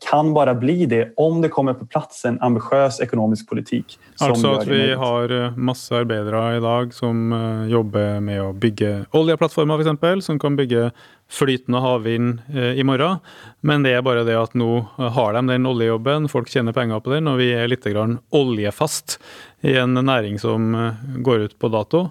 kan 0.08 0.34
bara 0.34 0.54
bli 0.54 0.86
det 0.86 1.12
om 1.16 1.40
det 1.42 1.48
kommer 1.48 1.74
på 1.74 1.86
plass 1.86 2.22
en 2.24 2.38
ambitiøs 2.42 3.00
økonomisk 3.02 3.48
politikk. 3.50 3.96
Altså 4.22 4.52
at 4.60 4.68
vi 4.70 4.94
har 4.94 5.34
masse 5.58 5.90
arbeidere 5.96 6.44
i 6.56 6.62
dag 6.62 6.94
som 6.94 7.34
jobber 7.66 8.20
med 8.22 8.44
å 8.44 8.52
bygge 8.54 8.92
oljeplattformer 9.10 9.82
f.eks., 9.82 10.26
som 10.26 10.38
kan 10.38 10.54
bygge 10.56 10.92
flytende 11.28 11.80
havvind 11.80 12.38
eh, 12.54 12.78
i 12.78 12.84
morgen. 12.84 13.18
Men 13.60 13.82
det 13.82 13.96
er 13.96 14.04
bare 14.06 14.24
det 14.26 14.36
at 14.38 14.54
nå 14.58 14.86
har 14.96 15.34
de 15.36 15.42
den 15.50 15.68
oljejobben, 15.68 16.30
folk 16.30 16.50
tjener 16.50 16.76
penger 16.76 17.02
på 17.02 17.14
den, 17.16 17.30
og 17.30 17.40
vi 17.42 17.50
er 17.54 17.70
litt 17.70 17.86
oljefast 17.86 19.18
i 19.66 19.76
en 19.80 19.98
næring 19.98 20.38
som 20.42 20.74
eh, 20.74 21.02
går 21.26 21.48
ut 21.48 21.58
på 21.58 21.72
dato. 21.72 22.08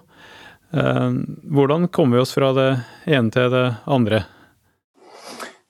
Eh, 0.75 1.11
hvordan 1.43 1.87
kommer 1.87 2.17
vi 2.17 2.21
oss 2.21 2.33
fra 2.33 2.53
det 2.53 2.69
ene 3.05 3.31
til 3.31 3.51
det 3.51 3.67
andre? 3.85 4.23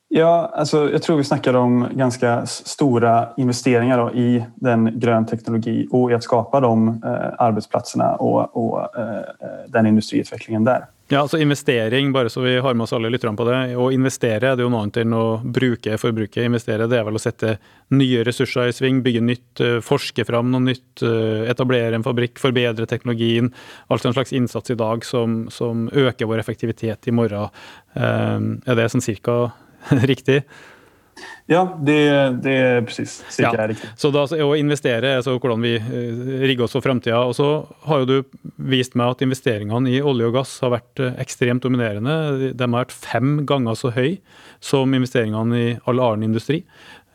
Ja, 0.10 0.52
altså, 0.56 0.86
jeg 0.89 1.02
tror 1.02 1.18
vi 1.18 1.24
snakker 1.28 1.56
om 1.60 1.88
ganske 1.98 2.32
store 2.48 3.13
investeringer 3.38 4.00
da, 4.00 4.12
i 4.13 4.44
den 4.63 4.88
grön 5.00 5.26
teknologi 5.28 5.88
og 5.91 6.12
i 6.12 6.15
å 6.15 6.22
skapa 6.24 6.62
de 6.63 6.74
eh, 6.94 7.32
arbeidsplassene 7.44 8.13
og, 8.24 8.56
og 8.56 9.00
eh, 9.02 9.65
den 9.74 9.86
industriutvecklingen 9.86 10.63
där. 10.63 10.86
Ja, 11.08 11.20
altså 11.22 11.38
Investering, 11.38 12.10
bare 12.13 12.32
så 12.34 12.41
vi 12.41 12.56
har 12.58 12.74
med 12.74 12.88
oss 12.88 12.94
alle 12.98 13.12
lytterne 13.13 13.38
på 13.38 13.46
det. 13.46 13.58
Å 13.78 13.91
investere 13.94 14.56
det 14.56 14.63
er 14.63 14.65
jo 14.65 14.72
noe 14.74 14.88
annet 14.88 15.04
enn 15.04 15.13
å 15.13 15.38
bruke 15.54 16.00
forbruket. 16.02 16.48
Investere 16.48 16.88
det 16.89 16.98
er 16.98 17.06
vel 17.06 17.20
å 17.20 17.22
sette 17.22 17.52
nye 17.94 18.24
ressurser 18.26 18.72
i 18.72 18.74
sving, 18.74 19.04
bygge 19.06 19.22
nytt, 19.22 19.62
eh, 19.62 19.78
forske 19.86 20.26
fram 20.26 20.50
noe 20.50 20.65
nytt, 20.65 21.04
eh, 21.06 21.46
etablere 21.52 21.94
en 21.94 22.06
fabrikk, 22.08 22.41
forbedre 22.41 22.89
teknologien. 22.89 23.52
Altså 23.88 24.10
en 24.10 24.18
slags 24.18 24.34
innsats 24.34 24.74
i 24.74 24.80
dag 24.82 25.06
som, 25.06 25.46
som 25.54 25.86
øker 25.94 26.26
vår 26.26 26.41
effektivitet 26.41 27.06
i 27.06 27.13
morgen. 27.13 27.54
Eh, 27.94 28.39
er 28.65 28.76
det 28.76 28.89
sånn 28.89 29.06
cirka 29.06 29.54
riktig? 30.10 30.41
Ja, 31.47 31.62
det, 31.88 31.99
det 32.43 32.54
er 32.58 32.82
presis. 32.86 33.19
ja. 33.39 33.51
riktig. 33.69 33.88
Så 33.99 34.10
da, 34.13 34.25
å 34.25 34.49
investere 34.58 35.12
er 35.12 35.21
altså 35.21 35.38
hvordan 35.38 35.63
vi 35.63 35.75
eh, 35.78 36.25
rigger 36.49 36.65
oss 36.65 36.75
for 36.75 36.86
framtida. 36.86 37.21
Og 37.23 37.36
så 37.38 37.49
har 37.86 38.04
jo 38.04 38.10
du 38.10 38.41
vist 38.71 38.97
meg 38.97 39.13
at 39.13 39.23
investeringene 39.25 39.93
i 39.93 40.01
olje 40.04 40.32
og 40.32 40.36
gass 40.39 40.58
har 40.65 40.73
vært 40.75 41.04
eh, 41.04 41.15
ekstremt 41.21 41.65
dominerende. 41.65 42.51
De 42.51 42.67
har 42.67 42.75
vært 42.75 42.95
fem 42.95 43.39
ganger 43.47 43.80
så 43.80 43.93
høy 43.95 44.17
som 44.63 44.93
investeringene 44.97 45.62
i 45.62 45.73
all 45.86 46.04
annen 46.04 46.32
industri. 46.32 46.63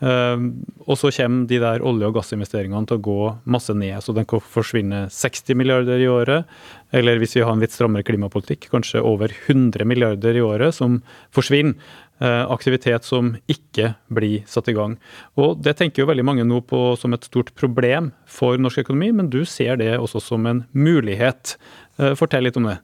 Uh, 0.01 0.41
og 0.89 0.97
så 0.97 1.11
kommer 1.13 1.45
de 1.45 1.59
der 1.61 1.83
olje- 1.85 2.09
og 2.09 2.15
gassinvesteringene 2.17 2.89
til 2.89 2.97
å 2.97 3.05
gå 3.05 3.25
masse 3.53 3.75
ned. 3.77 3.99
Så 4.01 4.15
den 4.17 4.29
kan 4.29 4.41
forsvinne 4.41 5.03
60 5.13 5.59
milliarder 5.61 6.01
i 6.01 6.09
året. 6.09 6.49
Eller 6.97 7.21
hvis 7.21 7.37
vi 7.37 7.45
har 7.45 7.53
en 7.53 7.61
litt 7.61 7.75
strammere 7.75 8.07
klimapolitikk, 8.09 8.71
kanskje 8.73 9.05
over 9.05 9.33
100 9.47 9.85
milliarder 9.85 10.39
i 10.39 10.45
året 10.45 10.79
som 10.79 11.03
forsvinner. 11.37 11.77
Uh, 12.21 12.45
aktivitet 12.53 13.07
som 13.09 13.31
ikke 13.49 13.95
blir 14.13 14.43
satt 14.45 14.67
i 14.69 14.75
gang. 14.77 14.99
Og 15.41 15.63
Det 15.65 15.73
tenker 15.79 16.03
jo 16.03 16.09
veldig 16.11 16.25
mange 16.29 16.45
nå 16.45 16.59
på 16.69 16.93
som 17.01 17.15
et 17.17 17.25
stort 17.25 17.55
problem 17.57 18.11
for 18.29 18.61
norsk 18.61 18.83
økonomi, 18.83 19.09
men 19.17 19.31
du 19.33 19.47
ser 19.49 19.79
det 19.81 19.95
også 19.97 20.21
som 20.21 20.45
en 20.45 20.67
mulighet. 20.77 21.55
Uh, 21.97 22.13
fortell 22.13 22.45
litt 22.45 22.59
om 22.61 22.69
det. 22.69 22.77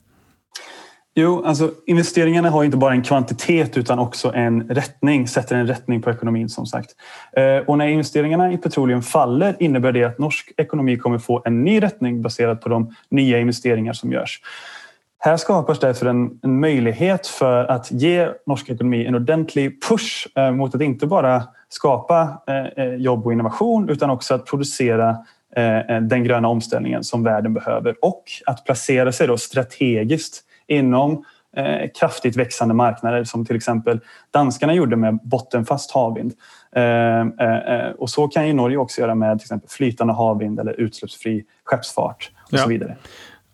Jo, 1.20 1.42
altså 1.44 1.68
Investeringene 1.84 2.48
har 2.48 2.64
ikke 2.64 2.80
bare 2.80 2.96
en 2.96 3.04
kvantitet 3.04 3.76
utan 3.76 4.00
også 4.00 4.32
en 4.32 4.62
retning. 4.72 5.28
Setter 5.28 5.60
en 5.60 5.68
retning 5.68 6.00
på 6.00 6.14
økonomien, 6.16 6.48
som 6.48 6.64
sagt. 6.68 6.92
Og 7.36 7.78
Når 7.78 7.92
investeringene 7.94 8.50
i 8.52 8.58
petroleum 8.60 9.00
faller 9.00 9.56
innebærer 9.60 9.96
det 9.96 10.04
at 10.10 10.18
norsk 10.20 10.52
økonomi 10.60 10.98
kommer 11.00 11.18
få 11.18 11.40
en 11.46 11.62
ny 11.64 11.78
retning 11.80 12.20
basert 12.22 12.60
på 12.60 12.68
de 12.68 12.82
nye 13.16 13.40
investeringer 13.40 13.96
som 13.96 14.12
görs. 14.12 14.36
Här 15.18 15.36
skapas 15.36 15.80
därför 15.80 16.06
en, 16.06 16.40
en 16.42 16.60
möjlighet 16.60 17.26
för 17.26 17.64
att 17.64 17.90
ge 17.90 18.28
norsk 18.46 18.70
ekonomi 18.70 19.06
en 19.06 19.14
ordentlig 19.14 19.82
push 19.82 20.28
eh, 20.34 20.50
mot 20.50 20.74
att 20.74 20.80
inte 20.80 21.06
bara 21.06 21.42
skapa 21.68 22.42
eh, 22.46 22.84
eh 22.84 22.94
jobb 22.94 23.26
och 23.26 23.32
innovation 23.32 23.88
utan 23.88 24.10
också 24.10 24.34
att 24.34 24.46
producera 24.46 25.10
eh, 25.56 26.00
den 26.00 26.24
gröna 26.24 26.48
omställningen 26.48 27.04
som 27.04 27.22
världen 27.22 27.54
behöver 27.54 27.94
och 28.02 28.24
att 28.46 28.64
placera 28.64 29.12
sig 29.12 29.26
då 29.26 29.36
strategiskt 29.36 30.42
inom 30.66 31.24
eh, 31.56 31.90
kraftigt 31.98 32.36
växande 32.36 32.74
marknader 32.74 33.24
som 33.24 33.46
till 33.46 33.56
exempel 33.56 34.00
danskarna 34.30 34.74
gjorde 34.74 34.96
med 34.96 35.18
bottenfast 35.22 35.90
havvind. 35.90 36.32
Eh, 36.76 37.20
eh, 37.20 37.90
och 37.98 38.10
så 38.10 38.28
kan 38.28 38.46
ju 38.46 38.52
Norge 38.52 38.76
också 38.76 39.00
göra 39.00 39.14
med 39.14 39.38
till 39.38 39.44
exempel 39.44 39.68
flytande 39.68 40.12
havvind 40.12 40.60
eller 40.60 40.80
utsläppsfri 40.80 41.44
skeppsfart 41.64 42.30
och 42.42 42.48
ja. 42.52 42.58
så 42.58 42.68
vidare. 42.68 42.96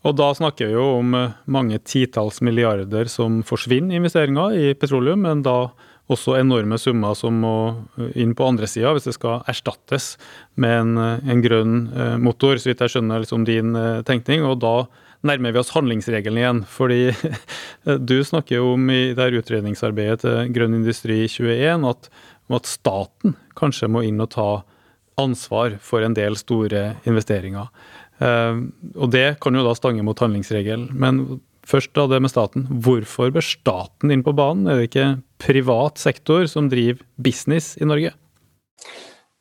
Og 0.02 0.16
da 0.18 0.32
snakker 0.34 0.68
vi 0.68 0.74
jo 0.74 0.84
om 0.98 1.14
eh, 1.14 1.34
mange 1.46 1.78
titalls 1.86 2.40
milliarder 2.42 3.10
som 3.10 3.40
forsvinner 3.46 4.00
investeringer 4.00 4.56
i 4.58 4.74
petroleum, 4.74 5.22
men 5.26 5.44
da 5.46 5.70
også 6.10 6.34
enorme 6.40 6.76
summer 6.82 7.14
som 7.16 7.38
må 7.44 7.54
eh, 8.00 8.10
inn 8.24 8.34
på 8.38 8.48
andre 8.48 8.66
sida 8.70 8.90
hvis 8.96 9.06
det 9.06 9.14
skal 9.14 9.46
erstattes 9.50 10.16
med 10.60 10.74
en, 10.80 10.92
eh, 10.98 11.30
en 11.30 11.44
grønn 11.44 11.76
motor, 12.22 12.58
så 12.58 12.72
vidt 12.72 12.82
jeg 12.82 12.96
skjønner 12.96 13.22
liksom 13.22 13.46
din 13.46 13.78
tenkning. 14.08 14.42
Og 14.48 14.58
da 14.64 14.74
nærmer 15.22 15.54
vi 15.54 15.62
oss 15.62 15.70
handlingsregelen 15.76 16.42
igjen. 16.42 16.64
Fordi 16.66 17.14
du 18.10 18.18
snakker 18.26 18.58
jo 18.58 18.74
om 18.74 18.90
i 18.90 19.14
det 19.14 19.22
her 19.22 19.38
utredningsarbeidet 19.38 20.24
til 20.26 20.52
Grønn 20.56 20.80
industri 20.80 21.22
21 21.30 21.86
at, 21.86 22.10
at 22.58 22.70
staten 22.70 23.38
kanskje 23.58 23.90
må 23.92 24.02
inn 24.08 24.22
og 24.24 24.34
ta 24.34 24.50
ansvar 25.20 25.76
for 25.84 26.02
en 26.02 26.16
del 26.16 26.34
store 26.40 26.96
investeringer. 27.08 27.68
Uh, 28.22 28.68
og 28.94 29.10
det 29.14 29.40
kan 29.42 29.56
jo 29.58 29.64
da 29.66 29.74
stange 29.74 30.04
mot 30.06 30.18
handlingsregelen. 30.22 30.92
Men 30.94 31.42
først 31.66 31.92
da 31.98 32.06
det 32.10 32.22
med 32.22 32.32
staten. 32.32 32.66
Hvorfor 32.84 33.32
bør 33.34 33.44
staten 33.46 34.14
inn 34.14 34.24
på 34.26 34.34
banen? 34.36 34.68
Er 34.70 34.80
det 34.80 34.90
ikke 34.90 35.08
privat 35.42 35.98
sektor 36.02 36.46
som 36.50 36.70
driver 36.70 37.02
business 37.18 37.74
i 37.80 37.88
Norge? 37.88 38.14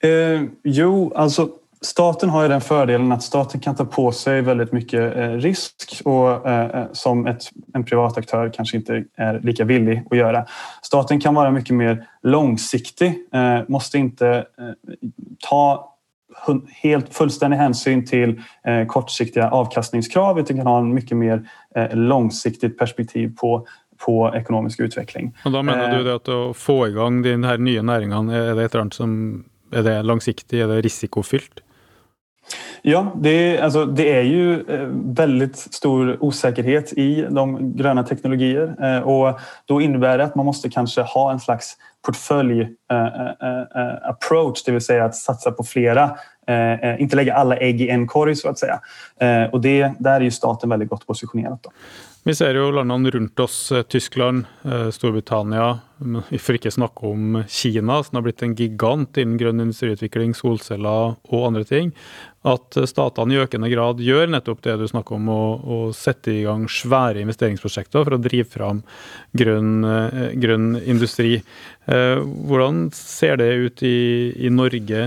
Eh, 0.01 0.47
jo, 0.65 1.11
altså 1.13 1.51
staten 1.81 2.29
har 2.29 2.45
jo 2.45 2.51
den 2.51 2.61
fordelen 2.61 3.13
at 3.13 3.23
staten 3.25 3.61
kan 3.61 3.75
ta 3.77 3.85
på 3.89 4.03
seg 4.13 4.45
veldig 4.45 4.67
mye 4.75 5.01
eh, 5.01 5.35
risk 5.41 5.87
og, 6.05 6.45
eh, 6.45 6.75
eh, 6.77 6.87
som 6.97 7.23
et, 7.29 7.47
en 7.75 7.85
privat 7.85 8.19
aktør 8.21 8.51
kanskje 8.53 8.81
ikke 8.81 8.99
er 9.17 9.39
like 9.45 9.65
villig 9.69 10.01
å 10.11 10.19
gjøre. 10.19 10.43
Staten 10.85 11.21
kan 11.21 11.35
være 11.37 11.55
mye 11.55 11.77
mer 11.77 12.03
långsiktig, 12.21 13.09
måtte 13.71 13.97
ikke 13.97 14.31
ta 15.41 15.63
helt 16.81 17.13
fullständig 17.13 17.57
hänsyn 17.57 18.05
till 18.05 18.41
kortsiktiga 18.87 19.49
avkastningskrav 19.49 20.39
utan 20.39 20.57
kan 20.57 20.67
ha 20.67 20.79
en 20.79 20.93
mycket 20.93 21.17
mer 21.17 21.49
långsiktigt 21.93 22.77
perspektiv 22.77 23.35
på 23.35 23.67
på 24.05 24.31
ekonomisk 24.35 24.79
utveckling. 24.79 25.33
Da 25.43 25.61
mener 25.61 25.97
du 25.97 26.03
det 26.03 26.15
at 26.15 26.29
å 26.29 26.53
få 26.57 26.85
gang 26.95 27.21
de 27.21 27.35
her 27.45 27.61
nye 27.61 27.83
næringene, 27.85 28.33
er 28.33 28.55
det 28.57 28.65
et 28.65 28.75
eller 28.75 28.95
som 28.95 29.11
er 29.71 29.85
det 29.85 29.97
langsiktig, 30.07 30.63
er 30.63 30.71
det 30.71 30.81
risikofylt? 30.87 31.61
Ja, 32.83 33.13
det, 33.15 33.59
alltså, 33.59 33.85
det 33.85 34.11
är 34.11 34.21
ju 34.21 34.61
eh, 34.61 34.87
väldigt 35.15 35.57
stor 35.57 36.23
osäkerhet 36.23 36.93
i 36.93 37.27
de 37.29 37.77
gröna 37.77 38.03
teknologier 38.03 38.75
eh, 38.81 38.99
och 38.99 39.39
då 39.65 39.81
innebär 39.81 40.17
det 40.17 40.23
att 40.23 40.35
man 40.35 40.45
måste 40.45 40.69
kanske 40.69 41.01
ha 41.01 41.31
en 41.31 41.39
slags 41.39 41.77
portfölj 42.05 42.61
eh, 42.61 42.67
det 44.65 44.71
vill 44.71 44.81
säga 44.81 45.05
att 45.05 45.15
satsa 45.15 45.51
på 45.51 45.63
flera, 45.63 46.17
inte 46.99 47.15
lägga 47.15 47.33
alla 47.33 47.57
ägg 47.57 47.81
i 47.81 47.89
en 47.89 48.07
korg 48.07 48.35
så 48.35 48.49
att 48.49 48.59
säga. 48.59 48.79
Och 49.51 49.61
det, 49.61 49.91
där 49.99 50.15
är 50.15 50.21
ju 50.21 50.31
staten 50.31 50.69
väldigt 50.69 50.89
gott 50.89 51.07
positionerad. 51.07 51.59
Vi 52.23 52.35
ser 52.35 52.55
jo 52.55 52.71
landene 52.71 53.09
rundt 53.09 53.39
oss, 53.39 53.73
Tyskland, 53.87 54.45
Storbritannia, 54.91 55.79
for 56.39 56.57
ikke 56.57 56.71
snakke 56.71 57.05
om 57.07 57.43
Kina, 57.47 58.03
som 58.03 58.15
har 58.15 58.25
blitt 58.25 58.43
en 58.43 58.55
gigant 58.55 59.17
innen 59.17 59.37
grønn 59.37 59.61
industriutvikling, 59.61 60.33
solceller 60.35 61.15
og 61.21 61.47
andre 61.47 61.63
ting 61.63 61.93
at 62.41 62.73
statene 62.89 63.35
i 63.35 63.41
økende 63.43 63.69
grad 63.69 63.99
gjør 64.01 64.31
nettopp 64.33 64.63
det 64.65 64.73
du 64.81 64.87
snakker 64.89 65.19
om, 65.19 65.27
å, 65.29 65.41
å 65.61 65.77
sette 65.93 66.33
i 66.33 66.41
gang 66.47 66.63
svære 66.65 67.21
investeringsprosjekter 67.21 68.01
for 68.07 68.17
å 68.17 68.21
drive 68.21 68.47
fram 68.49 68.79
grønn, 69.37 69.85
eh, 69.85 70.33
grønn 70.41 70.73
industri. 70.81 71.35
Eh, 71.85 72.17
hvordan 72.17 72.87
ser 72.97 73.37
det 73.43 73.49
ut 73.61 73.85
i, 73.85 74.33
i, 74.41 74.49
Norge 74.49 75.03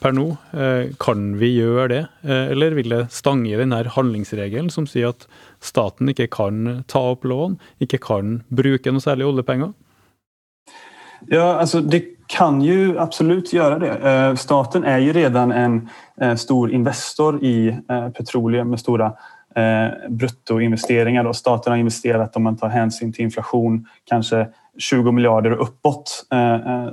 per 0.00 0.16
nå? 0.16 0.26
Eh, 0.56 0.94
kan 1.04 1.34
vi 1.40 1.52
gjøre 1.58 1.88
det, 1.92 2.02
eller 2.24 2.78
vil 2.80 2.96
det 2.96 3.04
stange 3.12 3.52
i 3.52 3.60
denne 3.60 3.82
handlingsregelen 3.92 4.72
som 4.72 4.88
sier 4.88 5.12
at 5.12 5.28
staten 5.64 6.08
ikke 6.12 6.30
kan 6.32 6.84
ta 6.88 7.10
opp 7.12 7.28
lån, 7.28 7.58
ikke 7.84 8.00
kan 8.08 8.38
bruke 8.48 8.92
noe 8.92 9.04
særlig 9.04 9.28
oljepenger? 9.28 9.76
Ja, 11.28 11.58
altså 11.60 11.80
det 11.84 12.06
kan 12.26 12.62
ju 12.62 12.98
absolut 12.98 13.52
göra 13.52 13.78
det. 13.78 14.10
Eh, 14.10 14.34
staten 14.34 14.84
är 14.84 14.98
ju 14.98 15.12
redan 15.12 15.52
en 15.52 15.88
eh, 16.20 16.34
stor 16.34 16.72
investor 16.72 17.44
i 17.44 17.78
eh, 17.90 18.08
petroleum 18.08 18.70
med 18.70 18.80
stora 18.80 19.12
bruttoinvesteringar. 20.08 21.32
Staten 21.32 21.72
har 21.72 21.78
investerat, 21.78 22.36
om 22.36 22.42
man 22.42 22.56
tar 22.56 22.68
hänsyn 22.68 23.12
till 23.12 23.24
inflation, 23.24 23.86
kanske 24.04 24.46
20 24.78 25.12
milliarder 25.12 25.52
och 25.52 25.62
uppåt 25.62 26.26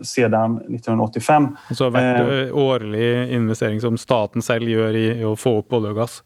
sedan 0.04 0.58
1985. 0.58 1.58
Så 1.72 1.90
hvert 1.90 2.52
årlig 2.52 3.32
investering 3.34 3.82
som 3.82 3.98
staten 3.98 4.42
selv 4.42 4.70
gjør 4.70 4.96
i 4.96 5.08
å 5.26 5.34
få 5.36 5.56
opp 5.64 5.74
olje 5.74 5.90
og 5.90 6.04
gass? 6.04 6.22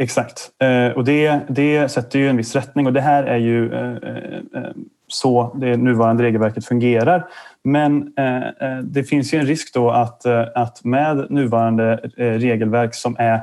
Exakt. 0.00 0.48
Og 0.96 1.04
det, 1.04 1.20
det 1.52 1.90
setter 1.92 2.24
jo 2.24 2.32
en 2.32 2.40
viss 2.40 2.56
retning, 2.56 2.88
og 2.88 2.96
det 2.96 3.04
her 3.04 3.28
er 3.28 3.44
ju 3.44 3.68
så 5.12 5.56
det 5.60 5.76
nuvarande 5.76 6.22
regelverket 6.22 6.64
fungerar. 6.64 7.26
Men 7.64 8.12
eh, 8.16 8.36
eh, 8.36 8.78
det 8.82 9.04
finns 9.04 9.34
ju 9.34 9.38
en 9.38 9.46
risk 9.46 9.74
då 9.74 9.90
att, 9.90 10.26
eh, 10.26 10.44
att 10.54 10.84
med 10.84 11.26
nuvarande 11.30 11.96
regelverk 12.16 12.94
som 12.94 13.16
är 13.18 13.40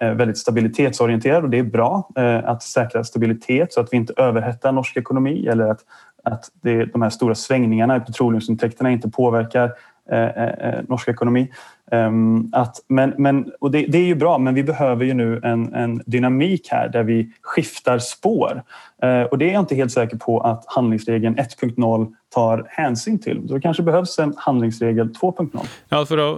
väldigt 0.00 0.38
stabilitetsorienterad 0.38 1.44
och 1.44 1.50
det 1.50 1.58
är 1.58 1.62
bra 1.62 2.08
att 2.44 2.62
säkra 2.62 3.04
stabilitet 3.04 3.72
så 3.72 3.80
att 3.80 3.92
vi 3.92 3.96
inte 3.96 4.12
överhettar 4.16 4.72
norsk 4.72 4.96
ekonomi 4.96 5.46
eller 5.46 5.64
att, 5.64 5.80
att 6.24 6.44
det, 6.62 6.84
de 6.84 7.02
här 7.02 7.10
stora 7.10 7.34
svängningarna 7.34 7.96
i 7.96 8.00
petroleumsintäkterna 8.00 8.90
inte 8.90 9.10
påverkar 9.10 9.72
norsk 10.88 11.08
økonomi. 11.08 11.48
Um, 11.90 12.50
att, 12.52 12.84
men, 12.88 13.14
men, 13.18 13.52
och 13.60 13.70
det, 13.70 13.86
det, 13.86 13.98
är 13.98 14.04
ju 14.04 14.14
bra, 14.14 14.38
men 14.38 14.54
vi 14.54 14.62
behöver 14.62 15.04
ju 15.04 15.14
nu 15.14 15.40
en, 15.44 15.74
en 15.74 16.02
dynamik 16.06 16.68
här 16.70 16.88
där 16.88 17.02
vi 17.02 17.32
skiftar 17.42 17.98
spår. 17.98 18.62
Och 19.30 19.38
det 19.38 19.50
är 19.50 19.52
jag 19.52 19.62
inte 19.62 19.74
helt 19.74 19.92
säker 19.92 20.16
på 20.16 20.40
att 20.40 20.64
handlingsregeln 20.66 21.36
1.0 21.36 22.12
tar 22.34 22.66
hänsyn 22.68 23.18
til. 23.18 23.48
Så 23.48 23.54
det 23.54 23.60
kanskje 23.60 23.84
behøves 23.84 24.18
en 24.18 24.34
handlingsregel 24.36 25.12
2.0. 25.16 25.66
Ja, 25.88 26.02
for 26.04 26.20
å 26.20 26.28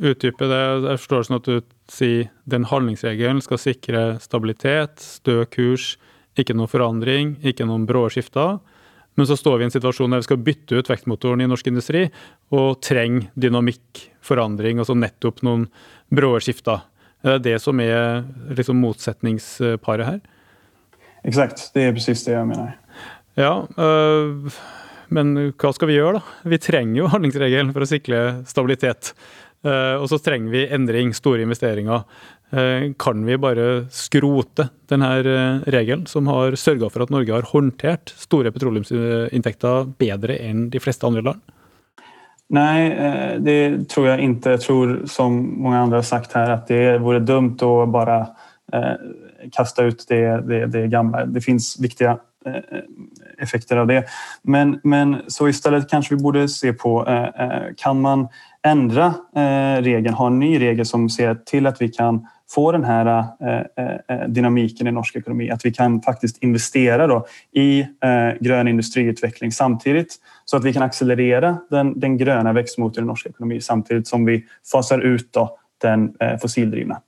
utdype 0.00 0.48
det, 0.50 0.62
jeg 0.88 1.02
forstår 1.02 1.26
sånn 1.28 1.38
at 1.38 1.48
du 1.48 1.60
sier 1.92 2.30
den 2.44 2.66
handlingsregelen 2.66 3.42
skal 3.44 3.60
sikre 3.62 4.06
stabilitet, 4.22 4.98
stø 5.02 5.44
kurs, 5.50 5.94
ikke 6.36 6.56
noe 6.56 6.70
forandring, 6.70 7.36
ikke 7.46 7.68
noen 7.68 7.86
brå 7.88 8.06
skifter. 8.12 8.58
Men 9.16 9.28
så 9.28 9.36
står 9.38 9.58
vi 9.58 9.64
i 9.64 9.68
en 9.70 9.74
situasjon 9.74 10.12
der 10.12 10.20
vi 10.20 10.28
skal 10.28 10.42
bytte 10.44 10.76
ut 10.76 10.90
vektmotoren 10.90 11.40
i 11.40 11.48
norsk 11.48 11.70
industri 11.70 12.04
og 12.54 12.80
trenger 12.84 13.30
dynamikk, 13.34 14.02
forandring, 14.24 14.82
altså 14.82 14.96
nettopp 14.98 15.40
noen 15.46 15.66
brå 16.12 16.34
skifter. 16.44 16.84
Er 17.24 17.38
det 17.38 17.46
det 17.48 17.60
som 17.64 17.80
er 17.80 18.26
liksom 18.54 18.78
motsetningsparet 18.84 20.10
her? 20.10 20.18
Exakt, 21.26 21.70
det 21.74 21.88
er 21.88 21.96
precis 21.96 22.22
det 22.26 22.36
jeg 22.36 22.48
mener. 22.48 22.76
Ja, 23.40 23.64
øh, 23.64 24.52
men 25.12 25.32
hva 25.58 25.72
skal 25.74 25.90
vi 25.90 25.96
gjøre, 25.96 26.20
da? 26.20 26.50
Vi 26.52 26.60
trenger 26.62 27.00
jo 27.00 27.10
handlingsregelen 27.10 27.72
for 27.74 27.84
å 27.84 27.90
sikre 27.90 28.22
stabilitet. 28.48 29.12
Uh, 29.66 29.98
og 29.98 30.06
så 30.10 30.20
trenger 30.22 30.52
vi 30.52 30.64
endring, 30.70 31.10
store 31.16 31.42
investeringer. 31.42 32.04
Uh, 32.54 32.92
kan 33.02 33.24
vi 33.26 33.38
bare 33.40 33.66
skrote 33.90 34.68
denne 34.90 35.08
uh, 35.26 35.64
regelen, 35.74 36.04
som 36.06 36.30
har 36.30 36.54
sørga 36.60 36.90
for 36.92 37.02
at 37.02 37.10
Norge 37.10 37.34
har 37.34 37.48
håndtert 37.50 38.12
store 38.14 38.52
petroleumsinntekter 38.54 39.90
bedre 39.98 40.38
enn 40.44 40.68
de 40.70 40.82
fleste 40.82 41.08
andre 41.08 41.24
land? 41.26 41.42
Nei, 42.54 42.92
det 43.42 43.88
tror 43.90 44.04
jeg 44.12 44.28
ikke. 44.28 44.52
Jeg 44.54 44.62
tror, 44.62 44.90
som 45.10 45.34
mange 45.34 45.80
andre 45.80 45.98
har 45.98 46.06
sagt 46.06 46.36
her, 46.38 46.52
at 46.54 46.68
det 46.70 47.00
vore 47.02 47.18
dumt 47.26 47.64
å 47.66 47.88
bare 47.90 48.20
kaste 49.50 49.88
ut 49.88 50.04
det, 50.06 50.20
det, 50.46 50.60
det 50.70 50.84
gamle. 50.92 51.24
Det 51.34 51.42
fins 51.42 51.72
viktige 51.82 52.14
effekter 53.42 53.82
av 53.82 53.90
det. 53.90 54.04
Men, 54.46 54.76
men 54.86 55.24
så 55.26 55.48
istället 55.50 55.90
kanskje 55.90 56.14
vi 56.14 56.22
borde 56.22 56.46
se 56.46 56.70
på, 56.70 57.00
kan 57.82 57.98
man 58.06 58.28
ändra 58.66 59.14
eh, 59.36 59.82
regeln, 59.82 60.14
ha 60.14 60.26
en 60.26 60.38
ny 60.38 60.60
regel 60.60 60.86
som 60.86 61.10
ser 61.10 61.34
till 61.34 61.66
att 61.66 61.82
vi 61.82 61.88
kan 61.88 62.26
få 62.50 62.72
den 62.72 62.84
här 62.84 63.06
eh, 63.40 63.84
eh, 63.84 64.28
dynamiken 64.28 64.86
i 64.86 64.92
norsk 64.92 65.16
økonomi. 65.16 65.50
At 65.50 65.64
vi 65.64 65.72
kan 65.72 66.02
faktisk 66.02 66.38
investere 66.42 67.06
då, 67.06 67.26
i 67.52 67.86
grønn 68.40 68.68
industriutvikling 68.68 69.52
samtidig, 69.52 70.06
så 70.44 70.56
at 70.56 70.64
vi 70.64 70.72
kan 70.72 70.82
accelerera 70.82 71.56
den, 71.70 72.00
den 72.00 72.18
grønne 72.18 72.52
vekstmotoren 72.54 73.06
i 73.06 73.10
norsk 73.10 73.26
økonomi 73.26 73.60
samtidig 73.60 74.06
som 74.06 74.24
vi 74.24 74.44
faser 74.72 74.98
ut 74.98 75.32
då, 75.34 75.48
den 75.82 76.12
fossildrivne. 76.42 77.00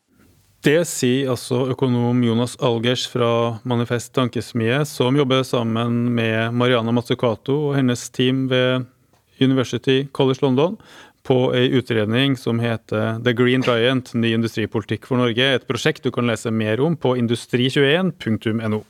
Det 0.65 0.83
sier 0.91 1.31
altså 1.31 1.69
økonom 1.71 2.25
Jonas 2.25 2.57
Algers 2.61 3.07
fra 3.09 3.59
Manifest 3.63 4.13
Tankesmie, 4.15 4.85
som 4.85 5.17
jobber 5.17 5.43
sammen 5.47 6.15
med 6.15 6.55
Mariana 6.55 6.93
Mazzucato 6.93 7.55
og 7.69 7.77
hennes 7.79 8.09
team 8.11 8.49
ved 8.51 8.89
University 9.41 10.07
College 10.13 10.43
London 10.43 10.77
på 11.29 11.51
ei 11.53 11.69
utredning 11.77 12.37
som 12.41 12.61
heter 12.63 13.19
The 13.25 13.35
Green 13.37 13.65
Giant 13.67 14.15
ny 14.17 14.33
industripolitikk 14.33 15.05
for 15.09 15.21
Norge. 15.21 15.45
Et 15.59 15.67
prosjekt 15.69 16.07
du 16.07 16.13
kan 16.15 16.29
lese 16.29 16.51
mer 16.51 16.81
om 16.81 16.97
på 16.97 17.19
industri21.no. 17.21 18.81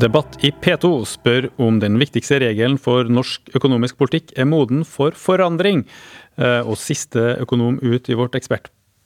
Debatt 0.00 0.38
i 0.40 0.48
P2 0.48 0.88
spør 1.04 1.50
om 1.60 1.76
den 1.82 1.98
viktigste 2.00 2.38
regelen 2.40 2.78
for 2.80 3.04
norsk 3.04 3.50
økonomisk 3.58 3.98
politikk 4.00 4.32
er 4.32 4.48
moden 4.48 4.80
for 4.88 5.12
forandring. 5.12 5.82
Eh, 6.40 6.62
og 6.64 6.80
siste 6.80 7.34
økonom 7.42 7.82
ut 7.84 8.08
i 8.08 8.16
vårt 8.16 8.38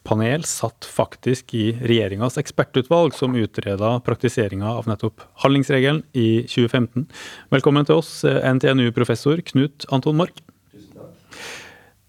ekspertpanel 0.04 0.40
panel 0.40 0.44
satt 0.44 0.84
faktisk 0.84 1.54
i 1.54 1.72
regjeringas 1.80 2.36
ekspertutvalg 2.38 3.14
som 3.14 3.34
utreda 3.34 4.00
praktiseringa 4.04 4.66
av 4.66 4.86
nettopp 4.86 5.22
handlingsregelen 5.42 6.02
i 6.12 6.44
2015. 6.46 7.06
Velkommen 7.50 7.86
til 7.86 7.96
oss, 7.96 8.24
NTNU-professor 8.24 9.40
Knut 9.40 9.86
Anton 9.90 10.16
Mork. 10.16 10.42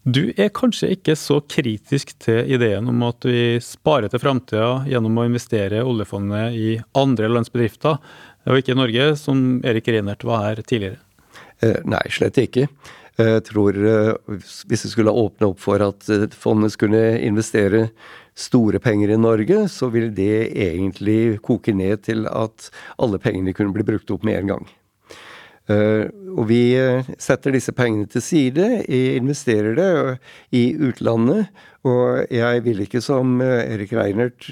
Du 0.03 0.33
er 0.37 0.51
kanskje 0.53 0.91
ikke 0.93 1.15
så 1.15 1.39
kritisk 1.41 2.13
til 2.19 2.45
ideen 2.51 2.87
om 2.89 3.01
at 3.07 3.23
vi 3.25 3.59
sparer 3.59 4.09
til 4.09 4.19
framtida 4.19 4.85
gjennom 4.85 5.17
å 5.17 5.25
investere 5.25 5.83
oljefondet 5.83 6.53
i 6.53 6.75
andre 6.93 7.29
lands 7.29 7.49
bedrifter, 7.49 7.97
og 8.45 8.59
ikke 8.59 8.75
i 8.75 8.77
Norge, 8.77 9.15
som 9.17 9.61
Erik 9.65 9.87
Reinert 9.87 10.23
var 10.23 10.43
her 10.43 10.61
tidligere? 10.61 10.99
Eh, 11.63 11.79
nei, 11.87 12.03
slett 12.11 12.37
ikke. 12.37 12.67
Jeg 13.15 13.43
tror 13.47 13.77
eh, 13.79 14.37
Hvis 14.67 14.85
vi 14.85 14.91
skulle 14.91 15.13
åpne 15.15 15.51
opp 15.53 15.61
for 15.63 15.83
at 15.83 16.07
eh, 16.11 16.27
fondet 16.35 16.75
skulle 16.75 17.01
investere 17.23 17.89
store 18.35 18.81
penger 18.83 19.13
i 19.13 19.19
Norge, 19.19 19.61
så 19.71 19.87
vil 19.93 20.09
det 20.11 20.51
egentlig 20.51 21.37
koke 21.39 21.71
ned 21.71 22.03
til 22.03 22.25
at 22.27 22.67
alle 22.99 23.19
pengene 23.23 23.53
kunne 23.55 23.71
bli 23.71 23.85
brukt 23.87 24.11
opp 24.11 24.25
med 24.27 24.41
en 24.41 24.49
gang. 24.49 24.65
Og 25.71 26.41
vi 26.49 26.75
setter 27.15 27.55
disse 27.55 27.71
pengene 27.71 28.09
til 28.11 28.21
side, 28.21 28.65
investerer 28.91 29.79
det 29.79 29.87
i 30.51 30.65
utlandet. 30.75 31.47
Og 31.87 32.27
jeg 32.27 32.65
vil 32.67 32.83
ikke 32.83 32.99
som 33.01 33.39
Erik 33.39 33.95
Reinert 33.95 34.51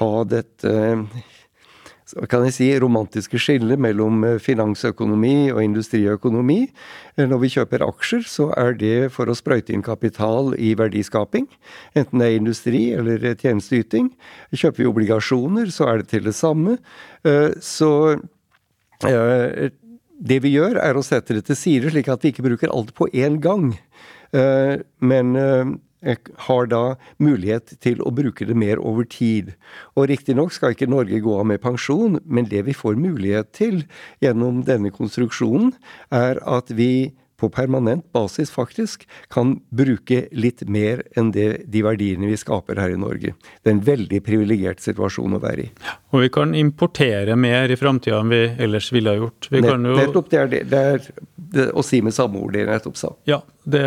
ha 0.00 0.10
dette 0.24 0.72
kan 2.28 2.44
jeg 2.46 2.54
si, 2.56 2.66
romantiske 2.80 3.38
skillet 3.40 3.80
mellom 3.80 4.22
eh, 4.26 4.38
finansøkonomi 4.42 5.52
og 5.52 5.62
industriøkonomi. 5.64 6.58
Eh, 7.16 7.26
når 7.28 7.42
vi 7.42 7.50
kjøper 7.54 7.84
aksjer, 7.86 8.26
så 8.28 8.48
er 8.58 8.76
det 8.78 8.96
for 9.14 9.30
å 9.30 9.36
sprøyte 9.36 9.74
inn 9.74 9.84
kapital 9.84 10.52
i 10.58 10.74
verdiskaping. 10.78 11.48
Enten 11.98 12.22
det 12.22 12.28
er 12.28 12.38
industri 12.38 12.82
eller 12.96 13.24
tjenesteyting. 13.32 14.12
Kjøper 14.52 14.84
vi 14.84 14.90
obligasjoner, 14.90 15.72
så 15.74 15.88
er 15.90 16.02
det 16.02 16.10
til 16.12 16.28
det 16.28 16.36
samme. 16.38 16.78
Eh, 17.24 17.50
så 17.62 17.92
det 19.02 20.38
vi 20.44 20.52
gjør, 20.52 20.76
er 20.78 20.94
å 20.94 21.02
sette 21.02 21.34
det 21.34 21.48
til 21.48 21.58
side, 21.58 21.90
slik 21.90 22.12
at 22.12 22.22
vi 22.22 22.30
ikke 22.30 22.44
bruker 22.46 22.70
alt 22.70 22.92
på 22.94 23.08
én 23.10 23.40
gang. 23.42 23.72
Men 25.02 25.34
har 26.48 26.68
da 26.70 26.82
mulighet 27.22 27.76
til 27.84 28.02
å 28.02 28.12
bruke 28.14 28.46
det 28.48 28.56
mer 28.58 28.82
over 28.82 29.06
tid. 29.08 29.54
Og 29.96 30.10
riktignok 30.10 30.54
skal 30.54 30.76
ikke 30.76 30.90
Norge 30.90 31.22
gå 31.22 31.38
av 31.38 31.48
med 31.48 31.62
pensjon, 31.62 32.18
men 32.24 32.50
det 32.50 32.64
vi 32.68 32.76
får 32.76 32.98
mulighet 33.00 33.52
til 33.56 33.82
gjennom 34.24 34.64
denne 34.66 34.92
konstruksjonen, 34.94 35.74
er 36.10 36.42
at 36.42 36.72
vi 36.74 37.12
på 37.42 37.50
permanent 37.50 38.04
basis 38.14 38.52
faktisk 38.54 39.02
kan 39.32 39.56
bruke 39.74 40.26
litt 40.30 40.62
mer 40.70 41.02
enn 41.18 41.32
det, 41.34 41.64
de 41.72 41.82
verdiene 41.82 42.30
vi 42.30 42.38
skaper 42.38 42.78
her 42.78 42.94
i 42.94 43.00
Norge. 43.00 43.34
Det 43.34 43.72
er 43.72 43.74
en 43.74 43.84
veldig 43.88 44.22
privilegert 44.22 44.82
situasjon 44.84 45.34
å 45.34 45.42
være 45.42 45.66
i. 45.66 45.68
Og 46.14 46.22
vi 46.22 46.30
kan 46.36 46.54
importere 46.58 47.34
mer 47.34 47.72
i 47.72 47.78
framtida 47.80 48.20
enn 48.22 48.30
vi 48.30 48.42
ellers 48.62 48.92
ville 48.94 49.10
ha 49.10 49.18
gjort. 49.24 49.50
Vi 49.50 49.64
Nett, 49.64 49.74
jo... 49.74 49.98
Nettopp, 49.98 50.30
det 50.30 50.42
er, 50.42 50.52
det, 50.52 50.64
det 50.70 50.82
er 50.92 51.06
det, 51.56 51.68
å 51.74 51.82
si 51.86 52.02
med 52.04 52.14
samme 52.14 52.38
ord 52.42 52.54
det 52.54 52.62
jeg 52.62 52.70
nettopp 52.70 53.00
sa. 53.00 53.14
Ja, 53.28 53.42
det 53.66 53.82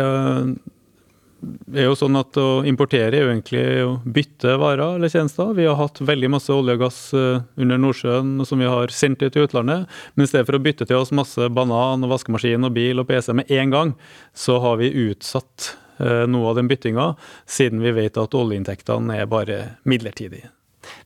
det 1.46 1.82
er 1.82 1.88
jo 1.88 1.96
sånn 1.98 2.18
at 2.18 2.36
Å 2.40 2.64
importere 2.68 3.14
er 3.14 3.24
jo 3.24 3.30
egentlig 3.32 3.62
å 3.84 3.92
bytte 4.02 4.56
varer 4.60 4.96
eller 4.96 5.12
tjenester. 5.12 5.52
Vi 5.56 5.66
har 5.68 5.78
hatt 5.78 6.00
veldig 6.02 6.30
masse 6.36 6.52
olje 6.52 6.76
og 6.76 6.82
gass 6.86 7.00
eh, 7.16 7.40
under 7.60 7.80
Nordsjøen 7.80 8.44
som 8.48 8.62
vi 8.62 8.70
har 8.70 8.92
sendt 8.94 9.22
ut 9.24 9.32
til 9.34 9.46
utlandet. 9.46 9.86
Men 10.14 10.26
i 10.26 10.30
stedet 10.30 10.46
for 10.48 10.58
å 10.58 10.62
bytte 10.62 10.88
til 10.88 11.00
oss 11.00 11.14
masse 11.14 11.50
banan, 11.52 12.04
og 12.06 12.12
vaskemaskin 12.14 12.66
og 12.66 12.74
bil 12.76 13.02
og 13.02 13.08
PC 13.10 13.32
med 13.36 13.50
en 13.52 13.74
gang, 13.74 13.94
så 14.36 14.58
har 14.64 14.80
vi 14.82 14.92
utsatt 15.06 15.72
eh, 16.00 16.26
noe 16.30 16.52
av 16.52 16.60
den 16.60 16.70
byttinga, 16.70 17.12
siden 17.48 17.84
vi 17.84 17.94
vet 17.96 18.20
at 18.20 18.36
oljeinntektene 18.36 19.22
er 19.22 19.30
bare 19.30 19.62
midlertidige. 19.88 20.52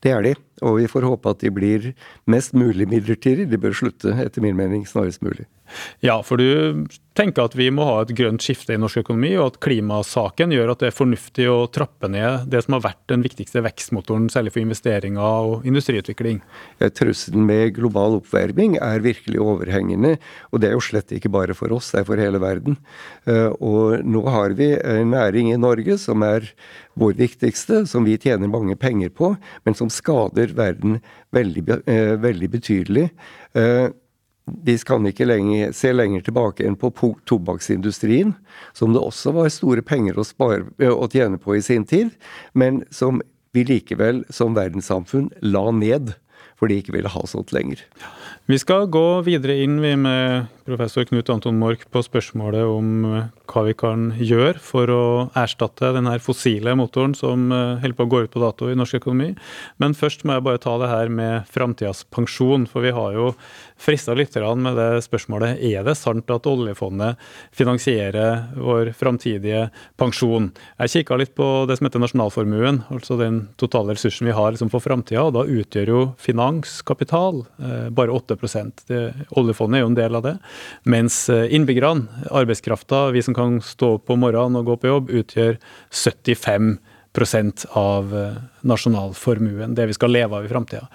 Det 0.04 0.12
er 0.12 0.24
de, 0.24 0.34
og 0.64 0.76
vi 0.76 0.88
får 0.90 1.08
håpe 1.08 1.32
at 1.32 1.40
de 1.44 1.52
blir 1.54 1.92
mest 2.30 2.52
mulig 2.56 2.88
midlertidige. 2.90 3.48
De 3.48 3.60
bør 3.60 3.76
slutte, 3.76 4.12
etter 4.20 4.44
min 4.44 4.58
mening, 4.58 4.84
snarest 4.88 5.24
mulig. 5.24 5.48
Ja, 6.04 6.20
for 6.26 6.40
du 6.40 6.86
tenker 7.18 7.48
at 7.48 7.56
vi 7.58 7.66
må 7.74 7.84
ha 7.88 7.96
et 8.02 8.12
grønt 8.16 8.42
skifte 8.44 8.74
i 8.74 8.80
norsk 8.80 9.02
økonomi, 9.02 9.32
og 9.36 9.50
at 9.50 9.58
klimasaken 9.64 10.54
gjør 10.54 10.72
at 10.72 10.82
det 10.82 10.90
er 10.90 10.96
fornuftig 10.96 11.46
å 11.50 11.58
trappe 11.72 12.08
ned 12.10 12.46
det 12.50 12.62
som 12.64 12.76
har 12.76 12.84
vært 12.86 13.02
den 13.12 13.24
viktigste 13.24 13.62
vekstmotoren, 13.66 14.28
særlig 14.32 14.54
for 14.54 14.62
investeringer 14.62 15.50
og 15.50 15.66
industriutvikling? 15.68 16.40
Trusselen 16.96 17.46
med 17.48 17.74
global 17.76 18.20
oppvarming 18.20 18.78
er 18.80 19.04
virkelig 19.04 19.42
overhengende, 19.42 20.16
og 20.50 20.62
det 20.62 20.70
er 20.70 20.76
jo 20.76 20.84
slett 20.86 21.14
ikke 21.16 21.32
bare 21.34 21.56
for 21.58 21.74
oss, 21.76 21.90
det 21.92 22.02
er 22.02 22.08
for 22.08 22.22
hele 22.22 22.40
verden. 22.42 22.78
Eh, 23.28 23.50
og 23.58 24.06
nå 24.06 24.24
har 24.30 24.56
vi 24.58 24.72
en 24.78 25.12
næring 25.12 25.52
i 25.52 25.60
Norge 25.60 25.98
som 26.00 26.24
er 26.26 26.46
vår 27.00 27.16
viktigste, 27.18 27.84
som 27.90 28.06
vi 28.06 28.18
tjener 28.20 28.50
mange 28.50 28.76
penger 28.78 29.12
på, 29.14 29.34
men 29.66 29.76
som 29.76 29.90
skader 29.92 30.54
verden 30.56 31.00
veldig, 31.34 31.66
eh, 31.86 32.14
veldig 32.20 32.50
betydelig. 32.54 33.10
Vi 34.64 34.76
kan 34.86 35.06
ikke 35.06 35.28
lenger, 35.28 35.74
se 35.76 35.92
lenger 35.92 36.24
tilbake 36.26 36.66
enn 36.66 36.78
på 36.78 36.92
tobakksindustrien, 37.28 38.34
som 38.72 38.94
det 38.94 39.02
også 39.02 39.34
var 39.36 39.52
store 39.52 39.84
penger 39.86 40.18
å, 40.18 40.26
spare, 40.26 40.64
å 40.78 41.08
tjene 41.10 41.40
på 41.40 41.56
i 41.56 41.62
sin 41.64 41.86
tid, 41.88 42.14
men 42.52 42.84
som 42.90 43.22
vi 43.54 43.64
likevel 43.66 44.24
som 44.30 44.56
verdenssamfunn 44.58 45.30
la 45.42 45.70
ned. 45.74 46.14
for 46.60 46.68
de 46.68 46.76
ikke 46.76 46.92
ville 46.92 47.08
ha 47.08 47.20
sånt 47.24 47.54
lenger. 47.56 47.80
Vi 48.44 48.58
skal 48.60 48.84
gå 48.92 49.22
videre 49.24 49.54
inn 49.64 49.78
med 49.80 50.02
professor 50.70 51.04
Knut 51.08 51.30
Anton 51.32 51.58
Mork 51.58 51.82
på 51.90 52.02
spørsmålet 52.04 52.62
om 52.68 53.04
eh, 53.08 53.28
hva 53.50 53.62
vi 53.66 53.74
kan 53.78 54.10
gjøre 54.16 54.60
for 54.62 54.90
å 54.94 55.04
erstatte 55.38 55.90
den 55.96 56.06
her 56.06 56.22
fossile 56.22 56.76
motoren 56.78 57.16
som 57.18 57.48
eh, 57.54 57.80
holder 57.82 57.96
på 57.98 58.06
å 58.06 58.10
gå 58.12 58.20
ut 58.24 58.32
på 58.34 58.42
dato 58.42 58.68
i 58.70 58.76
norsk 58.78 59.00
økonomi. 59.00 59.32
Men 59.82 59.96
først 59.98 60.22
må 60.24 60.36
jeg 60.36 60.44
bare 60.46 60.62
ta 60.62 60.76
det 60.80 60.90
her 60.92 61.10
med 61.10 61.48
framtidas 61.50 62.04
pensjon, 62.14 62.68
for 62.70 62.86
vi 62.86 62.94
har 62.94 63.16
jo 63.16 63.32
frista 63.80 64.14
lytterne 64.14 64.60
med 64.60 64.78
det 64.78 65.02
spørsmålet 65.06 65.62
er 65.66 65.86
det 65.86 65.96
sant 65.98 66.30
at 66.30 66.46
oljefondet 66.46 67.18
finansierer 67.56 68.52
vår 68.60 68.92
framtidige 68.96 69.66
pensjon. 70.00 70.50
Jeg 70.84 70.94
kikka 70.94 71.18
litt 71.18 71.34
på 71.38 71.48
det 71.68 71.78
som 71.78 71.88
heter 71.88 72.04
nasjonalformuen, 72.04 72.82
altså 72.92 73.18
den 73.20 73.42
totale 73.60 73.96
ressursen 73.96 74.28
vi 74.28 74.36
har 74.36 74.54
liksom 74.54 74.70
for 74.72 74.84
framtida, 74.84 75.26
og 75.26 75.34
da 75.38 75.46
utgjør 75.48 75.94
jo 75.94 76.02
finanskapital 76.20 77.42
eh, 77.58 77.88
bare 77.90 78.14
8 78.14 78.38
det, 78.86 79.02
Oljefondet 79.40 79.80
er 79.80 79.84
jo 79.84 79.90
en 79.90 79.98
del 79.98 80.18
av 80.18 80.26
det. 80.26 80.36
Mens 80.88 81.28
eh, 81.32 81.46
innbyggerne, 81.54 82.26
arbeidskrafta, 82.30 83.08
vi 83.14 83.22
som 83.22 83.36
kan 83.36 83.60
stå 83.64 83.96
opp 83.98 84.10
om 84.12 84.22
morgenen 84.24 84.60
og 84.60 84.70
gå 84.70 84.78
på 84.80 84.90
jobb, 84.92 85.12
utgjør 85.22 85.58
75% 85.90 87.66
av 87.78 88.16
eh, 88.16 88.40
nasjonalformuen, 88.66 89.76
det 89.78 89.90
vi 89.90 89.96
skal 89.98 90.14
leve 90.14 90.38
av 90.38 90.48
i 90.48 90.52
framtida. 90.52 90.88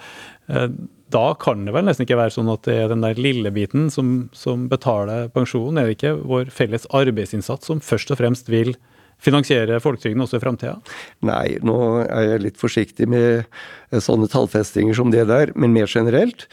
Eh, 0.48 0.68
da 1.14 1.26
kan 1.38 1.62
det 1.66 1.74
vel 1.74 1.86
nesten 1.86 2.02
ikke 2.06 2.18
være 2.18 2.34
sånn 2.34 2.50
at 2.50 2.66
det 2.66 2.80
er 2.82 2.90
den 2.90 3.04
der 3.04 3.18
lille 3.20 3.52
biten 3.54 3.90
som, 3.94 4.26
som 4.34 4.66
betaler 4.70 5.30
pensjonen. 5.34 5.78
Er 5.78 5.88
det 5.88 5.98
ikke 6.00 6.16
vår 6.18 6.50
felles 6.54 6.88
arbeidsinnsats 6.94 7.70
som 7.70 7.82
først 7.84 8.10
og 8.10 8.18
fremst 8.18 8.50
vil 8.50 8.74
finansiere 9.22 9.78
folketrygden 9.80 10.24
også 10.24 10.40
i 10.40 10.42
framtida? 10.42 10.74
Nei, 11.24 11.56
nå 11.64 11.76
er 12.04 12.32
jeg 12.32 12.42
litt 12.42 12.58
forsiktig 12.60 13.08
med 13.08 13.46
sånne 14.02 14.28
tallfestinger 14.32 14.98
som 14.98 15.12
det 15.14 15.24
der, 15.30 15.54
men 15.56 15.74
mer 15.76 15.88
generelt. 15.88 16.48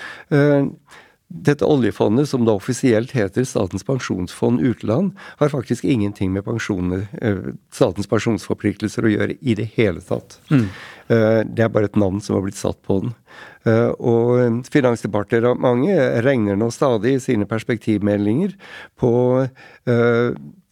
Dette 1.34 1.66
oljefondet, 1.66 2.30
som 2.30 2.46
da 2.46 2.54
offisielt 2.54 3.12
heter 3.18 3.46
Statens 3.50 3.84
pensjonsfond 3.84 4.62
utland, 4.62 5.16
har 5.40 5.50
faktisk 5.50 5.84
ingenting 5.84 6.34
med 6.34 6.46
pensjoner, 6.46 7.08
eh, 7.22 7.56
statens 7.74 8.08
pensjonsforpliktelser 8.08 9.08
å 9.08 9.14
gjøre 9.16 9.38
i 9.42 9.56
det 9.58 9.72
hele 9.74 10.02
tatt. 10.06 10.38
Mm. 10.52 10.70
Eh, 11.12 11.42
det 11.46 11.66
er 11.66 11.72
bare 11.74 11.90
et 11.90 12.00
navn 12.00 12.22
som 12.24 12.38
har 12.38 12.46
blitt 12.46 12.60
satt 12.60 12.80
på 12.86 13.02
den. 13.04 13.14
Eh, 13.68 13.92
og 14.00 14.64
Finansdepartementet 14.72 16.24
regner 16.26 16.60
nå 16.60 16.70
stadig 16.74 17.18
i 17.18 17.24
sine 17.24 17.48
perspektivmeldinger 17.50 18.56
på 19.00 19.14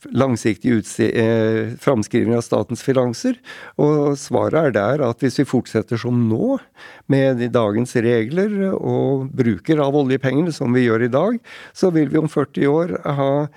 langsiktig 0.09 0.81
eh, 1.13 1.73
framskriving 1.79 2.35
av 2.35 2.43
statens 2.45 2.81
finanser. 2.83 3.37
Og 3.81 4.17
svaret 4.19 4.57
er 4.57 4.75
der 4.75 5.03
at 5.05 5.21
hvis 5.21 5.39
vi 5.41 5.47
fortsetter 5.47 5.99
som 6.01 6.25
nå, 6.29 6.57
med 7.11 7.43
dagens 7.53 7.93
regler 8.01 8.71
og 8.71 9.29
bruker 9.35 9.81
av 9.83 9.97
oljepengene 9.99 10.53
som 10.55 10.73
vi 10.73 10.87
gjør 10.87 11.05
i 11.05 11.11
dag, 11.13 11.37
så 11.73 11.91
vil 11.93 12.09
vi 12.11 12.21
om 12.21 12.31
40 12.31 12.71
år 12.71 12.95
ha 13.05 13.31
eh, 13.43 13.49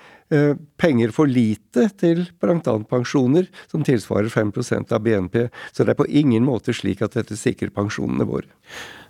penger 0.80 1.12
for 1.14 1.30
lite 1.30 1.88
til 2.00 2.24
pensjoner, 2.40 3.48
som 3.70 3.84
tilsvarer 3.84 4.28
5% 4.32 4.92
av 4.92 5.02
BNP. 5.04 5.48
Så 5.72 5.84
det 5.84 5.94
er 5.94 6.00
på 6.00 6.08
ingen 6.08 6.44
måte 6.44 6.74
slik 6.74 7.02
at 7.02 7.14
dette 7.14 7.36
sikrer 7.36 7.70
pensjonene 7.74 8.26
våre. 8.28 8.48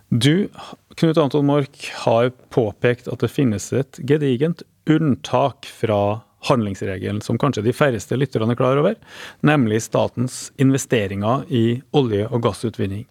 Du, 0.09 0.47
Knut 0.95 1.17
Anton 1.17 1.45
Mork, 1.45 1.89
har 2.05 2.29
påpekt 2.53 3.07
at 3.09 3.23
det 3.23 3.31
finnes 3.33 3.71
et 3.73 3.97
gedigent 4.05 4.61
unntak 4.89 5.65
fra 5.65 6.21
handlingsregelen 6.45 7.23
som 7.25 7.39
kanskje 7.41 7.63
de 7.65 7.73
færreste 7.73 8.17
lytterne 8.19 8.53
er 8.53 8.59
klar 8.59 8.77
over, 8.77 8.93
nemlig 9.41 9.81
statens 9.81 10.51
investeringer 10.61 11.47
i 11.49 11.81
olje- 11.97 12.27
og 12.29 12.43
gassutvinning. 12.45 13.07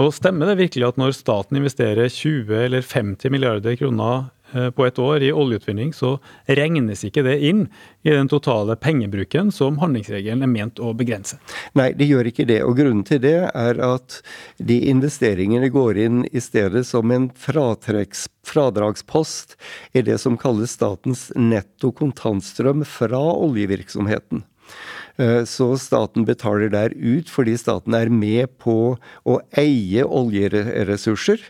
Og 0.00 0.14
Stemmer 0.16 0.48
det 0.48 0.56
virkelig 0.62 0.88
at 0.88 1.00
når 1.00 1.12
staten 1.18 1.60
investerer 1.60 2.08
20 2.08 2.64
eller 2.64 2.86
50 2.86 3.34
milliarder 3.34 3.76
kroner 3.76 4.30
Eh, 4.37 4.37
på 4.52 4.86
et 4.86 4.98
år 4.98 5.22
i 5.26 5.32
oljeutvinning, 5.32 5.92
så 5.92 6.18
regnes 6.46 7.04
ikke 7.04 7.22
det 7.26 7.36
inn 7.44 7.66
i 8.06 8.10
den 8.14 8.28
totale 8.30 8.76
pengebruken 8.80 9.52
som 9.54 9.78
handlingsregelen 9.82 10.42
er 10.44 10.50
ment 10.52 10.80
å 10.80 10.94
begrense. 10.96 11.36
Nei, 11.78 11.92
det 11.98 12.08
gjør 12.08 12.26
ikke 12.30 12.46
det. 12.48 12.62
Og 12.64 12.76
grunnen 12.78 13.04
til 13.08 13.20
det 13.24 13.50
er 13.52 13.80
at 13.84 14.20
de 14.56 14.78
investeringene 14.90 15.68
går 15.74 15.98
inn 16.06 16.24
i 16.32 16.40
stedet 16.42 16.86
som 16.88 17.10
en 17.14 17.30
fradragspost 18.48 19.56
i 19.92 20.02
det 20.06 20.18
som 20.22 20.38
kalles 20.40 20.76
statens 20.78 21.32
netto 21.36 21.92
kontantstrøm 21.92 22.84
fra 22.88 23.20
oljevirksomheten. 23.34 24.44
Eh, 25.18 25.42
så 25.44 25.72
staten 25.80 26.26
betaler 26.28 26.70
der 26.72 26.94
ut 26.94 27.30
fordi 27.32 27.56
staten 27.58 27.96
er 27.98 28.10
med 28.12 28.54
på 28.62 28.96
å 28.98 29.38
eie 29.58 30.06
oljeressurser. 30.06 31.42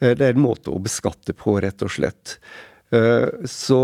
Eh, 0.00 0.14
det 0.18 0.26
er 0.26 0.34
en 0.36 0.44
måte 0.44 0.72
å 0.72 0.82
beskatte 0.82 1.34
på, 1.36 1.58
rett 1.62 1.84
og 1.84 1.92
slett. 1.94 2.38
Eh, 2.94 3.46
så, 3.50 3.82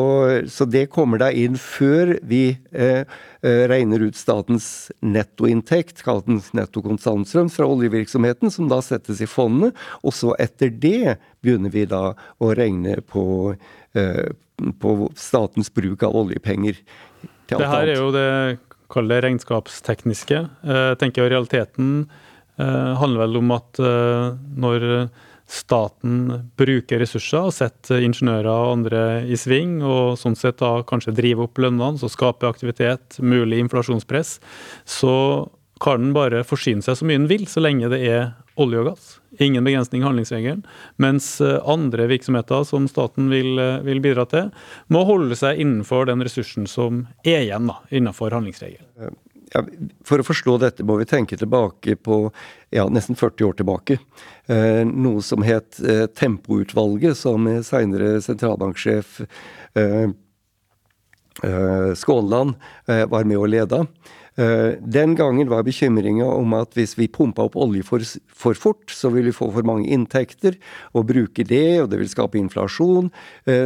så 0.51 0.66
det 0.68 0.89
kommer 0.93 1.22
da 1.22 1.31
inn 1.33 1.57
før 1.61 2.16
vi 2.26 2.43
eh, 2.70 3.18
regner 3.41 4.05
ut 4.05 4.18
statens 4.18 4.91
nettoinntekt, 5.01 6.03
kalt 6.07 6.26
den 6.28 6.43
nettokontantstrøm, 6.57 7.53
fra 7.55 7.68
oljevirksomheten, 7.70 8.51
som 8.53 8.70
da 8.70 8.81
settes 8.85 9.22
i 9.22 9.31
fondet. 9.31 9.78
Og 10.03 10.14
så 10.16 10.35
etter 10.43 10.74
det 10.74 11.20
begynner 11.41 11.74
vi 11.74 11.87
da 11.91 12.11
å 12.43 12.51
regne 12.55 12.99
på, 13.01 13.55
på 14.83 14.91
statens 15.16 15.72
bruk 15.72 16.05
av 16.05 16.18
oljepenger. 16.20 16.83
Det 17.51 17.66
her 17.66 17.89
er 17.89 17.97
jo 17.97 18.11
det 18.14 18.28
kall 18.91 19.11
det 19.11 19.22
regnskapstekniske. 19.24 20.45
Jeg 20.66 21.01
tenker 21.01 21.30
Realiteten 21.30 22.05
handler 22.61 23.22
vel 23.22 23.38
om 23.41 23.53
at 23.55 23.78
når 23.80 24.82
staten 25.51 26.51
bruker 26.59 27.01
ressurser 27.03 27.49
og 27.49 27.55
setter 27.55 28.05
ingeniører 28.07 28.51
og 28.51 28.74
andre 28.76 29.03
i 29.26 29.38
sving, 29.41 29.80
og 29.82 30.18
sånn 30.20 30.36
sett 30.38 30.61
da 30.62 30.76
kanskje 30.86 31.14
driver 31.16 31.49
opp 31.49 31.59
lønnene, 31.62 31.99
så 31.99 32.11
skaper 32.12 32.51
aktivitet, 32.53 33.18
mulig 33.18 33.59
inflasjonspress, 33.64 34.36
så 34.86 35.14
kan 35.81 36.03
den 36.03 36.12
bare 36.16 36.45
forsyne 36.45 36.85
seg 36.85 36.99
så 36.99 37.09
mye 37.09 37.22
den 37.22 37.31
vil, 37.31 37.47
så 37.49 37.62
lenge 37.62 37.89
det 37.93 38.01
er 38.05 38.22
olje 38.61 38.83
og 38.83 38.91
gass. 38.91 39.09
Ingen 39.41 39.64
begrensning 39.64 40.03
i 40.03 40.07
handlingsregelen. 40.09 40.62
Mens 41.01 41.33
eh, 41.41 41.57
andre 41.64 42.09
virksomheter 42.11 42.66
som 42.68 42.89
staten 42.91 43.31
vil, 43.33 43.55
eh, 43.59 43.81
vil, 43.87 44.03
bidra 44.05 44.26
til, 44.28 44.51
må 44.93 45.07
holde 45.09 45.39
seg 45.39 45.62
innenfor 45.62 46.11
den 46.11 46.24
ressursen 46.26 46.68
som 46.68 47.07
er 47.24 47.47
igjen 47.47 47.70
da, 47.70 47.81
innenfor 47.89 48.37
handlingsregelen 48.37 49.16
ja, 49.51 49.62
For 50.07 50.22
å 50.22 50.26
forstå 50.26 50.57
dette 50.62 50.87
må 50.87 50.99
vi 51.01 51.09
tenke 51.11 51.39
tilbake 51.39 51.97
på 51.99 52.22
ja, 52.74 52.87
nesten 52.93 53.18
40 53.18 53.49
år 53.49 53.59
tilbake. 53.59 53.99
Eh, 54.51 54.83
noe 54.87 55.22
som 55.26 55.45
het 55.47 55.81
eh, 55.83 56.07
Tempoutvalget, 56.07 57.18
som 57.18 57.49
seinere 57.66 58.18
sentralbanksjef 58.24 59.20
eh, 59.78 60.07
eh, 61.43 61.91
Skånland 61.99 62.55
eh, 62.87 63.07
var 63.11 63.28
med 63.28 63.41
å 63.41 63.51
lede. 63.51 63.85
Eh, 64.39 64.78
den 64.81 65.16
gangen 65.18 65.51
var 65.51 65.64
bekymringa 65.66 66.28
om 66.28 66.55
at 66.59 66.76
hvis 66.78 66.97
vi 66.99 67.11
pumpa 67.11 67.49
opp 67.49 67.59
olje 67.59 67.83
for, 67.87 68.05
for, 68.28 68.55
fort, 68.55 68.87
så 68.95 69.11
ville 69.11 69.31
vi 69.33 69.37
få 69.37 69.51
for 69.55 69.66
mange 69.66 69.91
inntekter 69.91 70.59
og 70.95 71.09
bruke 71.11 71.47
det, 71.47 71.81
og 71.83 71.91
det 71.91 72.03
vil 72.03 72.12
skape 72.12 72.39
inflasjon, 72.41 73.11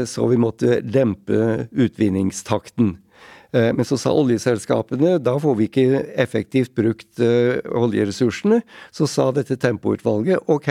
så 0.09 0.29
vi 0.31 0.39
måtte 0.41 0.81
dempe 0.83 1.69
utvinningstakten. 1.71 2.97
Eh, 3.55 3.71
men 3.73 3.87
så 3.87 3.99
sa 4.01 4.13
oljeselskapene 4.15 5.17
da 5.23 5.37
får 5.41 5.57
vi 5.59 5.69
ikke 5.69 6.03
effektivt 6.21 6.75
brukt 6.75 7.21
uh, 7.23 7.61
oljeressursene. 7.79 8.61
Så 8.95 9.07
sa 9.11 9.29
dette 9.35 9.57
tempoutvalget 9.63 10.51
ok, 10.51 10.71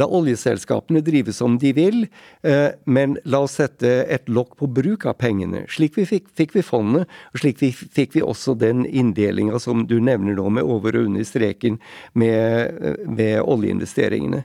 la 0.00 0.08
oljeselskapene 0.18 1.02
drive 1.04 1.34
som 1.36 1.58
de 1.62 1.70
vil, 1.76 2.00
uh, 2.46 2.70
men 2.90 3.16
la 3.24 3.44
oss 3.46 3.58
sette 3.60 3.92
et 4.10 4.26
lokk 4.26 4.56
på 4.58 4.68
bruk 4.80 5.06
av 5.10 5.18
pengene. 5.22 5.64
Slik 5.70 5.98
vi 6.00 6.08
fikk, 6.10 6.30
fikk 6.34 6.56
vi 6.58 6.64
fondet, 6.66 7.10
og 7.32 7.42
slik 7.44 7.62
vi, 7.62 7.70
fikk 7.74 8.18
vi 8.18 8.24
også 8.26 8.56
den 8.58 8.82
inndelinga 8.84 9.60
som 9.62 9.86
du 9.90 10.00
nevner 10.02 10.34
nå, 10.38 10.48
med 10.58 10.66
over 10.66 10.98
og 10.98 11.10
under 11.10 11.26
streken 11.28 11.78
med, 12.18 13.06
med 13.06 13.38
oljeinvesteringene. 13.42 14.44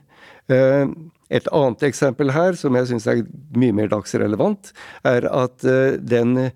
Et 1.30 1.46
annet 1.54 1.84
eksempel 1.86 2.34
her, 2.34 2.56
som 2.58 2.74
jeg 2.78 2.90
syns 2.90 3.06
er 3.12 3.24
mye 3.58 3.76
mer 3.78 3.92
dagsrelevant, 3.92 4.72
er 5.06 5.28
at 5.30 5.62
den 6.02 6.50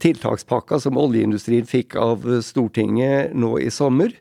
tiltakspakka 0.00 0.78
som 0.80 0.96
oljeindustrien 1.00 1.68
fikk 1.68 1.98
av 2.00 2.24
Stortinget 2.44 3.34
nå 3.36 3.56
i 3.60 3.68
sommer, 3.74 4.14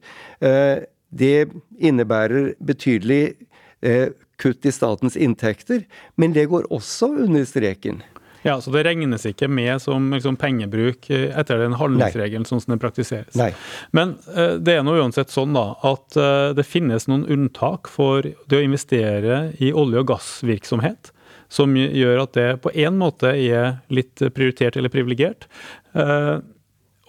eh, 0.43 0.83
det 1.15 1.47
innebærer 1.79 2.53
betydelig 2.59 3.35
eh, 3.81 4.11
kutt 4.41 4.65
i 4.67 4.73
statens 4.73 5.15
inntekter, 5.15 5.85
men 6.19 6.35
det 6.35 6.49
går 6.51 6.67
også 6.73 7.13
under 7.25 7.45
streken. 7.47 8.03
Ja, 8.45 8.59
Så 8.61 8.69
det 8.69 8.83
regnes 8.85 9.25
ikke 9.25 9.47
med 9.49 9.81
som 9.81 10.11
liksom, 10.13 10.35
pengebruk 10.37 11.09
eh, 11.09 11.31
etter 11.33 11.63
den 11.63 11.73
handlingsregelen 11.79 12.45
sånn 12.45 12.61
som 12.61 12.75
den 12.75 12.81
praktiseres. 12.83 13.33
Nei. 13.39 13.49
Men 13.95 14.19
uh, 14.35 14.59
det 14.61 14.77
er 14.77 14.85
nå 14.85 14.93
uansett 14.99 15.33
sånn 15.33 15.55
da, 15.57 15.71
at 15.81 16.17
uh, 16.19 16.53
det 16.53 16.67
finnes 16.69 17.07
noen 17.09 17.25
unntak 17.25 17.89
for 17.89 18.21
det 18.21 18.59
å 18.59 18.61
investere 18.61 19.47
i 19.57 19.73
olje- 19.73 20.03
og 20.03 20.11
gassvirksomhet 20.13 21.09
som 21.49 21.73
gjør 21.73 22.21
at 22.21 22.37
det 22.37 22.47
på 22.61 22.73
en 22.85 22.99
måte 23.01 23.31
er 23.33 23.79
litt 23.93 24.21
prioritert 24.37 24.77
eller 24.77 24.93
privilegert. 24.93 25.49
Uh, 25.97 26.45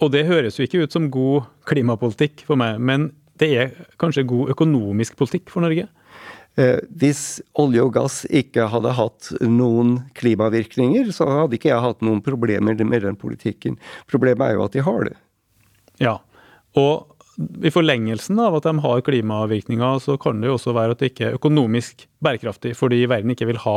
og 0.01 0.13
det 0.13 0.25
høres 0.29 0.57
jo 0.57 0.65
ikke 0.65 0.85
ut 0.85 0.93
som 0.93 1.09
god 1.13 1.45
klimapolitikk 1.69 2.47
for 2.49 2.57
meg, 2.59 2.81
men 2.81 3.11
det 3.37 3.49
er 3.53 3.73
kanskje 4.01 4.25
god 4.29 4.55
økonomisk 4.55 5.17
politikk 5.19 5.51
for 5.53 5.65
Norge? 5.65 5.85
Eh, 6.57 6.79
hvis 6.97 7.37
olje 7.61 7.83
og 7.85 7.91
gass 7.93 8.23
ikke 8.33 8.65
hadde 8.71 8.95
hatt 8.97 9.29
noen 9.45 9.99
klimavirkninger, 10.17 11.11
så 11.13 11.27
hadde 11.29 11.59
ikke 11.59 11.69
jeg 11.69 11.83
hatt 11.83 12.01
noen 12.05 12.23
problemer 12.25 12.79
med 12.81 13.05
den 13.05 13.19
politikken. 13.19 13.77
Problemet 14.09 14.47
er 14.47 14.57
jo 14.57 14.65
at 14.65 14.73
de 14.73 14.85
har 14.87 15.05
det. 15.05 15.13
Ja, 16.01 16.17
og 16.77 17.13
i 17.37 17.69
forlengelsen 17.69 18.39
av 18.41 18.55
at 18.57 18.65
de 18.65 18.73
har 18.81 19.03
klimavirkninger, 19.05 19.99
så 20.01 20.15
kan 20.17 20.41
det 20.41 20.49
jo 20.49 20.55
også 20.57 20.73
være 20.73 20.95
at 20.95 21.01
det 21.03 21.11
ikke 21.11 21.27
er 21.27 21.37
økonomisk 21.37 22.07
bærekraftig, 22.25 22.73
fordi 22.79 23.03
verden 23.05 23.35
ikke 23.35 23.45
vil 23.51 23.61
ha 23.61 23.75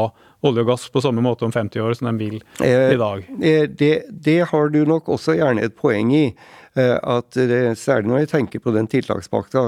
olje 0.49 0.64
og 0.64 0.70
gass 0.70 0.87
på 0.89 1.03
samme 1.05 1.20
måte 1.24 1.45
om 1.45 1.53
50 1.53 1.85
år 1.85 1.99
som 1.99 2.09
de 2.09 2.31
vil 2.31 2.39
i 2.64 2.97
dag. 2.97 3.28
Eh, 3.37 3.66
det, 3.68 3.93
det 4.09 4.39
har 4.49 4.72
du 4.72 4.81
nok 4.89 5.12
også 5.12 5.37
gjerne 5.37 5.68
et 5.68 5.76
poeng 5.76 6.14
i. 6.16 6.24
Eh, 6.79 6.99
at 7.03 7.35
det, 7.35 7.79
Særlig 7.81 8.11
når 8.11 8.21
jeg 8.23 8.31
tenker 8.31 8.62
på 8.62 8.71
den 8.75 8.87
tiltakspakka 8.91 9.62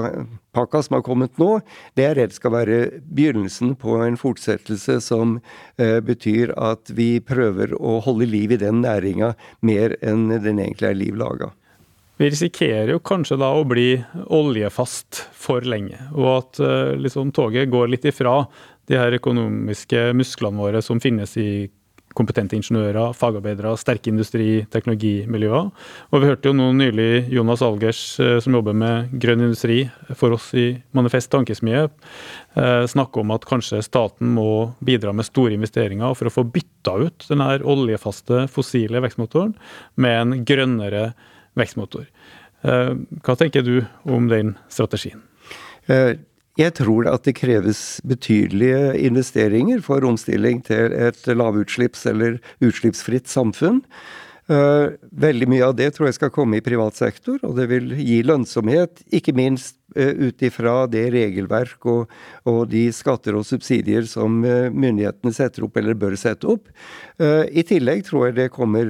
som 0.53 0.95
har 0.95 1.03
kommet 1.03 1.35
nå, 1.41 1.57
det 1.99 2.05
er 2.07 2.15
redd 2.21 2.35
skal 2.35 2.53
være 2.55 2.77
begynnelsen 3.03 3.73
på 3.79 3.97
en 4.05 4.15
fortsettelse 4.19 5.01
som 5.03 5.39
eh, 5.75 5.99
betyr 5.99 6.53
at 6.55 6.93
vi 6.95 7.17
prøver 7.19 7.75
å 7.75 7.97
holde 8.05 8.29
liv 8.31 8.55
i 8.55 8.61
den 8.61 8.79
næringa 8.85 9.33
mer 9.59 9.97
enn 9.99 10.29
den 10.31 10.63
egentlig 10.63 10.93
er 10.93 10.99
liv 11.01 11.19
laga. 11.19 11.51
Vi 12.21 12.29
risikerer 12.29 12.93
jo 12.93 13.01
kanskje 13.03 13.39
da 13.41 13.49
å 13.51 13.65
bli 13.67 13.97
oljefast 14.31 15.25
for 15.35 15.65
lenge, 15.65 15.97
og 16.13 16.27
at 16.37 16.59
liksom, 17.01 17.33
toget 17.35 17.71
går 17.73 17.89
litt 17.89 18.05
ifra 18.05 18.43
de 18.87 18.99
her 19.01 19.17
økonomiske 19.17 20.11
musklene 20.15 20.61
våre 20.61 20.83
som 20.85 21.01
finnes 21.03 21.33
i 21.41 21.65
kompetente 22.17 22.57
ingeniører, 22.57 23.15
fagarbeidere, 23.17 23.73
sterke 23.79 24.11
industri- 24.11 24.65
teknologimiljøer. 24.73 25.71
Og 26.11 26.21
vi 26.21 26.29
hørte 26.29 26.51
jo 26.51 26.55
nå 26.57 26.69
nylig 26.77 27.27
Jonas 27.33 27.63
Algers, 27.65 28.01
som 28.43 28.57
jobber 28.57 28.77
med 28.77 29.13
grønn 29.21 29.43
industri 29.47 29.79
for 30.15 30.35
oss 30.37 30.51
i 30.57 30.67
Manifest 30.93 31.31
Tankesmie, 31.33 31.87
snakke 32.93 33.21
om 33.21 33.33
at 33.33 33.47
kanskje 33.49 33.81
staten 33.85 34.33
må 34.35 34.73
bidra 34.85 35.13
med 35.15 35.27
store 35.27 35.57
investeringer 35.57 36.13
for 36.17 36.29
å 36.29 36.33
få 36.33 36.45
bytta 36.53 36.95
ut 37.01 37.27
den 37.29 37.43
her 37.43 37.65
oljefaste, 37.65 38.45
fossile 38.53 39.01
vekstmotoren 39.03 39.55
med 39.97 40.19
en 40.21 40.45
grønnere 40.47 41.11
vekstmotor. 41.59 42.07
Eh, 42.63 42.93
hva 43.23 43.35
tenker 43.39 43.65
du 43.65 43.75
om 44.07 44.29
den 44.31 44.55
strategien? 44.71 45.21
Eh, 45.87 46.15
jeg 46.59 46.75
tror 46.77 47.07
at 47.09 47.25
det 47.25 47.37
kreves 47.39 48.01
betydelige 48.05 48.93
investeringer 49.07 49.81
for 49.81 50.05
omstilling 50.05 50.61
til 50.65 50.93
et 50.93 51.23
lavutslipps- 51.25 52.05
eller 52.09 52.37
utslippsfritt 52.61 53.31
samfunn. 53.31 53.81
Eh, 54.51 54.91
veldig 55.15 55.47
mye 55.47 55.65
av 55.65 55.75
det 55.79 55.93
tror 55.95 56.09
jeg 56.09 56.17
skal 56.17 56.33
komme 56.35 56.59
i 56.59 56.65
privat 56.65 56.97
sektor, 56.99 57.39
og 57.47 57.55
det 57.57 57.69
vil 57.71 57.93
gi 57.95 58.19
lønnsomhet, 58.27 59.05
ikke 59.15 59.33
minst 59.33 59.79
ut 59.93 60.41
ifra 60.41 60.87
det 60.89 61.05
regelverk 61.13 61.85
og, 61.85 62.11
og, 62.49 62.63
de 62.71 62.87
skatter 62.91 63.37
og 63.37 63.45
subsidier 63.45 64.07
som 64.09 64.41
myndighetene 64.41 65.33
setter 65.33 65.67
opp 65.67 65.77
eller 65.77 65.93
bør 65.93 66.15
sette 66.17 66.49
opp. 66.49 66.71
I 67.21 67.61
tillegg 67.69 68.01
tror 68.07 68.31
jeg 68.31 68.39
det 68.39 68.47
kommer 68.55 68.89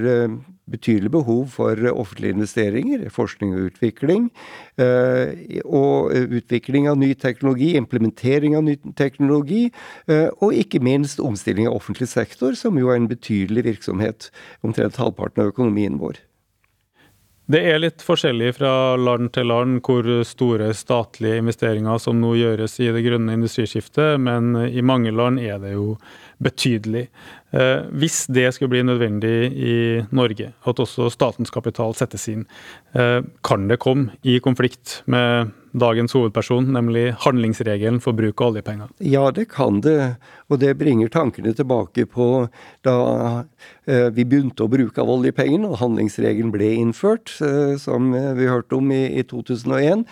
betydelig 0.69 1.11
behov 1.11 1.47
for 1.57 1.79
offentlige 1.91 2.35
investeringer, 2.37 3.05
forskning 3.11 3.53
og 3.55 3.69
utvikling. 3.71 4.29
Eh, 4.79 5.61
og 5.65 6.13
utvikling 6.13 6.87
av 6.89 6.99
ny 7.01 7.13
teknologi, 7.19 7.73
implementering 7.79 8.55
av 8.57 8.65
ny 8.67 8.77
teknologi, 8.99 9.65
eh, 10.07 10.29
og 10.39 10.55
ikke 10.55 10.83
minst 10.83 11.19
omstilling 11.19 11.67
av 11.67 11.79
offentlig 11.81 12.07
sektor, 12.11 12.55
som 12.55 12.79
jo 12.79 12.89
er 12.89 13.01
en 13.01 13.11
betydelig 13.11 13.65
virksomhet. 13.69 14.29
Omtrent 14.63 15.01
halvparten 15.01 15.43
av 15.43 15.51
økonomien 15.53 15.99
vår. 15.99 16.21
Det 17.43 17.59
er 17.59 17.81
litt 17.81 17.99
forskjellig 17.99 18.53
fra 18.55 18.95
land 18.95 19.33
til 19.35 19.49
land 19.51 19.81
hvor 19.83 20.07
store 20.23 20.69
statlige 20.71 21.41
investeringer 21.41 21.99
som 21.99 22.21
nå 22.21 22.37
gjøres 22.39 22.77
i 22.79 22.87
det 22.95 23.01
grønne 23.03 23.35
industriskiftet, 23.35 24.15
men 24.15 24.55
i 24.63 24.79
mange 24.79 25.11
land 25.11 25.41
er 25.43 25.59
det 25.59 25.73
jo 25.73 25.97
betydelig. 26.43 27.07
Eh, 27.53 27.85
hvis 27.93 28.23
det 28.33 28.47
skulle 28.55 28.73
bli 28.73 28.83
nødvendig 28.85 29.35
i 29.53 29.75
Norge, 30.15 30.51
at 30.65 30.79
også 30.81 31.09
statens 31.13 31.53
kapital 31.53 31.93
settes 31.97 32.25
inn, 32.31 32.47
eh, 32.93 33.21
kan 33.45 33.67
det 33.69 33.79
komme 33.83 34.17
i 34.23 34.39
konflikt 34.39 35.01
med 35.05 35.53
dagens 35.73 36.13
hovedperson, 36.13 36.71
nemlig 36.73 37.13
handlingsregelen 37.25 38.01
for 38.01 38.13
bruk 38.13 38.41
av 38.41 38.53
oljepenger? 38.53 38.89
Ja, 38.99 39.29
det 39.31 39.49
kan 39.53 39.81
det. 39.81 40.17
Og 40.49 40.59
det 40.59 40.77
bringer 40.77 41.09
tankene 41.09 41.53
tilbake 41.53 42.05
på 42.09 42.49
da 42.83 42.97
eh, 43.87 44.09
vi 44.09 44.25
begynte 44.25 44.65
å 44.65 44.71
bruke 44.71 45.01
av 45.01 45.09
oljepengene 45.09 45.69
og 45.69 45.81
handlingsregelen 45.81 46.51
ble 46.53 46.73
innført, 46.81 47.37
som 47.79 48.13
vi 48.13 48.49
hørte 48.49 48.77
om 48.77 48.91
i, 48.91 49.05
i 49.19 49.23
2001. 49.23 50.05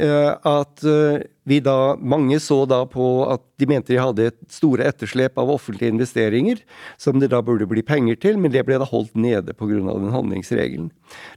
Eh, 0.00 0.32
at 0.48 0.84
eh, 0.84 1.22
vi 1.44 1.58
da, 1.60 1.96
mange 1.98 2.38
så 2.40 2.62
da 2.68 2.78
på 2.88 3.06
at 3.28 3.42
de 3.60 3.66
mente 3.68 3.92
de 3.92 3.98
hadde 4.00 4.28
et 4.30 4.36
store 4.52 4.86
etterslep 4.88 5.36
av 5.40 5.50
offentlige 5.52 5.92
investeringer, 5.92 6.62
som 7.00 7.18
det 7.20 7.30
da 7.34 7.40
burde 7.44 7.68
bli 7.68 7.82
penger 7.84 8.16
til, 8.22 8.38
men 8.40 8.54
det 8.54 8.62
ble 8.68 8.78
da 8.80 8.86
holdt 8.88 9.12
nede 9.18 9.52
pga. 9.58 9.80
den 9.82 10.14
handlingsregelen. 10.14 10.88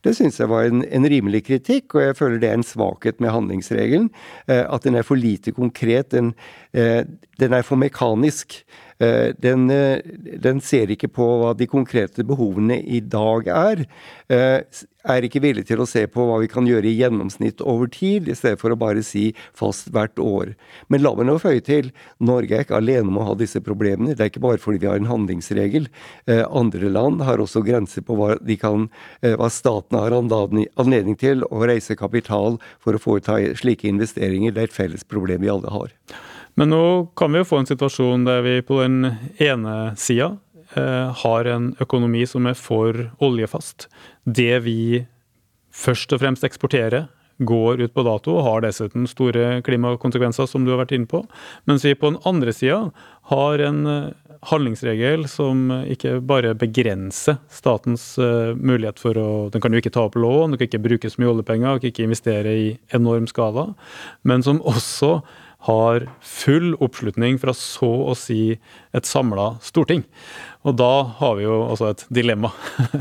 Det 0.06 0.14
syns 0.16 0.40
jeg 0.40 0.52
var 0.52 0.70
en, 0.70 0.86
en, 0.86 1.10
rimelig 1.10 1.44
kritikk, 1.50 1.96
og 1.96 2.06
jeg 2.06 2.18
føler 2.20 2.40
det 2.40 2.52
er 2.52 2.62
en 2.62 2.68
svakhet 2.68 3.20
med 3.20 3.34
handlingsregelen. 3.36 4.08
Eh, 4.48 4.64
at 4.64 4.88
den 4.88 4.96
er 4.96 5.08
for 5.08 5.20
lite 5.20 5.52
konkret, 5.52 6.12
den, 6.14 6.34
den 6.74 7.54
er 7.54 7.66
for 7.66 7.80
mekanisk. 7.80 8.62
Den, 9.44 9.66
den, 9.68 10.60
ser 10.64 10.92
ikke 10.94 11.10
på 11.12 11.26
hva 11.42 11.50
de 11.58 11.66
konkrete 11.68 12.24
behovene 12.24 12.78
i 12.80 13.02
dag 13.02 13.50
er. 13.52 13.82
Eh, 15.04 15.18
er 15.18 15.28
ikke 15.28 15.42
villig 15.44 15.66
til 15.70 15.82
å 15.84 15.88
se 15.90 16.06
på 16.08 16.26
hva 16.28 16.40
vi 16.42 16.50
kan 16.52 16.68
gjøre 16.68 16.88
i 16.90 16.96
gjennomsnitt 16.98 17.62
over 17.62 17.90
tid, 17.92 18.30
i 18.30 18.36
stedet 18.38 18.62
for 18.62 18.74
å 18.74 18.80
bare 18.80 19.04
si 19.06 19.32
fast 19.56 19.92
hvert 19.94 20.20
år. 20.22 20.54
Men 20.90 21.04
la 21.04 21.14
meg 21.18 21.28
nå 21.28 21.38
føye 21.44 21.64
til, 21.64 21.92
Norge 22.24 22.58
er 22.58 22.66
ikke 22.66 22.80
alene 22.80 23.12
om 23.12 23.20
å 23.22 23.28
ha 23.30 23.38
disse 23.40 23.62
problemene. 23.64 24.16
Det 24.16 24.26
er 24.26 24.32
ikke 24.32 24.46
bare 24.46 24.62
fordi 24.62 24.84
vi 24.84 24.90
har 24.92 25.02
en 25.02 25.12
handlingsregel. 25.12 25.90
Andre 26.48 26.90
land 26.92 27.24
har 27.28 27.42
også 27.42 27.64
grenser 27.66 28.06
på 28.06 28.16
hva, 28.18 28.36
kan, 28.62 28.88
hva 29.22 29.50
staten 29.52 30.00
har 30.00 30.16
anledning 30.16 31.18
til 31.20 31.44
å 31.50 31.64
reise 31.68 31.98
kapital 32.00 32.60
for 32.84 32.96
å 32.96 33.02
foreta 33.02 33.40
slike 33.60 33.90
investeringer. 33.90 34.54
Det 34.54 34.64
er 34.64 34.72
et 34.72 34.78
felles 34.78 35.04
problem 35.08 35.44
vi 35.44 35.52
alle 35.52 35.74
har. 35.74 35.92
Men 36.60 36.70
nå 36.70 36.84
kan 37.18 37.34
vi 37.34 37.42
jo 37.42 37.50
få 37.50 37.64
en 37.64 37.70
situasjon 37.70 38.26
der 38.28 38.44
vi 38.46 38.60
på 38.66 38.78
den 38.84 39.16
ene 39.42 39.94
sida 39.98 40.36
eh, 40.36 40.42
har 40.76 41.50
en 41.50 41.72
økonomi 41.84 42.24
som 42.30 42.48
er 42.50 42.58
for 42.58 42.98
oljefast. 43.24 43.88
Det 44.26 44.64
vi 44.66 45.04
først 45.74 46.14
og 46.14 46.22
fremst 46.24 46.46
eksporterer, 46.48 47.08
går 47.38 47.82
ut 47.82 47.94
på 47.94 48.04
dato 48.06 48.36
og 48.38 48.46
har 48.46 48.66
dessuten 48.66 49.08
store 49.10 49.62
klimakonsekvenser, 49.66 50.48
som 50.50 50.66
du 50.66 50.74
har 50.74 50.84
vært 50.84 50.94
inne 50.96 51.10
på. 51.10 51.24
Mens 51.70 51.86
vi 51.86 51.96
på 51.98 52.12
den 52.12 52.22
andre 52.30 52.54
sida 52.56 52.80
har 53.32 53.64
en 53.66 53.88
eh, 53.90 54.12
handlingsregel 54.52 55.26
som 55.32 55.70
ikke 55.88 56.18
bare 56.28 56.52
begrenser 56.60 57.38
statens 57.54 58.18
uh, 58.20 58.52
mulighet 58.60 59.00
for 59.00 59.16
å 59.16 59.28
Den 59.54 59.64
kan 59.64 59.72
jo 59.72 59.80
ikke 59.80 59.94
ta 59.96 60.04
opp 60.10 60.18
lån, 60.20 60.52
den 60.52 60.60
kan 60.60 60.68
ikke 60.68 60.84
bruke 60.84 61.12
så 61.12 61.22
mye 61.22 61.32
oljepenger, 61.32 61.80
kan 61.80 61.94
ikke 61.94 62.04
investere 62.04 62.52
i 62.60 62.66
enorm 62.92 63.30
skala, 63.32 63.70
men 64.28 64.44
som 64.44 64.60
også 64.68 65.22
har 65.64 66.08
full 66.20 66.74
oppslutning 66.84 67.38
fra 67.40 67.54
så 67.56 67.90
å 68.12 68.16
si 68.20 68.58
et 68.96 69.08
samla 69.08 69.54
storting. 69.64 70.04
Og 70.68 70.76
da 70.80 70.92
har 71.20 71.38
vi 71.40 71.46
jo 71.46 71.62
altså 71.70 71.92
et 71.94 72.06
dilemma. 72.14 72.52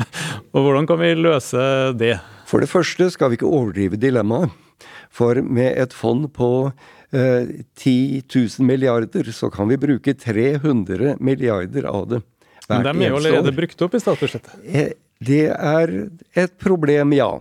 og 0.54 0.58
hvordan 0.58 0.86
kan 0.90 1.00
vi 1.02 1.14
løse 1.18 1.64
det? 1.98 2.16
For 2.46 2.62
det 2.62 2.70
første 2.70 3.10
skal 3.14 3.32
vi 3.32 3.40
ikke 3.40 3.50
overdrive 3.50 3.98
dilemmaet. 3.98 4.54
For 5.12 5.42
med 5.44 5.76
et 5.76 5.92
fond 5.92 6.28
på 6.32 6.50
eh, 7.12 7.50
10 7.76 8.22
000 8.30 8.66
milliarder, 8.66 9.28
så 9.34 9.50
kan 9.52 9.68
vi 9.68 9.80
bruke 9.80 10.14
300 10.16 11.18
milliarder 11.20 11.88
av 11.90 12.08
det. 12.14 12.22
Men 12.70 12.86
de 12.86 13.06
er 13.08 13.10
jo 13.10 13.18
allerede 13.20 13.52
brukt 13.56 13.84
opp 13.84 13.96
i 13.98 14.00
statsbudsjettet? 14.00 14.54
Eh, 14.64 14.92
det 15.22 15.48
er 15.52 15.92
et 16.38 16.54
problem, 16.62 17.12
ja. 17.18 17.34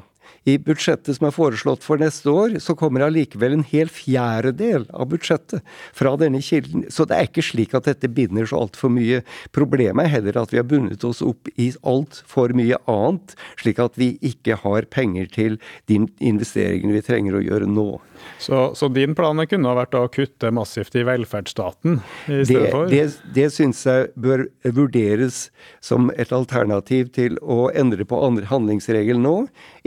I 0.49 0.55
budsjettet 0.57 1.17
som 1.17 1.27
er 1.27 1.35
foreslått 1.35 1.83
for 1.85 2.01
neste 2.01 2.31
år, 2.33 2.55
så 2.63 2.73
kommer 2.77 3.03
allikevel 3.05 3.59
en 3.59 3.65
hel 3.67 3.91
fjerdedel 3.93 4.87
av 4.89 5.11
budsjettet 5.11 5.61
fra 5.93 6.15
denne 6.17 6.41
kilden. 6.41 6.87
Så 6.89 7.05
det 7.05 7.17
er 7.17 7.29
ikke 7.29 7.45
slik 7.45 7.75
at 7.77 7.85
dette 7.85 8.09
binder 8.09 8.49
så 8.49 8.63
altfor 8.63 8.89
mye. 8.93 9.21
Problemet 9.53 10.07
er 10.07 10.15
heller 10.15 10.41
at 10.41 10.53
vi 10.53 10.57
har 10.57 10.65
bundet 10.65 11.05
oss 11.05 11.21
opp 11.21 11.51
i 11.61 11.69
altfor 11.85 12.55
mye 12.57 12.79
annet, 12.89 13.35
slik 13.61 13.81
at 13.85 13.99
vi 14.01 14.15
ikke 14.31 14.57
har 14.63 14.89
penger 14.89 15.29
til 15.29 15.59
de 15.91 16.01
investeringene 16.17 16.97
vi 16.97 17.05
trenger 17.05 17.37
å 17.37 17.45
gjøre 17.45 17.69
nå. 17.69 17.91
Så, 18.41 18.71
så, 18.75 18.87
din 18.89 19.15
plan 19.15 19.37
kunne 19.47 19.69
ha 19.69 19.77
vært 19.77 19.95
å 19.97 20.07
kutte 20.11 20.49
massivt 20.53 20.95
i 20.97 21.03
velferdsstaten 21.05 21.99
i 22.25 22.41
stedet 22.45 22.47
det, 22.47 22.71
for? 22.73 22.89
Det, 22.89 23.03
det 23.35 23.47
syns 23.53 23.83
jeg 23.85 24.09
bør 24.19 24.45
vurderes 24.75 25.43
som 25.83 26.09
et 26.17 26.33
alternativ 26.33 27.11
til 27.15 27.37
å 27.41 27.69
endre 27.77 28.07
på 28.07 28.19
handlingsregelen 28.49 29.21
nå. 29.25 29.35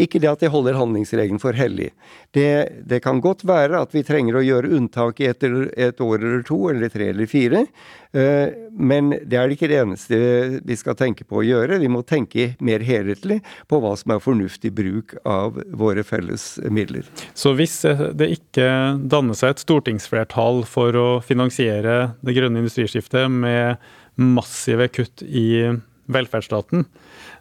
Ikke 0.00 0.22
det 0.22 0.30
at 0.30 0.44
jeg 0.46 0.54
holder 0.54 0.78
handlingsregelen 0.78 1.42
for 1.42 1.58
hellig. 1.58 1.90
Det, 2.34 2.84
det, 2.86 3.02
kan 3.04 3.22
godt 3.24 3.44
være 3.46 3.82
at 3.82 3.94
vi 3.94 4.04
trenger 4.06 4.38
å 4.38 4.44
gjøre 4.44 4.72
unntak 4.78 5.22
i 5.22 5.28
et, 5.30 5.44
et 5.44 6.00
år 6.02 6.18
eller 6.20 6.46
to, 6.46 6.60
eller 6.70 6.92
tre 6.94 7.10
eller 7.14 7.30
fire. 7.30 7.66
Eh, 8.14 8.54
men 8.70 9.10
det 9.26 9.38
er 9.38 9.50
ikke 9.50 9.68
det 9.70 9.80
eneste 9.82 10.18
vi 10.66 10.76
skal 10.78 10.96
tenke 10.98 11.26
på 11.26 11.40
å 11.40 11.46
gjøre. 11.46 11.80
Vi 11.82 11.90
må 11.90 12.04
tenke 12.06 12.52
mer 12.62 12.84
helhetlig 12.86 13.40
på 13.70 13.80
hva 13.82 13.94
som 13.98 14.14
er 14.14 14.22
fornuftig 14.22 14.70
bruk 14.74 15.16
av 15.26 15.58
våre 15.74 16.04
felles 16.06 16.54
midler. 16.70 17.08
Så 17.34 17.56
hvis 17.58 17.80
det 18.14 18.30
ikke 18.38 18.68
danner 19.10 19.38
seg 19.38 19.54
et 19.54 19.64
stortingsflertall 19.64 20.62
for 20.68 20.98
å 20.98 21.08
finansiere 21.24 22.14
det 22.22 22.36
grønne 22.38 22.62
industriskiftet 22.62 23.30
med 23.32 23.82
massive 24.14 24.88
kutt 24.94 25.24
i 25.26 25.74
velferdsstaten, 26.14 26.84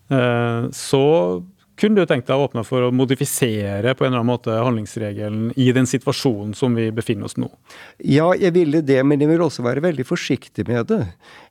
eh, 0.10 0.70
så 0.74 1.06
kunne 1.80 1.98
du 2.02 2.10
tenkt 2.10 2.28
deg 2.30 2.38
å 2.38 2.46
åpne 2.48 2.64
for 2.68 2.86
å 2.86 2.92
modifisere 2.94 3.96
på 3.98 4.06
en 4.06 4.12
eller 4.12 4.22
annen 4.22 4.30
måte 4.30 4.54
handlingsregelen 4.54 5.48
i 5.58 5.72
den 5.76 5.88
situasjonen 5.90 6.54
som 6.58 6.76
vi 6.78 6.90
befinner 6.94 7.30
oss 7.30 7.38
nå? 7.42 7.50
Ja, 7.98 8.30
jeg 8.38 8.54
ville 8.58 8.84
det, 8.86 9.00
men 9.08 9.24
jeg 9.24 9.32
vil 9.32 9.46
også 9.46 9.66
være 9.66 9.84
veldig 9.86 10.06
forsiktig 10.06 10.68
med 10.70 10.92
det. 10.92 11.02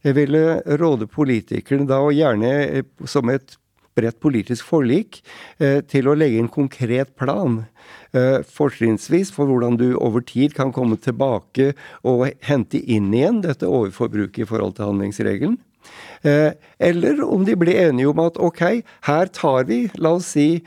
Jeg 0.07 0.17
ville 0.21 0.61
råde 0.79 1.11
politikerne 1.11 1.89
da, 1.91 1.99
og 2.05 2.15
gjerne 2.15 2.53
eh, 2.69 2.87
som 3.09 3.33
et 3.35 3.59
bredt 3.99 4.21
politisk 4.25 4.71
forlik, 4.71 5.21
eh, 5.59 5.83
til 5.85 6.09
å 6.09 6.17
legge 6.17 6.41
en 6.41 6.53
konkret 6.53 7.17
plan. 7.19 7.65
Fortrinnsvis 8.13 9.31
for 9.33 9.49
hvordan 9.49 9.79
du 9.81 9.95
over 9.97 10.21
tid 10.21 10.53
kan 10.53 10.69
komme 10.77 10.99
tilbake 11.01 11.71
og 12.05 12.27
hente 12.45 12.77
inn 12.77 13.09
igjen 13.17 13.41
dette 13.41 13.65
overforbruket 13.65 14.45
i 14.45 14.49
forhold 14.51 14.77
til 14.77 14.91
handlingsregelen. 14.91 15.57
Eh, 16.23 16.53
eller 16.79 17.23
om 17.25 17.45
de 17.45 17.57
blir 17.59 17.89
enige 17.89 18.13
om 18.13 18.21
at 18.23 18.39
ok, 18.39 18.63
her 19.09 19.31
tar 19.35 19.67
vi, 19.67 19.89
la 19.99 20.15
oss 20.19 20.33
si 20.37 20.63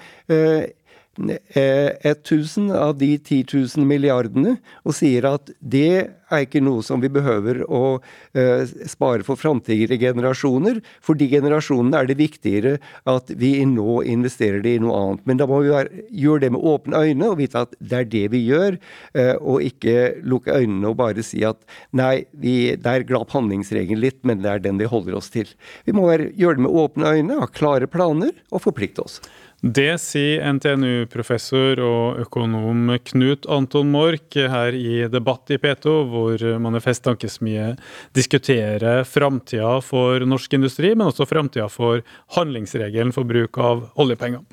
1000 1.18 2.70
eh, 2.72 2.82
av 2.82 2.98
de 2.98 3.18
10 3.18 3.46
000 3.78 3.88
milliardene 3.88 4.58
og 4.84 4.96
sier 4.98 5.28
at 5.30 5.52
det 5.60 6.12
er 6.34 6.44
ikke 6.46 6.62
noe 6.64 6.84
som 6.84 7.02
vi 7.04 7.10
behøver 7.14 7.62
å 7.70 7.82
uh, 8.00 8.64
spare 8.90 9.24
for 9.26 9.38
framtidige 9.38 10.00
generasjoner. 10.02 10.80
For 11.06 11.18
de 11.18 11.28
generasjonene 11.30 12.02
er 12.02 12.10
det 12.10 12.18
viktigere 12.18 12.74
at 13.10 13.30
vi 13.38 13.54
nå 13.70 14.02
investerer 14.10 14.64
det 14.66 14.76
i 14.78 14.82
noe 14.82 14.98
annet. 14.98 15.26
Men 15.30 15.42
da 15.42 15.48
må 15.50 15.62
vi 15.62 15.70
gjøre 15.70 16.42
det 16.42 16.52
med 16.56 16.66
åpne 16.66 17.04
øyne 17.06 17.30
og 17.30 17.38
vite 17.44 17.66
at 17.68 17.78
det 17.78 18.00
er 18.00 18.10
det 18.16 18.26
vi 18.34 18.42
gjør, 18.48 18.80
uh, 19.18 19.36
og 19.38 19.70
ikke 19.70 19.96
lukke 20.26 20.58
øynene 20.58 20.92
og 20.92 21.00
bare 21.04 21.26
si 21.26 21.46
at 21.46 21.62
nei, 21.96 22.26
vi, 22.34 22.74
der 22.74 23.06
glapp 23.08 23.34
handlingsregelen 23.36 24.02
litt, 24.02 24.22
men 24.26 24.42
det 24.44 24.52
er 24.52 24.66
den 24.66 24.82
vi 24.82 24.90
holder 24.90 25.20
oss 25.22 25.32
til. 25.34 25.50
Vi 25.86 25.96
må 25.96 26.10
gjøre 26.10 26.58
det 26.58 26.66
med 26.66 26.74
åpne 26.86 27.16
øyne, 27.20 27.42
ha 27.44 27.50
klare 27.54 27.90
planer 27.92 28.34
og 28.52 28.66
forplikte 28.66 29.06
oss. 29.06 29.22
Det 29.64 29.96
sier 30.04 30.44
NTNU-professor 30.54 31.80
og 31.82 32.20
økonom 32.26 32.92
Knut 33.08 33.48
Anton 33.50 33.88
Mork 33.94 34.36
her 34.36 34.76
i 34.76 35.08
Debatt 35.10 35.50
i 35.56 35.58
P2, 35.62 35.94
hvor 36.12 36.44
Manifest 36.62 37.06
Tankesmie 37.08 37.72
diskuterer 38.18 39.08
framtida 39.08 39.78
for 39.82 40.26
norsk 40.28 40.58
industri, 40.60 40.92
men 40.94 41.08
også 41.08 41.28
framtida 41.30 41.70
for 41.72 42.04
handlingsregelen 42.36 43.16
for 43.16 43.26
bruk 43.26 43.58
av 43.58 43.88
oljepenger. 43.96 44.44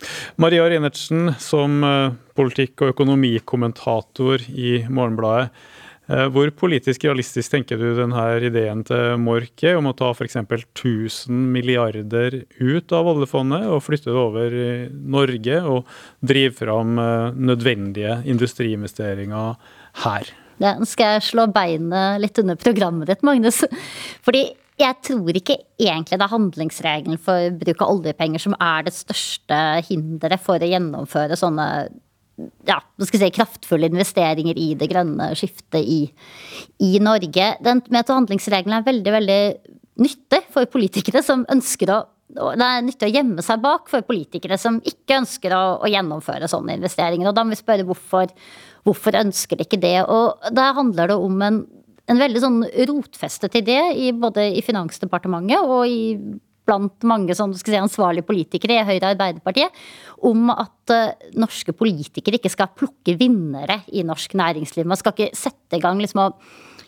Maria 0.41 0.71
Reinertsen, 0.71 1.35
som 1.43 1.83
politikk- 2.39 2.87
og 2.87 2.95
økonomikommentator 2.95 4.49
i 4.49 4.81
Morgenbladet. 4.89 5.51
Eh, 6.11 6.25
hvor 6.35 6.51
politisk 6.59 7.05
realistisk 7.07 7.53
tenker 7.53 7.79
du 7.79 7.93
denne 7.95 8.25
ideen 8.43 8.83
til 8.87 9.21
Morke 9.23 9.77
om 9.79 9.87
å 9.87 9.95
ta 9.95 10.11
f.eks. 10.11 10.41
1000 10.43 11.45
milliarder 11.55 12.41
ut 12.59 12.95
av 12.97 13.11
oljefondet 13.13 13.69
og 13.71 13.85
flytte 13.87 14.11
det 14.11 14.19
over 14.19 14.57
i 14.57 14.73
Norge 14.91 15.61
og 15.63 15.93
drive 16.19 16.57
fram 16.59 16.99
eh, 16.99 17.39
nødvendige 17.39 18.19
industriinvesteringer 18.35 19.55
her? 20.03 20.33
Nå 20.63 20.75
skal 20.87 21.17
jeg 21.17 21.29
slå 21.31 21.47
beinet 21.55 22.21
litt 22.23 22.39
under 22.43 22.59
programmet 22.59 23.09
ditt, 23.11 23.23
Magnus. 23.27 23.63
Fordi 24.27 24.45
jeg 24.83 24.99
tror 25.07 25.37
ikke 25.39 25.59
egentlig 25.79 26.19
det 26.19 26.27
er 26.27 26.33
handlingsregelen 26.33 27.19
for 27.23 27.55
bruk 27.61 27.83
av 27.85 27.95
oljepenger 27.95 28.43
som 28.43 28.55
er 28.59 28.87
det 28.87 28.95
største 28.97 29.59
hinderet 29.87 30.43
for 30.43 30.59
å 30.59 30.71
gjennomføre 30.71 31.39
sånne 31.39 31.67
ja, 32.69 32.79
si, 33.03 33.31
kraftfulle 33.35 33.91
investeringer 33.91 34.59
i 34.59 34.73
det 34.79 34.89
grønne 34.91 35.33
skiftet 35.39 35.83
i, 35.83 36.01
i 36.83 36.97
Norge. 37.03 37.53
Den 37.65 37.83
handlingsregelen 37.93 38.79
er 38.79 38.89
veldig, 38.89 39.15
veldig 39.19 39.43
nyttig 40.03 40.43
for 40.53 40.69
politikere 40.73 41.23
som 41.25 41.47
ønsker 41.53 41.93
å 41.93 42.03
det 42.33 42.65
er 42.65 42.85
nyttig 42.85 43.11
å 43.11 43.13
gjemme 43.13 43.43
seg 43.45 43.61
bak 43.61 43.91
for 43.93 44.05
politikere 44.09 44.57
som 44.57 44.79
ikke 44.89 45.19
ønsker 45.21 45.53
å, 45.53 45.63
å 45.85 45.91
gjennomføre 45.91 46.49
sånne 46.49 46.79
investeringer. 46.79 47.29
Og 47.29 47.37
da 47.37 47.45
må 47.45 47.53
vi 47.53 47.61
spørre 47.61 47.85
hvorfor, 47.85 48.33
hvorfor 48.89 49.19
ønsker 49.21 49.61
de 49.61 49.67
ikke 49.67 49.81
det. 49.83 49.99
Og 50.09 50.41
der 50.57 50.73
handler 50.79 51.13
det 51.13 51.19
om 51.21 51.45
en, 51.45 51.59
en 52.09 52.23
veldig 52.23 52.41
sånn 52.41 52.57
rotfestet 52.89 53.59
idé 53.61 53.77
i, 54.01 54.15
både 54.17 54.47
i 54.57 54.65
Finansdepartementet 54.65 55.61
og 55.61 55.85
i 55.93 56.01
blant 56.69 57.07
mange 57.09 57.35
sånn, 57.37 57.55
si, 57.59 57.75
ansvarlige 57.77 58.27
politikere 58.29 58.81
i 58.81 58.87
Høyre 58.87 59.09
og 59.09 59.15
Arbeiderpartiet 59.15 59.81
om 60.29 60.51
at 60.55 60.95
uh, 60.95 61.31
norske 61.39 61.75
politikere 61.77 62.39
ikke 62.39 62.53
skal 62.53 62.73
plukke 62.79 63.17
vinnere 63.19 63.81
i 63.93 64.05
norsk 64.07 64.37
næringsliv. 64.39 64.87
Man 64.89 65.01
skal 65.01 65.17
ikke 65.17 65.39
sette 65.39 65.79
i 65.79 65.83
gang 65.83 66.01
liksom 66.03 66.23
å 66.23 66.29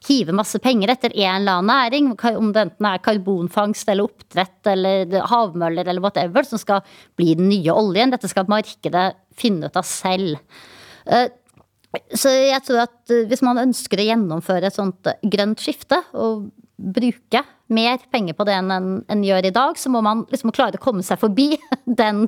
hive 0.04 0.34
masse 0.36 0.58
penger 0.60 0.92
etter 0.92 1.14
en 1.16 1.38
eller 1.40 1.58
annen 1.58 1.70
næring, 1.70 2.10
om 2.36 2.50
det 2.52 2.66
enten 2.66 2.88
er 2.90 3.02
karbonfangst 3.04 3.88
eller 3.88 4.10
oppdrett 4.10 4.68
eller 4.74 5.14
havmøller 5.30 5.88
eller 5.88 6.04
whatever, 6.04 6.44
som 6.46 6.60
skal 6.60 6.84
bli 7.16 7.32
den 7.38 7.48
nye 7.48 7.72
oljen. 7.72 8.12
Dette 8.12 8.28
skal 8.30 8.50
markedet 8.52 9.06
finne 9.34 9.70
ut 9.70 9.80
av 9.80 9.88
selv. 9.88 10.36
Uh, 11.08 11.26
så 12.14 12.32
jeg 12.32 12.62
tror 12.66 12.84
at 12.88 13.12
eh, 13.14 13.26
hvis 13.30 13.42
man 13.46 13.60
ønsker 13.62 14.00
å 14.00 14.06
gjennomføre 14.08 14.66
et 14.66 14.76
sånt 14.76 15.08
grønt 15.30 15.62
skifte, 15.62 16.00
og 16.18 16.48
bruke 16.76 17.42
mer 17.74 17.98
penger 18.12 18.34
på 18.36 18.44
det 18.46 18.54
enn 18.58 18.72
en 19.08 19.22
gjør 19.24 19.46
i 19.48 19.52
dag, 19.54 19.78
så 19.78 19.90
må 19.92 20.02
man 20.04 20.24
liksom 20.30 20.52
klare 20.54 20.78
å 20.78 20.82
komme 20.82 21.04
seg 21.06 21.20
forbi 21.20 21.54
den, 22.00 22.24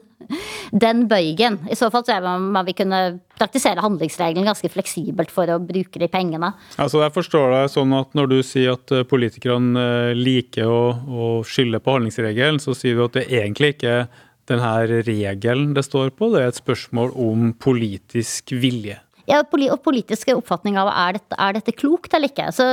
den 0.72 1.04
bøygen. 1.10 1.58
I 1.70 1.76
så 1.78 1.90
fall 1.92 2.04
tror 2.06 2.16
jeg 2.16 2.24
man, 2.26 2.48
man 2.54 2.68
vil 2.68 2.76
kunne 2.78 3.00
praktisere 3.36 3.84
handlingsregelen 3.84 4.46
ganske 4.48 4.70
fleksibelt 4.72 5.32
for 5.34 5.50
å 5.52 5.58
bruke 5.62 6.00
de 6.00 6.08
pengene. 6.12 6.52
Altså 6.80 7.02
jeg 7.02 7.14
forstår 7.16 7.52
deg 7.52 7.72
sånn 7.74 7.92
at 7.98 8.14
Når 8.16 8.30
du 8.30 8.38
sier 8.46 8.76
at 8.78 8.94
eh, 8.94 9.04
politikerne 9.08 9.82
eh, 9.82 10.12
liker 10.16 10.70
å, 10.70 10.84
å 10.94 11.32
skylde 11.46 11.82
på 11.82 11.98
handlingsregelen, 11.98 12.62
så 12.62 12.74
sier 12.76 12.96
du 12.96 13.04
at 13.06 13.18
det 13.18 13.26
egentlig 13.28 13.74
ikke 13.76 13.98
er 13.98 14.06
denne 14.46 15.02
regelen 15.02 15.72
det 15.74 15.82
står 15.86 16.12
på, 16.14 16.30
det 16.32 16.44
er 16.44 16.52
et 16.52 16.60
spørsmål 16.60 17.10
om 17.18 17.50
politisk 17.58 18.54
vilje. 18.54 19.00
Ja, 19.26 19.40
og 19.42 19.80
politisk 19.82 20.30
oppfatning 20.36 20.76
av 20.78 20.90
er 20.92 21.16
dette, 21.18 21.34
er 21.34 21.56
dette 21.58 21.74
klokt 21.74 22.14
eller 22.14 22.30
ikke. 22.30 22.46
Så, 22.54 22.66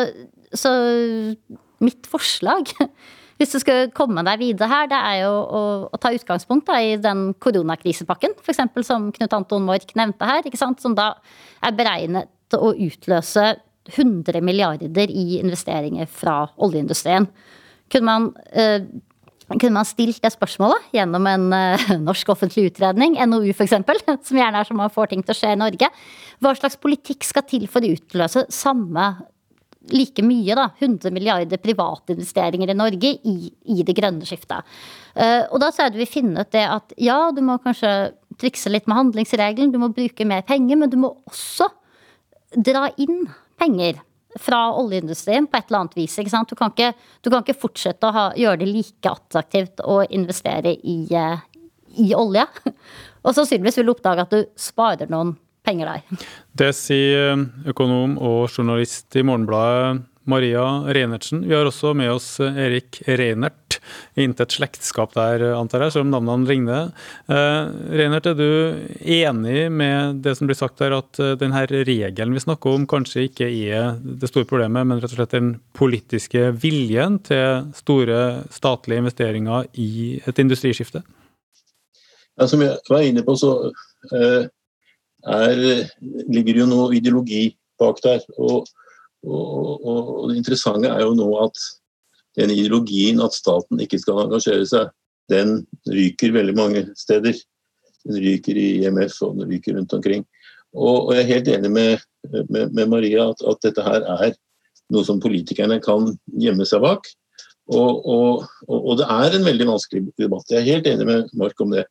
så 0.58 0.72
mitt 1.84 2.08
forslag 2.10 2.70
hvis 3.44 3.54
du 3.56 3.60
skal 3.60 3.90
komme 3.96 4.24
deg 4.26 4.42
videre 4.42 4.70
her, 4.72 4.90
det 4.92 5.00
er 5.00 5.18
jo 5.24 5.32
å, 5.34 5.64
å 5.92 6.00
ta 6.02 6.14
utgangspunkt 6.16 6.70
da, 6.70 6.80
i 6.80 6.96
den 7.02 7.32
koronakrisepakken, 7.44 8.38
f.eks. 8.44 8.62
som 8.88 9.10
Knut 9.16 9.36
Anton 9.36 9.66
Mork 9.68 9.96
nevnte 10.00 10.30
her, 10.30 10.48
som 10.56 10.96
da 10.98 11.14
er 11.64 11.76
beregnet 11.76 12.56
å 12.56 12.72
utløse 12.72 13.56
100 13.90 14.40
milliarder 14.46 15.12
i 15.12 15.40
investeringer 15.42 16.08
fra 16.08 16.46
oljeindustrien. 16.56 17.26
Kunne 17.92 18.08
man, 18.08 18.30
eh, 18.54 18.86
kunne 19.50 19.76
man 19.76 19.88
stilt 19.90 20.22
det 20.24 20.32
spørsmålet 20.32 20.94
gjennom 20.96 21.28
en 21.28 21.50
eh, 21.58 21.92
norsk 22.08 22.32
offentlig 22.32 22.70
utredning, 22.72 23.18
NOU 23.28 23.52
f.eks., 23.52 23.76
som 24.30 24.40
gjerne 24.40 24.62
er 24.62 24.70
som 24.70 24.80
man 24.80 24.94
får 24.94 25.12
ting 25.12 25.26
til 25.26 25.36
å 25.36 25.40
skje 25.42 25.52
i 25.58 25.60
Norge. 25.60 25.92
Hva 26.40 26.56
slags 26.56 26.80
politikk 26.80 27.28
skal 27.28 27.48
til 27.50 27.68
for 27.72 27.84
å 27.84 27.92
utløse 27.98 28.48
samme 28.54 29.12
like 29.92 30.24
mye, 30.24 30.56
da, 30.56 30.70
100 30.80 31.12
milliarder 31.12 31.60
privatinvesteringer 31.60 32.72
i 32.72 32.78
Norge 32.78 33.12
i, 33.28 33.36
i 33.74 33.84
det 33.84 33.96
grønne 33.98 34.28
skiftet. 34.28 34.64
Uh, 35.18 35.44
og 35.52 35.60
da 35.62 35.70
så 35.74 35.86
er 35.86 35.94
det 35.94 36.02
vi 36.02 36.10
finner 36.10 36.46
ut 36.46 36.54
det 36.56 36.64
at 36.64 36.96
ja, 37.02 37.18
du 37.36 37.42
må 37.46 37.60
kanskje 37.64 38.14
trikse 38.40 38.72
litt 38.72 38.88
med 38.88 38.98
handlingsregelen, 38.98 39.74
du 39.74 39.82
må 39.82 39.92
bruke 39.94 40.28
mer 40.30 40.46
penger, 40.48 40.80
men 40.80 40.92
du 40.92 40.98
må 41.02 41.12
også 41.30 41.68
dra 42.54 42.88
inn 43.02 43.26
penger 43.60 44.00
fra 44.40 44.72
oljeindustrien 44.80 45.46
på 45.46 45.60
et 45.60 45.70
eller 45.70 45.84
annet 45.84 45.98
vis. 45.98 46.18
ikke 46.18 46.34
sant? 46.34 46.50
Du 46.50 46.58
kan 46.58 46.74
ikke, 46.74 46.94
du 47.22 47.30
kan 47.30 47.44
ikke 47.44 47.60
fortsette 47.68 48.10
å 48.10 48.16
ha, 48.16 48.26
gjøre 48.38 48.64
det 48.64 48.70
like 48.72 49.12
attraktivt 49.12 49.84
å 49.86 50.02
investere 50.10 50.74
i, 50.74 50.98
uh, 51.14 51.38
i 52.02 52.14
olje. 52.18 52.48
Og 53.24 53.36
sannsynligvis 53.36 53.80
vil 53.80 53.90
du 53.90 53.94
oppdage 53.94 54.26
at 54.26 54.34
du 54.34 54.48
sparer 54.60 55.12
noen 55.12 55.36
penger 55.66 55.94
der. 55.94 56.24
Det 56.64 56.72
sier 56.78 57.48
økonom 57.70 58.18
og 58.22 58.46
journalist 58.52 59.16
i 59.18 59.26
Morgenbladet 59.26 60.04
Maria 60.24 60.64
Reinertsen. 60.94 61.44
Vi 61.48 61.56
har 61.56 61.68
også 61.68 61.92
med 61.98 62.12
oss 62.14 62.38
Erik 62.40 63.02
Reinert. 63.08 63.80
Intet 64.16 64.54
slektskap 64.56 65.12
der, 65.18 65.42
antar 65.58 65.84
jeg, 65.84 65.96
selv 65.96 66.06
om 66.06 66.14
navnene 66.14 66.48
ligner. 66.48 66.94
Eh, 67.28 67.74
Reinert, 68.00 68.30
er 68.32 68.38
du 68.38 68.48
enig 69.02 69.66
med 69.74 70.22
det 70.24 70.38
som 70.40 70.48
blir 70.48 70.58
sagt 70.58 70.80
der, 70.80 70.96
at 71.02 71.20
eh, 71.20 71.34
denne 71.42 71.66
regelen 71.68 72.36
vi 72.36 72.44
snakker 72.46 72.78
om, 72.78 72.88
kanskje 72.88 73.28
ikke 73.28 73.50
er 73.50 73.98
det 74.00 74.32
store 74.32 74.48
problemet, 74.48 74.88
men 74.88 75.04
rett 75.04 75.12
og 75.12 75.20
slett 75.20 75.36
den 75.36 75.58
politiske 75.76 76.54
viljen 76.64 77.20
til 77.28 77.68
store 77.76 78.46
statlige 78.54 79.04
investeringer 79.04 79.68
i 79.76 80.22
et 80.24 80.40
industriskifte? 80.40 81.04
Ja, 82.40 82.48
som 82.48 82.64
jeg 82.64 82.80
var 82.90 83.04
inne 83.04 83.26
på, 83.28 83.36
så 83.38 83.74
eh, 84.16 84.48
er, 85.30 85.62
ligger 86.32 86.64
jo 86.64 86.68
noe 86.70 86.90
ideologi 86.98 87.54
bak 87.82 88.02
der. 88.04 88.24
Og, 88.38 88.68
og, 89.24 89.86
og, 89.86 90.30
det 90.30 90.42
interessante 90.42 90.92
er 90.92 91.06
jo 91.06 91.16
nå 91.18 91.30
at 91.44 91.64
den 92.40 92.54
ideologien 92.54 93.22
at 93.24 93.36
staten 93.38 93.82
ikke 93.84 94.02
skal 94.02 94.26
engasjere 94.26 94.66
seg, 94.68 94.94
den 95.32 95.62
ryker 95.88 96.34
veldig 96.36 96.56
mange 96.58 96.86
steder. 97.00 97.38
Den 98.04 98.20
ryker 98.20 98.58
i 98.60 98.70
IMF 98.84 99.22
og 99.24 99.38
den 99.40 99.54
ryker 99.54 99.78
rundt 99.78 99.94
omkring. 99.96 100.26
Og, 100.74 101.08
og 101.08 101.12
jeg 101.14 101.24
er 101.24 101.34
helt 101.36 101.52
enig 101.54 101.72
med, 101.72 102.06
med, 102.50 102.74
med 102.74 102.90
Maria 102.90 103.30
at, 103.30 103.44
at, 103.48 103.62
dette 103.64 103.84
her 103.86 104.08
er 104.18 104.34
noe 104.92 105.06
som 105.06 105.22
politikerne 105.24 105.78
kan 105.84 106.10
gjemme 106.42 106.66
seg 106.68 106.82
bak. 106.84 107.08
Og, 107.72 108.04
og, 108.04 108.44
og, 108.68 108.98
det 109.00 109.06
er 109.08 109.38
en 109.38 109.46
veldig 109.46 109.70
vanskelig 109.70 110.02
debatt. 110.20 110.50
Jeg 110.52 110.60
er 110.60 110.72
helt 110.74 110.90
enig 110.90 111.08
med 111.08 111.30
Mark 111.40 111.62
om 111.64 111.72
det. 111.72 111.86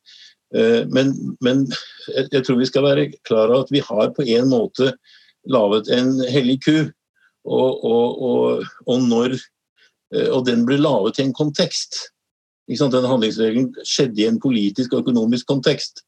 Eh, 0.54 0.84
men, 0.92 1.12
men 1.40 1.64
jeg 2.12 2.44
tror 2.44 2.60
vi 2.60 2.68
skal 2.68 2.84
være 2.84 3.08
klar 3.26 3.48
over 3.48 3.64
at 3.64 3.72
vi 3.72 3.82
har 3.84 4.12
på 4.16 4.26
en 4.36 4.50
måte 4.50 4.92
laget 5.50 5.90
en 5.94 6.18
hellig 6.28 6.60
ku. 6.66 6.76
Og, 7.42 7.84
og 8.86 9.06
når, 9.08 9.36
eh, 10.14 10.28
og, 10.28 10.44
den 10.46 10.66
ble 10.68 10.78
laget 10.80 11.18
i 11.18 11.26
en 11.26 11.36
kontekst. 11.36 12.08
Den 12.68 13.08
handlingsregelen 13.08 13.72
skjedde 13.84 14.22
i 14.22 14.28
en 14.30 14.40
politisk 14.40 14.94
og 14.94 15.06
økonomisk 15.06 15.48
kontekst. 15.50 16.04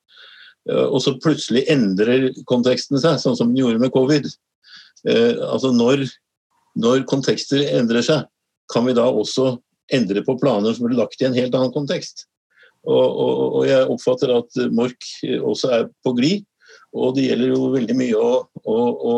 Eh, 0.70 0.86
og 0.86 1.01
så 1.03 1.16
plutselig 1.18 1.66
endrer 1.72 2.30
konteksten 2.51 3.01
seg, 3.01 3.18
sånn 3.20 3.38
som 3.38 3.51
den 3.51 3.64
gjorde 3.64 3.82
med 3.82 3.95
covid. 3.95 4.28
Altså 5.05 5.68
når, 5.74 6.07
når 6.80 7.03
kontekster 7.05 7.61
endrer 7.76 8.01
seg, 8.07 8.22
kan 8.72 8.86
vi 8.86 8.95
da 8.97 9.05
også 9.05 9.59
endre 9.92 10.22
på 10.24 10.38
planer 10.40 10.72
som 10.72 10.86
ble 10.86 10.97
lagt 10.97 11.20
i 11.20 11.26
en 11.28 11.36
helt 11.36 11.53
annen 11.53 11.74
kontekst. 11.74 12.24
Og, 12.85 13.05
og, 13.24 13.43
og 13.61 13.62
jeg 13.68 13.89
oppfatter 13.95 14.35
at 14.35 14.61
Mork 14.76 15.09
også 15.41 15.72
er 15.78 15.89
på 16.05 16.12
glid. 16.18 16.45
Og 16.95 17.16
det 17.16 17.26
gjelder 17.26 17.51
jo 17.55 17.72
veldig 17.72 17.97
mye 17.99 18.20
å, 18.20 18.30
å, 18.70 18.76
å, 19.11 19.16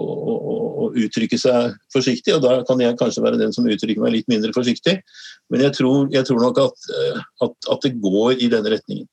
å, 0.00 0.88
uttrykke 0.90 1.38
seg 1.38 1.76
forsiktig, 1.94 2.34
og 2.34 2.42
da 2.42 2.56
kan 2.66 2.80
jeg 2.82 2.98
kanskje 2.98 3.22
være 3.22 3.38
den 3.38 3.54
som 3.54 3.68
uttrykker 3.70 4.02
meg 4.02 4.16
litt 4.16 4.30
mindre 4.32 4.50
forsiktig. 4.56 4.96
Men 5.52 5.66
jeg 5.68 5.76
tror, 5.78 6.08
jeg 6.10 6.26
tror 6.26 6.42
nok 6.42 6.58
at, 6.64 6.90
at, 7.46 7.54
at 7.70 7.86
det 7.86 7.94
går 8.02 8.42
i 8.42 8.50
denne 8.50 8.74
retningen. 8.74 9.06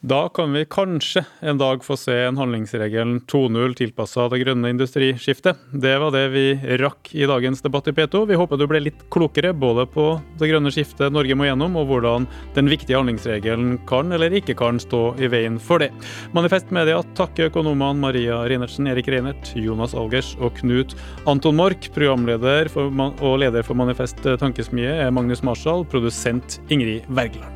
Da 0.00 0.28
kan 0.28 0.52
vi 0.52 0.64
kanskje 0.64 1.24
en 1.40 1.58
dag 1.58 1.84
få 1.84 1.96
se 1.96 2.12
en 2.12 2.36
handlingsregelen 2.36 3.20
2.0 3.20 3.74
tilpassa 3.78 4.26
det 4.28 4.42
grønne 4.42 4.68
industriskiftet. 4.74 5.56
Det 5.72 5.94
var 5.98 6.12
det 6.12 6.26
vi 6.34 6.42
rakk 6.82 7.14
i 7.16 7.24
dagens 7.26 7.64
debatt 7.64 7.88
i 7.88 7.94
P2. 7.96 8.26
Vi 8.28 8.36
håper 8.36 8.60
du 8.60 8.66
ble 8.68 8.82
litt 8.84 9.06
klokere 9.10 9.54
både 9.56 9.86
på 9.88 10.04
det 10.36 10.50
grønne 10.52 10.70
skiftet 10.74 11.16
Norge 11.16 11.34
må 11.34 11.48
gjennom, 11.48 11.80
og 11.80 11.88
hvordan 11.88 12.28
den 12.54 12.68
viktige 12.68 13.00
handlingsregelen 13.00 13.80
kan 13.88 14.12
eller 14.12 14.36
ikke 14.36 14.58
kan 14.60 14.78
stå 14.82 15.16
i 15.16 15.32
veien 15.32 15.56
for 15.56 15.80
det. 15.80 15.90
Manifest 16.36 16.70
Media 16.76 17.00
takker 17.16 17.48
økonomene 17.48 18.04
Maria 18.04 18.44
Reinertsen, 18.44 18.92
Erik 18.92 19.08
Reinert, 19.08 19.54
Jonas 19.56 19.96
Algers 19.96 20.34
og 20.36 20.60
Knut 20.60 20.92
Anton 21.24 21.56
Mork. 21.56 21.88
Programleder 21.96 22.68
og 22.76 23.38
leder 23.40 23.64
for 23.64 23.80
Manifest 23.80 24.20
Tankesmie 24.44 24.92
er 24.92 25.14
Magnus 25.14 25.42
Marshall, 25.46 25.88
produsent 25.88 26.60
Ingrid 26.68 27.08
Wergeland. 27.08 27.55